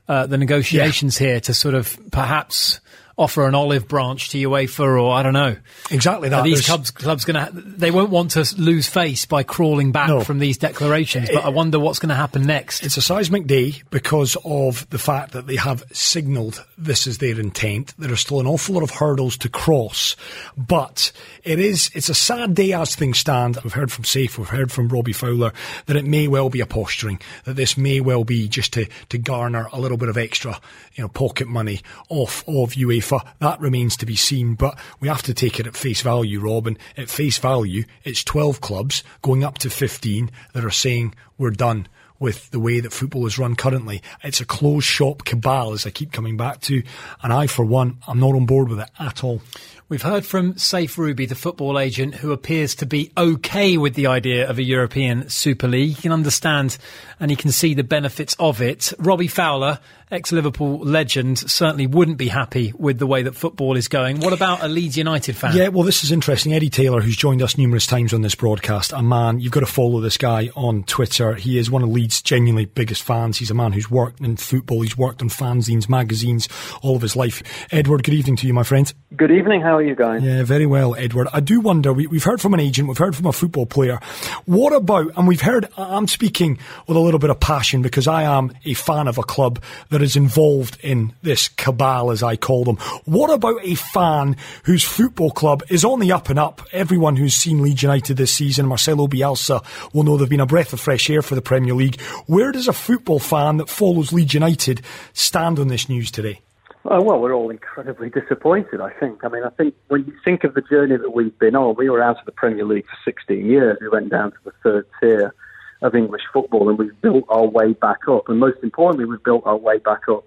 uh, 0.07 0.27
the 0.27 0.37
negotiations 0.37 1.17
here 1.17 1.39
to 1.39 1.53
sort 1.55 1.73
of 1.73 1.97
perhaps 2.11 2.79
offer 3.19 3.45
an 3.47 3.53
olive 3.53 3.87
branch 3.87 4.29
to 4.29 4.37
UEFA 4.49 5.01
or 5.01 5.11
I 5.13 5.21
don't 5.23 5.33
know. 5.33 5.57
Exactly 5.91 6.29
that. 6.29 6.39
Are 6.39 6.43
these 6.43 6.65
clubs 6.65 6.89
clubs 6.89 7.25
going 7.25 7.45
to 7.45 7.51
they 7.53 7.91
won't 7.91 8.09
want 8.09 8.31
to 8.31 8.45
lose 8.57 8.87
face 8.87 9.25
by 9.25 9.43
crawling 9.43 9.91
back 9.91 10.07
No. 10.07 10.21
from 10.21 10.39
these 10.39 10.57
declarations, 10.57 11.29
but 11.31 11.43
I 11.43 11.49
wonder 11.49 11.79
what's 11.79 11.99
going 11.99 12.09
to 12.09 12.15
happen 12.15 12.43
next. 12.43 12.83
It's 12.83 12.97
a 12.97 13.01
seismic 13.01 13.45
day 13.45 13.75
because 13.91 14.37
of 14.45 14.89
the 14.89 14.97
fact 14.97 15.33
that 15.33 15.45
they 15.47 15.57
have 15.57 15.83
signalled 15.91 16.65
this 16.79 17.05
is 17.05 17.17
their 17.17 17.39
intent. 17.39 17.93
There 17.97 18.11
are 18.11 18.17
still 18.17 18.39
an 18.39 18.47
awful 18.47 18.75
lot 18.75 18.83
of 18.83 18.91
hurdles 18.91 19.37
to 19.39 19.49
cross, 19.49 20.15
but 20.57 21.11
it 21.43 21.59
is 21.59 21.91
it's 21.93 22.09
a 22.09 22.13
sad 22.13 22.55
day 22.55 22.73
as 22.73 22.95
things 22.95 23.19
stand. 23.19 23.57
We've 23.63 23.73
heard 23.73 23.91
from 23.91 24.05
Saif, 24.05 24.37
we've 24.37 24.47
heard 24.47 24.71
from 24.71 24.87
Robbie 24.87 25.13
Fowler 25.13 25.51
that 25.87 25.97
it 25.97 26.05
may 26.05 26.27
well 26.27 26.49
be 26.49 26.61
a 26.61 26.65
posturing, 26.65 27.19
that 27.43 27.55
this 27.55 27.77
may 27.77 27.99
well 27.99 28.23
be 28.23 28.47
just 28.47 28.73
to, 28.73 28.87
to 29.09 29.17
garner 29.17 29.67
a 29.73 29.79
little 29.79 29.97
bit 29.97 30.09
of 30.09 30.17
extra, 30.17 30.59
you 30.95 31.03
know, 31.03 31.09
pocket 31.09 31.47
money 31.47 31.81
off 32.07 32.47
of 32.47 32.73
UEFA. 32.73 33.27
That 33.39 33.59
remains 33.59 33.97
to 33.97 34.05
be 34.05 34.15
seen, 34.15 34.55
but 34.55 34.79
we 34.99 35.09
have 35.09 35.23
to 35.23 35.33
take 35.33 35.59
it 35.59 35.67
at 35.67 35.75
face 35.75 36.01
value, 36.01 36.39
Robin. 36.39 36.77
At 36.95 37.09
face 37.09 37.37
value, 37.37 37.83
it's 38.03 38.23
12 38.23 38.61
clubs 38.61 39.03
going 39.21 39.43
up 39.43 39.57
to 39.59 39.69
15 39.69 40.31
that 40.53 40.63
are 40.63 40.71
saying 40.71 41.13
we're 41.37 41.51
done 41.51 41.87
with 42.19 42.51
the 42.51 42.59
way 42.59 42.79
that 42.79 42.93
football 42.93 43.25
is 43.25 43.39
run 43.39 43.55
currently. 43.55 44.01
It's 44.23 44.41
a 44.41 44.45
closed 44.45 44.85
shop 44.85 45.23
cabal, 45.23 45.73
as 45.73 45.85
I 45.85 45.89
keep 45.89 46.11
coming 46.11 46.37
back 46.37 46.61
to, 46.61 46.83
and 47.23 47.33
I, 47.33 47.47
for 47.47 47.65
one, 47.65 47.97
I'm 48.07 48.19
not 48.19 48.35
on 48.35 48.45
board 48.45 48.69
with 48.69 48.79
it 48.79 48.89
at 48.99 49.23
all. 49.23 49.41
We've 49.89 50.03
heard 50.03 50.23
from 50.23 50.53
Saif 50.53 50.97
Rubie, 50.97 51.27
the 51.27 51.33
football 51.33 51.79
agent, 51.79 52.13
who 52.13 52.31
appears 52.31 52.75
to 52.75 52.85
be 52.85 53.11
okay 53.17 53.75
with 53.75 53.95
the 53.95 54.05
idea 54.05 54.47
of 54.47 54.59
a 54.59 54.63
European 54.63 55.27
Super 55.29 55.67
League. 55.67 55.95
He 55.95 56.01
can 56.03 56.11
understand 56.11 56.77
and 57.19 57.31
he 57.31 57.35
can 57.35 57.51
see 57.51 57.73
the 57.73 57.83
benefits 57.83 58.35
of 58.37 58.61
it. 58.61 58.93
Robbie 58.99 59.27
Fowler, 59.27 59.79
ex 60.11 60.31
Liverpool 60.31 60.77
legend, 60.81 61.39
certainly 61.39 61.87
wouldn't 61.87 62.19
be 62.19 62.27
happy 62.27 62.71
with 62.77 62.99
the 62.99 63.07
way 63.07 63.23
that 63.23 63.33
football 63.33 63.75
is 63.75 63.87
going. 63.87 64.19
What 64.19 64.31
about 64.31 64.63
a 64.63 64.67
Leeds 64.67 64.95
United 64.95 65.35
fan? 65.35 65.57
Yeah, 65.57 65.69
well, 65.69 65.83
this 65.83 66.03
is 66.03 66.11
interesting. 66.11 66.53
Eddie 66.53 66.69
Taylor, 66.69 67.01
who's 67.01 67.17
joined 67.17 67.41
us 67.41 67.57
numerous 67.57 67.87
times 67.87 68.13
on 68.13 68.21
this 68.21 68.35
broadcast, 68.35 68.93
a 68.93 69.01
man, 69.01 69.39
you've 69.39 69.51
got 69.51 69.61
to 69.61 69.65
follow 69.65 70.01
this 70.01 70.17
guy 70.17 70.51
on 70.55 70.83
Twitter. 70.83 71.33
He 71.33 71.57
is 71.57 71.71
one 71.71 71.81
of 71.81 71.89
Leeds' 71.89 72.21
genuinely 72.21 72.65
biggest 72.65 73.01
fans. 73.01 73.39
He's 73.39 73.49
a 73.49 73.55
man 73.55 73.71
who's 73.71 73.89
worked 73.89 74.21
in 74.21 74.37
football, 74.37 74.83
he's 74.83 74.95
worked 74.95 75.23
on 75.23 75.29
fanzines, 75.29 75.89
magazines, 75.89 76.47
all 76.83 76.95
of 76.95 77.01
his 77.01 77.15
life. 77.15 77.41
Edward, 77.71 78.03
good 78.03 78.13
evening 78.13 78.35
to 78.35 78.45
you, 78.45 78.53
my 78.53 78.61
friend. 78.61 78.93
Good 79.15 79.31
evening. 79.31 79.61
How 79.61 79.78
are 79.79 79.83
you 79.83 79.95
guys? 79.95 80.21
Yeah, 80.21 80.43
very 80.43 80.65
well, 80.65 80.95
Edward. 80.95 81.27
I 81.33 81.39
do 81.39 81.59
wonder, 81.59 81.91
we, 81.93 82.07
we've 82.07 82.23
heard 82.23 82.41
from 82.41 82.53
an 82.53 82.59
agent, 82.59 82.87
we've 82.87 82.97
heard 82.97 83.15
from 83.15 83.25
a 83.25 83.33
football 83.33 83.65
player. 83.65 83.99
What 84.45 84.73
about, 84.73 85.11
and 85.17 85.27
we've 85.27 85.41
heard, 85.41 85.67
I'm 85.77 86.07
speaking 86.07 86.59
with 86.87 86.97
a 86.97 86.99
little 86.99 87.19
bit 87.19 87.29
of 87.29 87.39
passion 87.39 87.81
because 87.81 88.07
I 88.07 88.23
am 88.23 88.51
a 88.65 88.73
fan 88.73 89.07
of 89.07 89.17
a 89.17 89.23
club 89.23 89.61
that 89.89 90.01
is 90.01 90.15
involved 90.15 90.77
in 90.81 91.13
this 91.23 91.47
cabal, 91.47 92.11
as 92.11 92.21
I 92.21 92.35
call 92.35 92.63
them. 92.63 92.77
What 93.05 93.33
about 93.33 93.63
a 93.63 93.75
fan 93.75 94.35
whose 94.63 94.83
football 94.83 95.31
club 95.31 95.63
is 95.69 95.85
on 95.85 95.99
the 95.99 96.11
up 96.11 96.29
and 96.29 96.37
up? 96.37 96.61
Everyone 96.71 97.15
who's 97.15 97.35
seen 97.35 97.61
Leeds 97.61 97.83
United 97.83 98.17
this 98.17 98.33
season, 98.33 98.67
Marcelo 98.67 99.07
Bielsa, 99.07 99.63
will 99.93 100.03
know 100.03 100.17
they've 100.17 100.29
been 100.29 100.39
a 100.39 100.45
breath 100.45 100.73
of 100.73 100.79
fresh 100.79 101.09
air 101.09 101.21
for 101.21 101.35
the 101.35 101.41
Premier 101.41 101.73
League. 101.73 101.99
Where 102.27 102.51
does 102.51 102.67
a 102.67 102.73
football 102.73 103.19
fan 103.19 103.57
that 103.57 103.69
follows 103.69 104.13
Leeds 104.13 104.33
United 104.33 104.81
stand 105.13 105.59
on 105.59 105.67
this 105.67 105.89
news 105.89 106.11
today? 106.11 106.41
Oh, 106.85 107.01
well, 107.01 107.19
we're 107.19 107.33
all 107.33 107.49
incredibly 107.49 108.09
disappointed, 108.09 108.79
I 108.79 108.91
think. 108.91 109.25
I 109.25 109.27
mean, 109.27 109.43
I 109.43 109.49
think 109.49 109.75
when 109.89 110.05
you 110.05 110.13
think 110.23 110.45
of 110.45 110.53
the 110.53 110.61
journey 110.61 110.95
that 110.95 111.13
we've 111.13 111.37
been 111.37 111.55
on, 111.55 111.75
we 111.75 111.89
were 111.89 112.01
out 112.01 112.19
of 112.19 112.25
the 112.25 112.31
Premier 112.31 112.65
League 112.65 112.85
for 112.85 112.97
16 113.03 113.45
years. 113.45 113.77
We 113.81 113.89
went 113.89 114.09
down 114.09 114.31
to 114.31 114.37
the 114.45 114.51
third 114.63 114.85
tier 115.01 115.33
of 115.81 115.93
English 115.93 116.23
football 116.31 116.69
and 116.69 116.77
we've 116.77 117.01
built 117.01 117.25
our 117.29 117.45
way 117.45 117.73
back 117.73 118.07
up. 118.07 118.29
And 118.29 118.39
most 118.39 118.59
importantly, 118.63 119.05
we've 119.05 119.23
built 119.23 119.43
our 119.45 119.57
way 119.57 119.77
back 119.79 120.07
up 120.09 120.23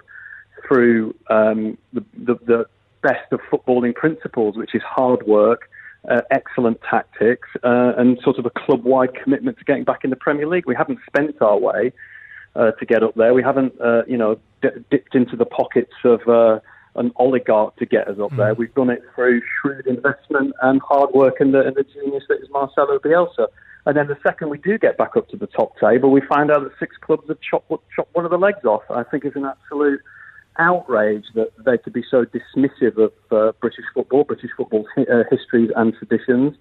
through 0.66 1.14
um, 1.30 1.78
the, 1.92 2.04
the, 2.16 2.34
the 2.46 2.66
best 3.02 3.32
of 3.32 3.40
footballing 3.50 3.94
principles, 3.94 4.56
which 4.56 4.74
is 4.74 4.82
hard 4.82 5.26
work, 5.26 5.70
uh, 6.08 6.20
excellent 6.30 6.80
tactics, 6.88 7.48
uh, 7.64 7.92
and 7.96 8.18
sort 8.22 8.38
of 8.38 8.46
a 8.46 8.50
club 8.50 8.84
wide 8.84 9.14
commitment 9.14 9.58
to 9.58 9.64
getting 9.64 9.84
back 9.84 10.04
in 10.04 10.10
the 10.10 10.16
Premier 10.16 10.46
League. 10.46 10.66
We 10.66 10.74
haven't 10.74 10.98
spent 11.06 11.40
our 11.40 11.58
way 11.58 11.92
uh, 12.56 12.72
to 12.72 12.86
get 12.86 13.02
up 13.02 13.14
there. 13.14 13.34
We 13.34 13.42
haven't, 13.42 13.80
uh, 13.80 14.02
you 14.06 14.16
know, 14.16 14.38
d- 14.60 14.68
dipped 14.90 15.14
into 15.14 15.36
the 15.36 15.44
pockets 15.46 15.92
of 16.04 16.20
uh, 16.28 16.60
an 16.96 17.12
oligarch 17.16 17.76
to 17.76 17.86
get 17.86 18.08
us 18.08 18.18
up 18.20 18.36
there. 18.36 18.54
We've 18.54 18.74
done 18.74 18.90
it 18.90 19.02
through 19.14 19.40
shrewd 19.60 19.86
investment 19.86 20.54
and 20.62 20.80
hard 20.82 21.10
work 21.14 21.40
and 21.40 21.54
the, 21.54 21.60
and 21.66 21.74
the 21.74 21.84
genius 21.84 22.24
that 22.28 22.40
is 22.42 22.48
Marcelo 22.50 22.98
Bielsa. 22.98 23.48
And 23.86 23.96
then 23.96 24.06
the 24.06 24.18
second 24.22 24.50
we 24.50 24.58
do 24.58 24.78
get 24.78 24.96
back 24.96 25.16
up 25.16 25.28
to 25.30 25.36
the 25.36 25.48
top 25.48 25.78
table, 25.78 26.10
we 26.10 26.20
find 26.20 26.50
out 26.50 26.62
that 26.62 26.72
six 26.78 26.96
clubs 27.00 27.26
have 27.28 27.38
chopped, 27.40 27.72
chopped 27.96 28.14
one 28.14 28.24
of 28.24 28.30
the 28.30 28.38
legs 28.38 28.64
off. 28.64 28.82
I 28.90 29.02
think 29.02 29.24
it's 29.24 29.36
an 29.36 29.44
absolute 29.44 30.00
outrage 30.58 31.24
that 31.34 31.50
they 31.64 31.78
could 31.78 31.92
be 31.92 32.04
so 32.08 32.24
dismissive 32.26 32.96
of 32.98 33.12
uh, 33.32 33.52
British 33.60 33.86
football, 33.94 34.24
British 34.24 34.50
football's 34.56 34.86
hi- 34.94 35.06
uh, 35.12 35.24
histories 35.30 35.70
and 35.74 35.94
traditions, 35.94 36.54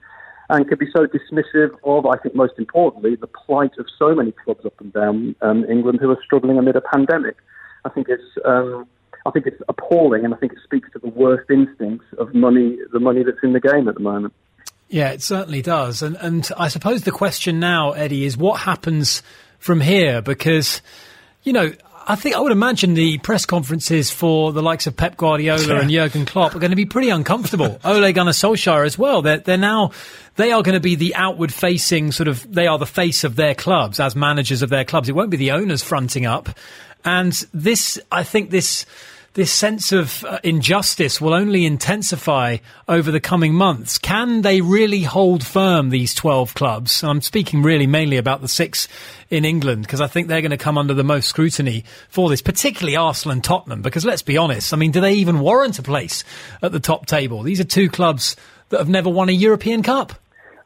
and 0.52 0.68
could 0.68 0.80
be 0.80 0.88
so 0.94 1.08
dismissive 1.08 1.72
of, 1.86 2.06
I 2.06 2.18
think 2.18 2.36
most 2.36 2.54
importantly, 2.58 3.16
the 3.16 3.28
plight 3.28 3.72
of 3.80 3.88
so 3.98 4.14
many 4.14 4.34
clubs 4.34 4.66
up 4.66 4.80
and 4.82 4.92
down 4.92 5.36
um, 5.42 5.64
England 5.66 6.00
who 6.02 6.12
are 6.12 6.20
struggling 6.24 6.58
amid 6.58 6.76
a 6.76 6.82
pandemic. 6.82 7.38
I 7.86 7.90
think 7.90 8.08
it's 8.10 8.38
um, 8.46 8.86
I 9.26 9.32
think 9.32 9.48
it's 9.48 9.62
appalling, 9.70 10.26
and 10.26 10.34
I 10.34 10.38
think 10.38 10.52
it 10.52 10.60
speaks 10.64 10.92
to 10.92 11.00
the 11.00 11.08
worst 11.08 11.50
instincts 11.50 12.06
of 12.18 12.34
money, 12.36 12.78
the 12.92 13.00
money 13.00 13.24
that's 13.24 13.38
in 13.44 13.54
the 13.54 13.62
game 13.62 13.88
at 13.88 13.96
the 13.96 14.02
moment. 14.02 14.34
Yeah, 14.90 15.12
it 15.12 15.22
certainly 15.22 15.62
does. 15.62 16.02
And 16.02 16.18
and 16.18 16.50
I 16.58 16.68
suppose 16.68 17.04
the 17.04 17.12
question 17.12 17.60
now, 17.62 17.94
Eddie, 17.94 18.26
is 18.26 18.36
what 18.36 18.60
happens 18.60 19.24
from 19.58 19.80
here? 19.80 20.22
Because, 20.22 20.82
you 21.44 21.54
know, 21.54 21.72
I 22.08 22.16
think 22.16 22.36
I 22.36 22.40
would 22.40 22.52
imagine 22.52 22.94
the 22.94 23.18
press 23.20 23.46
conferences 23.46 24.12
for 24.12 24.52
the 24.52 24.62
likes 24.62 24.88
of 24.88 24.98
Pep 24.98 25.18
Guardiola 25.18 25.80
and 25.80 25.90
Jurgen 25.90 26.26
Klopp 26.26 26.56
are 26.56 26.60
going 26.60 26.72
to 26.72 26.76
be 26.76 26.86
pretty 26.86 27.10
uncomfortable. 27.10 27.80
Ole 27.84 28.12
Gunnar 28.12 28.32
Solskjaer 28.32 28.86
as 28.86 28.98
well. 28.98 29.22
They're, 29.22 29.38
they're 29.38 29.58
now, 29.58 29.92
they 30.36 30.52
are 30.52 30.64
going 30.64 30.74
to 30.74 30.82
be 30.82 30.96
the 30.96 31.16
outward 31.16 31.54
facing 31.54 32.12
sort 32.12 32.28
of, 32.28 32.52
they 32.52 32.68
are 32.68 32.78
the 32.78 32.86
face 32.86 33.24
of 33.24 33.36
their 33.36 33.56
clubs 33.56 34.00
as 34.00 34.16
managers 34.16 34.62
of 34.62 34.70
their 34.70 34.86
clubs. 34.86 35.10
It 35.10 35.14
won't 35.14 35.30
be 35.30 35.38
the 35.38 35.52
owners 35.52 35.84
fronting 35.84 36.26
up. 36.26 36.50
And 37.06 37.34
this, 37.54 38.00
I 38.12 38.24
think 38.24 38.50
this, 38.50 38.86
this 39.34 39.52
sense 39.52 39.94
of 39.94 40.26
uh, 40.26 40.40
injustice 40.44 41.22
will 41.22 41.34
only 41.34 41.66
intensify 41.66 42.58
over 42.88 43.12
the 43.12 43.22
coming 43.22 43.54
months. 43.54 43.98
Can 43.98 44.42
they 44.42 44.60
really 44.60 45.04
hold 45.04 45.46
firm, 45.46 45.90
these 45.90 46.14
12 46.14 46.54
clubs? 46.54 47.04
I'm 47.04 47.22
speaking 47.22 47.64
really 47.64 47.88
mainly 47.88 48.18
about 48.18 48.42
the 48.42 48.50
six 48.50 48.90
in 49.30 49.46
England, 49.46 49.84
because 49.84 50.02
I 50.02 50.08
think 50.08 50.28
they're 50.28 50.42
going 50.42 50.52
to 50.52 50.58
come 50.58 50.78
under 50.78 50.94
the 50.94 51.04
most 51.04 51.30
scrutiny 51.30 51.86
for 52.10 52.30
this, 52.30 52.42
particularly 52.42 52.98
Arsenal 52.98 53.34
and 53.34 53.44
Tottenham, 53.44 53.82
because 53.82 54.04
let's 54.04 54.22
be 54.22 54.38
honest, 54.38 54.74
I 54.74 54.78
mean, 54.78 54.92
do 54.92 55.00
they 55.00 55.14
even 55.14 55.40
warrant 55.40 55.80
a 55.80 55.84
place 55.84 56.26
at 56.62 56.74
the 56.74 56.82
top 56.82 57.06
table? 57.06 57.42
These 57.42 57.62
are 57.62 57.66
two 57.66 57.90
clubs 57.90 58.36
that 58.70 58.80
have 58.80 58.90
never 58.90 59.10
won 59.10 59.30
a 59.30 59.34
European 59.34 59.82
Cup. 59.82 60.14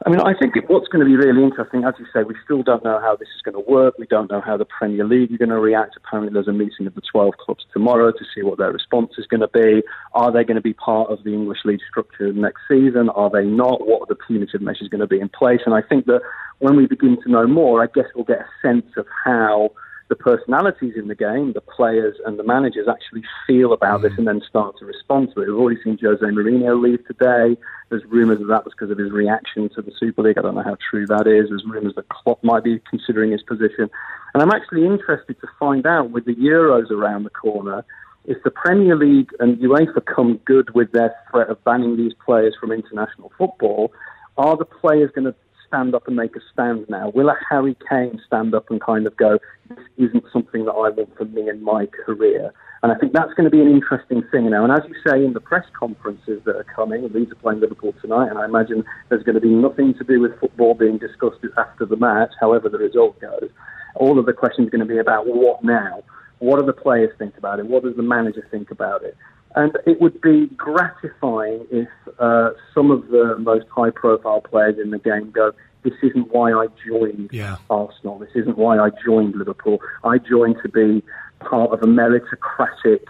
I 0.04 0.10
mean, 0.10 0.20
I 0.20 0.34
think 0.34 0.54
what's 0.68 0.88
going 0.88 1.00
to 1.00 1.06
be 1.06 1.16
really 1.16 1.42
interesting, 1.42 1.84
as 1.84 1.94
you 1.98 2.04
say, 2.12 2.22
we 2.22 2.34
still 2.44 2.62
don't 2.62 2.84
know 2.84 3.00
how 3.00 3.16
this 3.16 3.28
is 3.34 3.40
going 3.40 3.54
to 3.54 3.70
work. 3.70 3.94
We 3.98 4.06
don't 4.06 4.30
know 4.30 4.42
how 4.42 4.58
the 4.58 4.66
Premier 4.66 5.04
League 5.06 5.32
are 5.32 5.38
going 5.38 5.48
to 5.48 5.58
react. 5.58 5.96
Apparently, 5.96 6.32
there's 6.32 6.48
a 6.48 6.52
meeting 6.52 6.86
of 6.86 6.94
the 6.94 7.00
12 7.00 7.38
clubs 7.38 7.64
tomorrow 7.72 8.12
to 8.12 8.24
see 8.34 8.42
what 8.42 8.58
their 8.58 8.70
response 8.70 9.12
is 9.16 9.26
going 9.26 9.40
to 9.40 9.48
be. 9.48 9.82
Are 10.12 10.30
they 10.30 10.44
going 10.44 10.56
to 10.56 10.60
be 10.60 10.74
part 10.74 11.10
of 11.10 11.24
the 11.24 11.32
English 11.32 11.60
league 11.64 11.80
structure 11.88 12.30
next 12.32 12.60
season? 12.68 13.08
Are 13.10 13.30
they 13.30 13.44
not? 13.44 13.86
What 13.86 14.02
are 14.02 14.06
the 14.06 14.20
punitive 14.26 14.60
measures 14.60 14.88
going 14.88 15.00
to 15.00 15.06
be 15.06 15.18
in 15.18 15.30
place? 15.30 15.60
And 15.64 15.74
I 15.74 15.80
think 15.80 16.04
that 16.06 16.20
when 16.58 16.76
we 16.76 16.86
begin 16.86 17.16
to 17.22 17.30
know 17.30 17.46
more, 17.46 17.82
I 17.82 17.86
guess 17.86 18.06
we'll 18.14 18.24
get 18.24 18.40
a 18.40 18.48
sense 18.60 18.86
of 18.98 19.06
how 19.24 19.70
the 20.08 20.16
personalities 20.16 20.94
in 20.96 21.08
the 21.08 21.14
game, 21.14 21.52
the 21.52 21.60
players 21.60 22.16
and 22.24 22.38
the 22.38 22.44
managers 22.44 22.86
actually 22.88 23.24
feel 23.46 23.72
about 23.72 24.00
mm. 24.00 24.02
this 24.04 24.12
and 24.18 24.26
then 24.26 24.40
start 24.48 24.78
to 24.78 24.84
respond 24.84 25.30
to 25.34 25.42
it. 25.42 25.48
We've 25.48 25.58
already 25.58 25.82
seen 25.82 25.98
Jose 26.00 26.24
Mourinho 26.24 26.80
leave 26.80 27.04
today. 27.06 27.60
There's 27.88 28.04
rumours 28.04 28.38
that 28.38 28.46
that 28.46 28.64
was 28.64 28.72
because 28.74 28.90
of 28.90 28.98
his 28.98 29.10
reaction 29.10 29.68
to 29.74 29.82
the 29.82 29.92
Super 29.98 30.22
League. 30.22 30.38
I 30.38 30.42
don't 30.42 30.54
know 30.54 30.62
how 30.62 30.76
true 30.90 31.06
that 31.06 31.26
is. 31.26 31.48
There's 31.48 31.64
rumours 31.66 31.94
that 31.96 32.08
Klopp 32.08 32.42
might 32.44 32.64
be 32.64 32.80
considering 32.88 33.32
his 33.32 33.42
position. 33.42 33.90
And 34.34 34.42
I'm 34.42 34.50
actually 34.52 34.84
interested 34.84 35.40
to 35.40 35.48
find 35.58 35.86
out 35.86 36.10
with 36.10 36.24
the 36.24 36.34
Euros 36.34 36.90
around 36.90 37.24
the 37.24 37.30
corner 37.30 37.84
if 38.26 38.42
the 38.42 38.50
Premier 38.50 38.96
League 38.96 39.30
and 39.38 39.56
UEFA 39.58 40.04
come 40.04 40.38
good 40.44 40.74
with 40.74 40.90
their 40.92 41.14
threat 41.30 41.48
of 41.48 41.62
banning 41.64 41.96
these 41.96 42.12
players 42.24 42.56
from 42.60 42.72
international 42.72 43.32
football, 43.38 43.92
are 44.36 44.56
the 44.56 44.64
players 44.64 45.10
going 45.14 45.24
to 45.26 45.34
stand 45.76 45.94
up 45.94 46.06
and 46.06 46.16
make 46.16 46.34
a 46.36 46.40
stand 46.52 46.86
now? 46.88 47.10
Will 47.14 47.28
a 47.28 47.36
Harry 47.50 47.76
Kane 47.88 48.20
stand 48.26 48.54
up 48.54 48.70
and 48.70 48.80
kind 48.80 49.06
of 49.06 49.16
go, 49.16 49.38
this 49.68 49.78
isn't 49.98 50.24
something 50.32 50.64
that 50.64 50.72
I 50.72 50.88
want 50.90 51.14
for 51.16 51.26
me 51.26 51.48
and 51.48 51.62
my 51.62 51.86
career? 51.86 52.52
And 52.82 52.92
I 52.92 52.94
think 52.96 53.12
that's 53.12 53.32
going 53.34 53.44
to 53.44 53.50
be 53.50 53.60
an 53.60 53.68
interesting 53.68 54.22
thing 54.30 54.50
now. 54.50 54.64
And 54.64 54.72
as 54.72 54.80
you 54.88 54.94
say 55.06 55.24
in 55.24 55.32
the 55.32 55.40
press 55.40 55.64
conferences 55.78 56.40
that 56.44 56.56
are 56.56 56.64
coming, 56.64 57.10
Leeds 57.12 57.32
are 57.32 57.36
playing 57.36 57.60
Liverpool 57.60 57.94
tonight, 58.00 58.28
and 58.28 58.38
I 58.38 58.44
imagine 58.44 58.84
there's 59.08 59.22
going 59.22 59.34
to 59.34 59.40
be 59.40 59.50
nothing 59.50 59.94
to 59.94 60.04
do 60.04 60.20
with 60.20 60.38
football 60.40 60.74
being 60.74 60.98
discussed 60.98 61.44
after 61.58 61.84
the 61.84 61.96
match, 61.96 62.32
however 62.40 62.68
the 62.68 62.78
result 62.78 63.20
goes. 63.20 63.50
All 63.96 64.18
of 64.18 64.26
the 64.26 64.32
questions 64.32 64.68
are 64.68 64.70
going 64.70 64.86
to 64.86 64.94
be 64.94 64.98
about 64.98 65.26
what 65.26 65.62
now? 65.64 66.02
What 66.38 66.60
do 66.60 66.66
the 66.66 66.72
players 66.72 67.10
think 67.18 67.36
about 67.38 67.58
it? 67.58 67.66
What 67.66 67.82
does 67.82 67.96
the 67.96 68.02
manager 68.02 68.46
think 68.50 68.70
about 68.70 69.02
it? 69.02 69.16
And 69.56 69.72
it 69.86 70.00
would 70.02 70.20
be 70.20 70.46
gratifying 70.48 71.66
if 71.70 71.88
uh, 72.18 72.50
some 72.74 72.90
of 72.90 73.08
the 73.08 73.36
most 73.38 73.66
high 73.74 73.90
profile 73.90 74.42
players 74.42 74.76
in 74.78 74.90
the 74.90 74.98
game 74.98 75.30
go, 75.30 75.52
This 75.82 75.94
isn't 76.02 76.30
why 76.30 76.52
I 76.52 76.66
joined 76.86 77.30
yeah. 77.32 77.56
Arsenal. 77.70 78.18
This 78.18 78.30
isn't 78.34 78.58
why 78.58 78.78
I 78.78 78.90
joined 79.04 79.34
Liverpool. 79.34 79.78
I 80.04 80.18
joined 80.18 80.56
to 80.62 80.68
be 80.68 81.02
part 81.40 81.72
of 81.72 81.82
a 81.82 81.86
meritocratic 81.86 83.00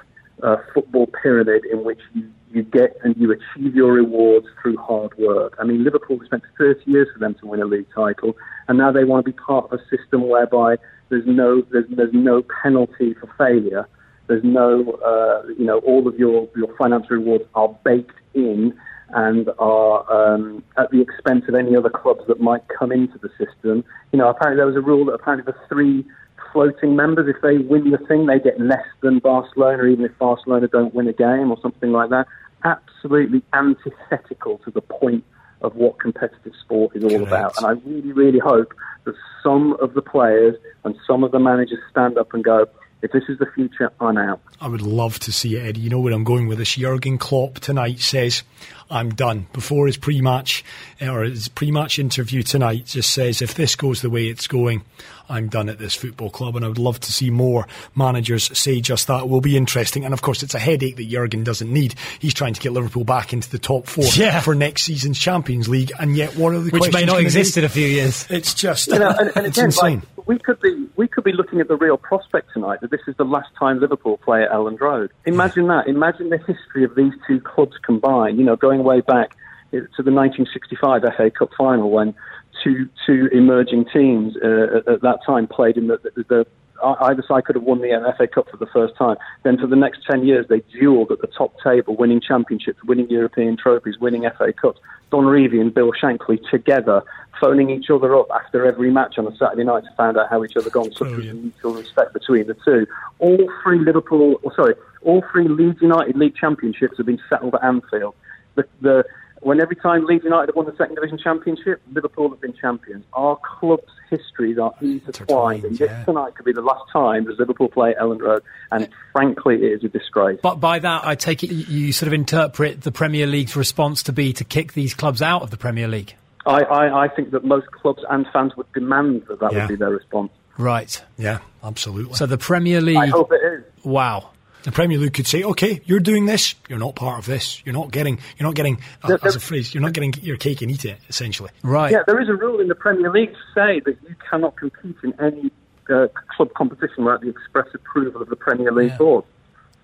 uh, 0.43 0.57
football 0.73 1.09
pyramid 1.23 1.65
in 1.65 1.85
which 1.85 2.01
you, 2.15 2.31
you 2.53 2.63
get 2.63 2.97
and 3.03 3.17
you 3.17 3.33
achieve 3.33 3.75
your 3.75 3.93
rewards 3.93 4.47
through 4.63 4.77
hard 4.77 5.17
work. 5.19 5.57
I 5.59 5.65
mean, 5.65 5.83
Liverpool 5.83 6.21
spent 6.25 6.45
30 6.59 6.81
years 6.91 7.09
for 7.13 7.19
them 7.19 7.35
to 7.41 7.47
win 7.47 7.61
a 7.61 7.65
league 7.65 7.89
title, 7.95 8.37
and 8.69 8.79
now 8.79 8.93
they 8.93 9.05
want 9.05 9.27
to 9.27 9.33
be 9.33 9.37
part 9.37 9.65
of 9.65 9.81
a 9.81 9.83
system 9.97 10.29
whereby 10.29 10.77
there's 11.09 11.27
no 11.27 11.63
there's, 11.73 11.87
there's 11.91 12.13
no 12.13 12.43
penalty 12.63 13.15
for 13.15 13.29
failure. 13.39 13.89
There's 14.27 14.45
no, 14.45 14.99
uh, 15.05 15.47
you 15.59 15.64
know, 15.64 15.79
all 15.79 16.07
of 16.09 16.18
your, 16.18 16.49
your 16.57 16.74
financial 16.77 17.16
rewards 17.16 17.45
are 17.55 17.68
baked 17.85 18.18
in 18.35 18.74
and 19.11 19.49
are 19.59 20.35
um, 20.35 20.64
at 20.77 20.91
the 20.91 21.01
expense 21.01 21.45
of 21.49 21.55
any 21.55 21.77
other 21.77 21.91
clubs 21.91 22.22
that 22.27 22.41
might 22.41 22.62
come 22.68 22.91
into 22.91 23.18
the 23.18 23.29
system. 23.39 23.85
You 24.12 24.18
know, 24.18 24.29
apparently 24.29 24.59
there 24.59 24.66
was 24.66 24.77
a 24.77 24.81
rule 24.81 25.05
that 25.07 25.12
apparently 25.12 25.53
the 25.53 25.59
three 25.68 26.05
floating 26.53 26.97
members, 26.97 27.29
if 27.29 27.41
they 27.43 27.59
win 27.59 27.91
the 27.91 27.99
thing, 27.99 28.27
they 28.27 28.41
get 28.41 28.61
less 28.61 28.87
than 29.03 29.18
Barcelona, 29.18 29.85
even 29.85 30.05
if 30.05 30.18
Barcelona 30.18 30.66
don't 30.68 30.95
win 30.95 31.07
a 31.07 31.12
game 31.12 31.51
or 31.51 31.59
something 31.61 31.93
like 31.93 32.11
that. 32.11 32.27
Absolutely 32.64 33.43
antithetical 33.53 34.59
to 34.64 34.70
the 34.70 34.81
point 34.81 35.22
of 35.62 35.74
what 35.77 36.01
competitive 36.01 36.53
sport 36.61 36.97
is 36.97 37.05
all 37.05 37.11
Correct. 37.11 37.29
about. 37.29 37.53
And 37.59 37.66
I 37.66 37.70
really, 37.89 38.12
really 38.12 38.39
hope 38.39 38.72
that 39.05 39.14
some 39.43 39.77
of 39.81 39.95
the 39.95 40.03
players 40.03 40.57
and 40.85 40.97
some 41.07 41.24
of 41.24 41.31
the 41.31 41.39
managers 41.39 41.79
stand 41.91 42.18
up 42.18 42.35
and 42.35 42.43
go, 42.43 42.66
if 43.03 43.13
this 43.13 43.25
is 43.29 43.39
the 43.39 43.47
future, 43.55 43.93
I'm 44.01 44.17
out. 44.17 44.41
I 44.61 44.69
would 44.69 44.83
love 44.83 45.19
to 45.21 45.33
see 45.33 45.57
it, 45.57 45.67
Eddie. 45.67 45.81
You 45.81 45.91
know 45.91 46.01
where 46.01 46.15
I'm 46.15 46.25
going 46.25 46.49
with 46.49 46.59
this. 46.59 46.75
Jurgen 46.75 47.19
Klopp 47.19 47.61
tonight 47.61 48.01
says, 48.01 48.43
I'm 48.91 49.11
done. 49.11 49.49
Before 49.53 49.87
his 49.87 49.97
pre-match, 49.97 50.65
uh, 51.03 51.09
or 51.09 51.25
his 51.25 51.49
pre-match 51.49 51.99
interview 51.99 52.43
tonight, 52.43 52.87
just 52.87 53.13
says, 53.13 53.43
if 53.43 53.55
this 53.55 53.77
goes 53.77 54.01
the 54.01 54.11
way 54.11 54.29
it's 54.29 54.47
going, 54.47 54.83
I'm 55.29 55.49
done 55.49 55.69
at 55.69 55.79
this 55.79 55.95
football 55.95 56.31
club. 56.31 56.57
And 56.57 56.65
I 56.65 56.69
would 56.69 56.79
love 56.79 57.01
to 57.01 57.13
see 57.13 57.31
more 57.31 57.67
managers 57.95 58.57
say 58.57 58.81
just 58.81 59.09
that. 59.09 59.25
It 59.25 59.29
will 59.29 59.41
be 59.41 59.57
interesting. 59.57 60.05
And 60.05 60.15
of 60.15 60.23
course, 60.23 60.43
it's 60.43 60.55
a 60.55 60.59
headache 60.59 60.97
that 60.97 61.09
Jurgen 61.09 61.45
doesn't 61.45 61.71
need. 61.71 61.97
He's 62.19 62.35
trying 62.35 62.55
to 62.55 62.61
get 62.61 62.73
Liverpool 62.73 63.05
back 63.05 63.33
into 63.33 63.51
the 63.51 63.59
top 63.59 63.87
four 63.87 64.05
yeah. 64.15 64.41
for 64.41 64.55
next 64.55 64.83
season's 64.83 65.19
Champions 65.19 65.69
League. 65.69 65.93
And 65.99 66.17
yet, 66.17 66.37
what 66.37 66.55
are 66.55 66.61
the 66.61 66.71
Which 66.71 66.93
may 66.93 67.05
not 67.05 67.21
exist 67.21 67.57
in 67.57 67.65
a 67.65 67.69
few 67.69 67.87
years. 67.87 68.27
It's 68.31 68.55
just, 68.55 68.89
you 68.89 68.99
know, 68.99 69.11
and, 69.11 69.33
and 69.37 69.47
it's 69.49 69.59
insane. 69.59 70.03
Like, 70.16 70.16
we 70.27 70.39
could 70.39 70.61
be 70.61 70.89
we 70.97 71.09
could 71.09 71.24
be 71.24 71.33
looking 71.33 71.61
at 71.61 71.68
the 71.68 71.77
real 71.77 71.97
prospect 71.97 72.53
tonight 72.53 72.81
that 72.81 72.91
this 72.91 73.01
is 73.07 73.16
the 73.16 73.24
last 73.24 73.49
time 73.59 73.81
Liverpool 73.81 74.18
play 74.18 74.43
at 74.43 74.51
Elland 74.51 74.81
Road. 74.81 75.12
Imagine 75.24 75.68
that. 75.68 75.87
Imagine 75.87 76.31
the 76.31 76.39
history 76.39 76.85
of 76.85 76.95
these 76.97 77.12
two 77.27 77.41
clubs 77.41 77.77
combined. 77.85 78.39
You 78.39 78.45
know, 78.45 78.57
going 78.57 78.83
way 78.83 79.01
back 79.01 79.37
to 79.70 80.03
the 80.03 80.12
1965 80.12 81.03
FA 81.16 81.31
Cup 81.31 81.51
final 81.57 81.91
when 81.91 82.14
two 82.62 82.89
two 83.07 83.29
emerging 83.33 83.87
teams 83.93 84.35
uh, 84.43 84.79
at, 84.79 84.89
at, 84.89 85.03
that 85.03 85.18
time 85.24 85.47
played 85.47 85.77
in 85.77 85.87
the, 85.87 85.99
the, 86.16 86.24
the 86.29 86.47
either 86.83 87.24
side 87.27 87.45
could 87.45 87.57
have 87.57 87.64
won 87.64 87.81
the 87.81 87.93
uh, 87.93 88.12
FA 88.16 88.27
Cup 88.27 88.49
for 88.51 88.57
the 88.57 88.66
first 88.66 88.97
time. 88.97 89.16
Then 89.43 89.59
for 89.59 89.66
the 89.66 89.77
next 89.77 90.05
10 90.05 90.24
years, 90.24 90.47
they 90.49 90.61
duelled 90.61 91.11
at 91.11 91.20
the 91.20 91.27
top 91.27 91.55
table, 91.62 91.97
winning 91.97 92.20
championships, 92.20 92.83
winning 92.85 93.09
European 93.11 93.57
trophies, 93.57 93.99
winning 93.99 94.29
FA 94.37 94.53
Cups. 94.53 94.81
Don 95.11 95.24
Revie 95.24 95.61
and 95.61 95.72
Bill 95.72 95.93
Shankly 95.93 96.41
together, 96.51 97.03
phoning 97.41 97.70
each 97.70 97.91
other 97.91 98.16
up 98.16 98.27
after 98.35 98.66
every 98.66 98.91
match 98.91 99.18
on 99.18 99.27
a 99.27 99.37
Saturday 99.37 99.64
night 99.64 99.85
to 99.85 99.91
find 99.97 100.16
out 100.16 100.29
how 100.29 100.45
each 100.45 100.57
other 100.57 100.70
gone. 100.70 100.91
Such 100.93 101.09
was 101.09 101.27
mutual 101.27 101.74
respect 101.74 102.12
between 102.12 102.47
the 102.47 102.55
two. 102.64 102.87
All 103.18 103.39
three 103.62 103.79
Liverpool, 103.79 104.41
or 104.43 104.55
sorry, 104.55 104.74
all 105.03 105.22
three 105.31 105.47
Leeds 105.47 105.81
United 105.81 106.16
League 106.16 106.35
championships 106.35 106.97
have 106.97 107.07
been 107.07 107.20
settled 107.29 107.55
at 107.55 107.62
Anfield. 107.62 108.14
The, 108.57 108.66
the 108.81 109.05
when 109.41 109.61
every 109.61 109.76
time 109.76 110.05
Leeds 110.07 110.24
United 110.24 110.49
have 110.49 110.57
won 110.57 110.66
the 110.66 110.76
second 110.76 110.95
division 110.95 111.18
championship, 111.18 111.80
Liverpool 111.93 112.30
have 112.30 112.41
been 112.41 112.55
champions. 112.55 113.05
Our 113.12 113.39
club's 113.59 113.93
histories 114.11 114.59
are 114.59 114.72
intertwined, 114.80 115.64
and 115.64 115.78
this 115.78 115.91
yeah. 115.91 116.05
tonight 116.05 116.34
could 116.34 116.47
be 116.47 116.53
the 116.53 116.62
last 116.62 116.91
time 116.93 117.24
that 117.24 117.39
Liverpool 117.39 117.68
play 117.68 117.95
Elland 118.01 118.20
Road, 118.20 118.43
and 118.70 118.89
frankly, 119.12 119.57
it 119.57 119.72
is 119.72 119.84
a 119.84 119.89
disgrace. 119.89 120.39
But 120.43 120.57
by 120.57 120.78
that, 120.78 121.07
I 121.07 121.14
take 121.14 121.45
it 121.45 121.51
you 121.51 121.93
sort 121.93 122.09
of 122.09 122.12
interpret 122.12 122.82
the 122.82 122.93
Premier 122.93 123.26
League's 123.26 123.57
response 123.57 124.03
to 124.05 124.12
be 124.12 124.32
to 124.34 124.45
kick 124.45 124.72
these 124.72 124.95
clubs 124.95 125.22
out 125.22 125.43
of 125.43 125.51
the 125.51 125.57
Premier 125.57 125.89
League. 125.89 126.14
I, 126.47 126.62
I, 126.62 127.05
I 127.05 127.09
think 127.09 127.32
that 127.32 127.45
most 127.45 127.66
clubs 127.72 128.03
and 128.09 128.26
fans 128.32 128.57
would 128.57 128.72
demand 128.72 129.24
that 129.28 129.41
that 129.41 129.53
yeah. 129.53 129.61
would 129.61 129.68
be 129.68 129.76
their 129.76 129.91
response. 129.91 130.30
Right. 130.59 131.03
Yeah, 131.18 131.41
absolutely. 131.62 132.14
So 132.14 132.26
the 132.26 132.39
Premier 132.39 132.80
League. 132.80 132.97
I 132.97 133.07
hope 133.07 133.32
it 133.32 133.45
is. 133.45 133.64
Wow. 133.84 134.30
The 134.67 134.73
Premier 134.73 134.99
League 134.99 135.14
could 135.14 135.29
say, 135.29 135.45
"Okay, 135.45 135.81
you're 135.85 136.01
doing 136.01 136.27
this. 136.27 136.57
You're 136.69 136.81
not 136.81 136.97
part 136.97 137.21
of 137.21 137.27
this. 137.27 137.64
You're 137.64 137.73
not 137.73 137.93
getting. 137.93 138.19
You're 138.37 138.49
not 138.49 138.57
getting 138.57 138.81
uh, 139.05 139.17
as 139.23 139.37
a 139.37 139.41
phrase. 139.41 139.73
You're 139.73 139.81
not 139.81 139.93
getting 139.93 140.12
your 140.23 140.37
cake 140.37 140.61
and 140.61 140.73
eat 140.73 140.85
it. 140.85 140.99
Essentially, 141.09 141.51
right? 141.62 141.93
Yeah, 141.93 142.03
there 142.05 142.21
is 142.21 142.29
a 142.29 142.35
rule 142.35 142.59
in 142.59 142.67
the 142.67 142.75
Premier 142.75 143.12
League 143.12 143.31
to 143.31 143.39
say 143.55 143.79
that 143.85 143.97
you 144.09 144.17
cannot 144.29 144.57
compete 144.57 144.97
in 145.05 145.14
any 145.21 145.53
uh, 145.89 146.09
club 146.35 146.53
competition 146.55 147.05
without 147.05 147.21
the 147.21 147.29
express 147.29 147.69
approval 147.75 148.21
of 148.21 148.29
the 148.29 148.35
Premier 148.35 148.73
League 148.73 148.91
yeah. 148.91 148.97
board. 148.99 149.25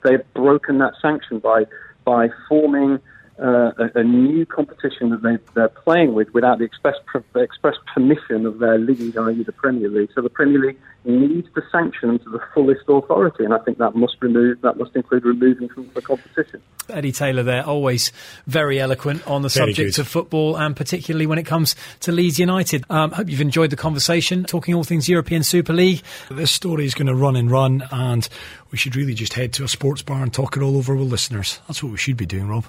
They've 0.02 0.34
broken 0.34 0.78
that 0.78 0.94
sanction 1.00 1.38
by 1.38 1.66
by 2.04 2.30
forming 2.48 2.98
uh, 3.38 3.72
a, 3.78 4.00
a, 4.00 4.04
new 4.04 4.44
competition 4.44 5.10
that 5.10 5.22
they, 5.22 5.38
they're 5.54 5.68
playing 5.68 6.12
with 6.12 6.28
without 6.34 6.58
the 6.58 6.64
express, 6.64 6.96
express 7.34 7.74
permission 7.94 8.44
of 8.44 8.58
their 8.58 8.78
league, 8.78 9.16
i.e. 9.16 9.42
the 9.42 9.52
Premier 9.52 9.88
League. 9.88 10.10
So 10.14 10.20
the 10.20 10.28
Premier 10.28 10.60
League 10.60 10.78
needs 11.04 11.48
to 11.54 11.62
sanction 11.72 12.08
them 12.08 12.18
to 12.20 12.30
the 12.30 12.40
fullest 12.54 12.82
authority, 12.88 13.44
and 13.44 13.54
I 13.54 13.58
think 13.58 13.78
that 13.78 13.94
must 13.94 14.16
remove 14.20 14.60
that 14.60 14.76
must 14.76 14.94
include 14.94 15.24
removing 15.24 15.68
from 15.68 15.90
the 15.94 16.02
competition. 16.02 16.62
Eddie 16.88 17.12
Taylor 17.12 17.42
there, 17.42 17.66
always 17.66 18.12
very 18.46 18.78
eloquent 18.78 19.26
on 19.26 19.42
the 19.42 19.48
very 19.48 19.72
subject 19.72 19.96
good. 19.96 20.02
of 20.02 20.08
football, 20.08 20.56
and 20.56 20.76
particularly 20.76 21.26
when 21.26 21.38
it 21.38 21.44
comes 21.44 21.74
to 22.00 22.12
Leeds 22.12 22.38
United. 22.38 22.84
Um, 22.90 23.10
hope 23.12 23.28
you've 23.28 23.40
enjoyed 23.40 23.70
the 23.70 23.76
conversation, 23.76 24.44
talking 24.44 24.74
all 24.74 24.84
things 24.84 25.08
European 25.08 25.42
Super 25.42 25.72
League. 25.72 26.02
This 26.30 26.50
story 26.50 26.84
is 26.84 26.94
going 26.94 27.08
to 27.08 27.14
run 27.14 27.34
and 27.36 27.50
run, 27.50 27.88
and 27.90 28.28
we 28.72 28.78
should 28.78 28.96
really 28.96 29.14
just 29.14 29.34
head 29.34 29.52
to 29.52 29.64
a 29.64 29.68
sports 29.68 30.02
bar 30.02 30.22
and 30.22 30.32
talk 30.32 30.56
it 30.56 30.62
all 30.62 30.76
over 30.76 30.96
with 30.96 31.08
listeners. 31.08 31.60
That's 31.68 31.82
what 31.82 31.92
we 31.92 31.98
should 31.98 32.16
be 32.16 32.26
doing, 32.26 32.48
Rob. 32.48 32.64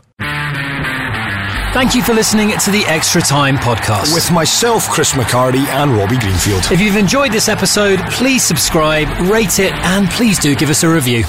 Thank 1.74 1.96
you 1.96 2.04
for 2.04 2.14
listening 2.14 2.52
to 2.60 2.72
the 2.72 2.84
Extra 2.86 3.22
Time 3.22 3.58
podcast. 3.58 4.14
With 4.14 4.30
myself, 4.32 4.88
Chris 4.90 5.14
McHardy, 5.14 5.66
and 5.68 5.92
Robbie 5.92 6.20
Greenfield. 6.20 6.72
If 6.72 6.80
you've 6.80 6.98
enjoyed 6.98 7.32
this 7.32 7.50
episode, 7.50 8.00
please 8.12 8.44
subscribe, 8.44 9.08
rate 9.32 9.58
it, 9.58 9.74
and 9.74 10.08
please 10.10 10.38
do 10.38 10.54
give 10.56 10.70
us 10.70 10.84
a 10.84 10.94
review. 10.94 11.24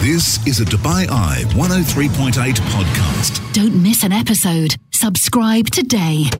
This 0.00 0.46
is 0.46 0.60
a 0.60 0.64
Dubai 0.64 1.06
Eye 1.10 1.42
103.8 1.48 2.32
podcast. 2.54 3.52
Don't 3.52 3.82
miss 3.82 4.04
an 4.04 4.12
episode. 4.12 4.76
Subscribe 4.92 5.68
today. 5.70 6.30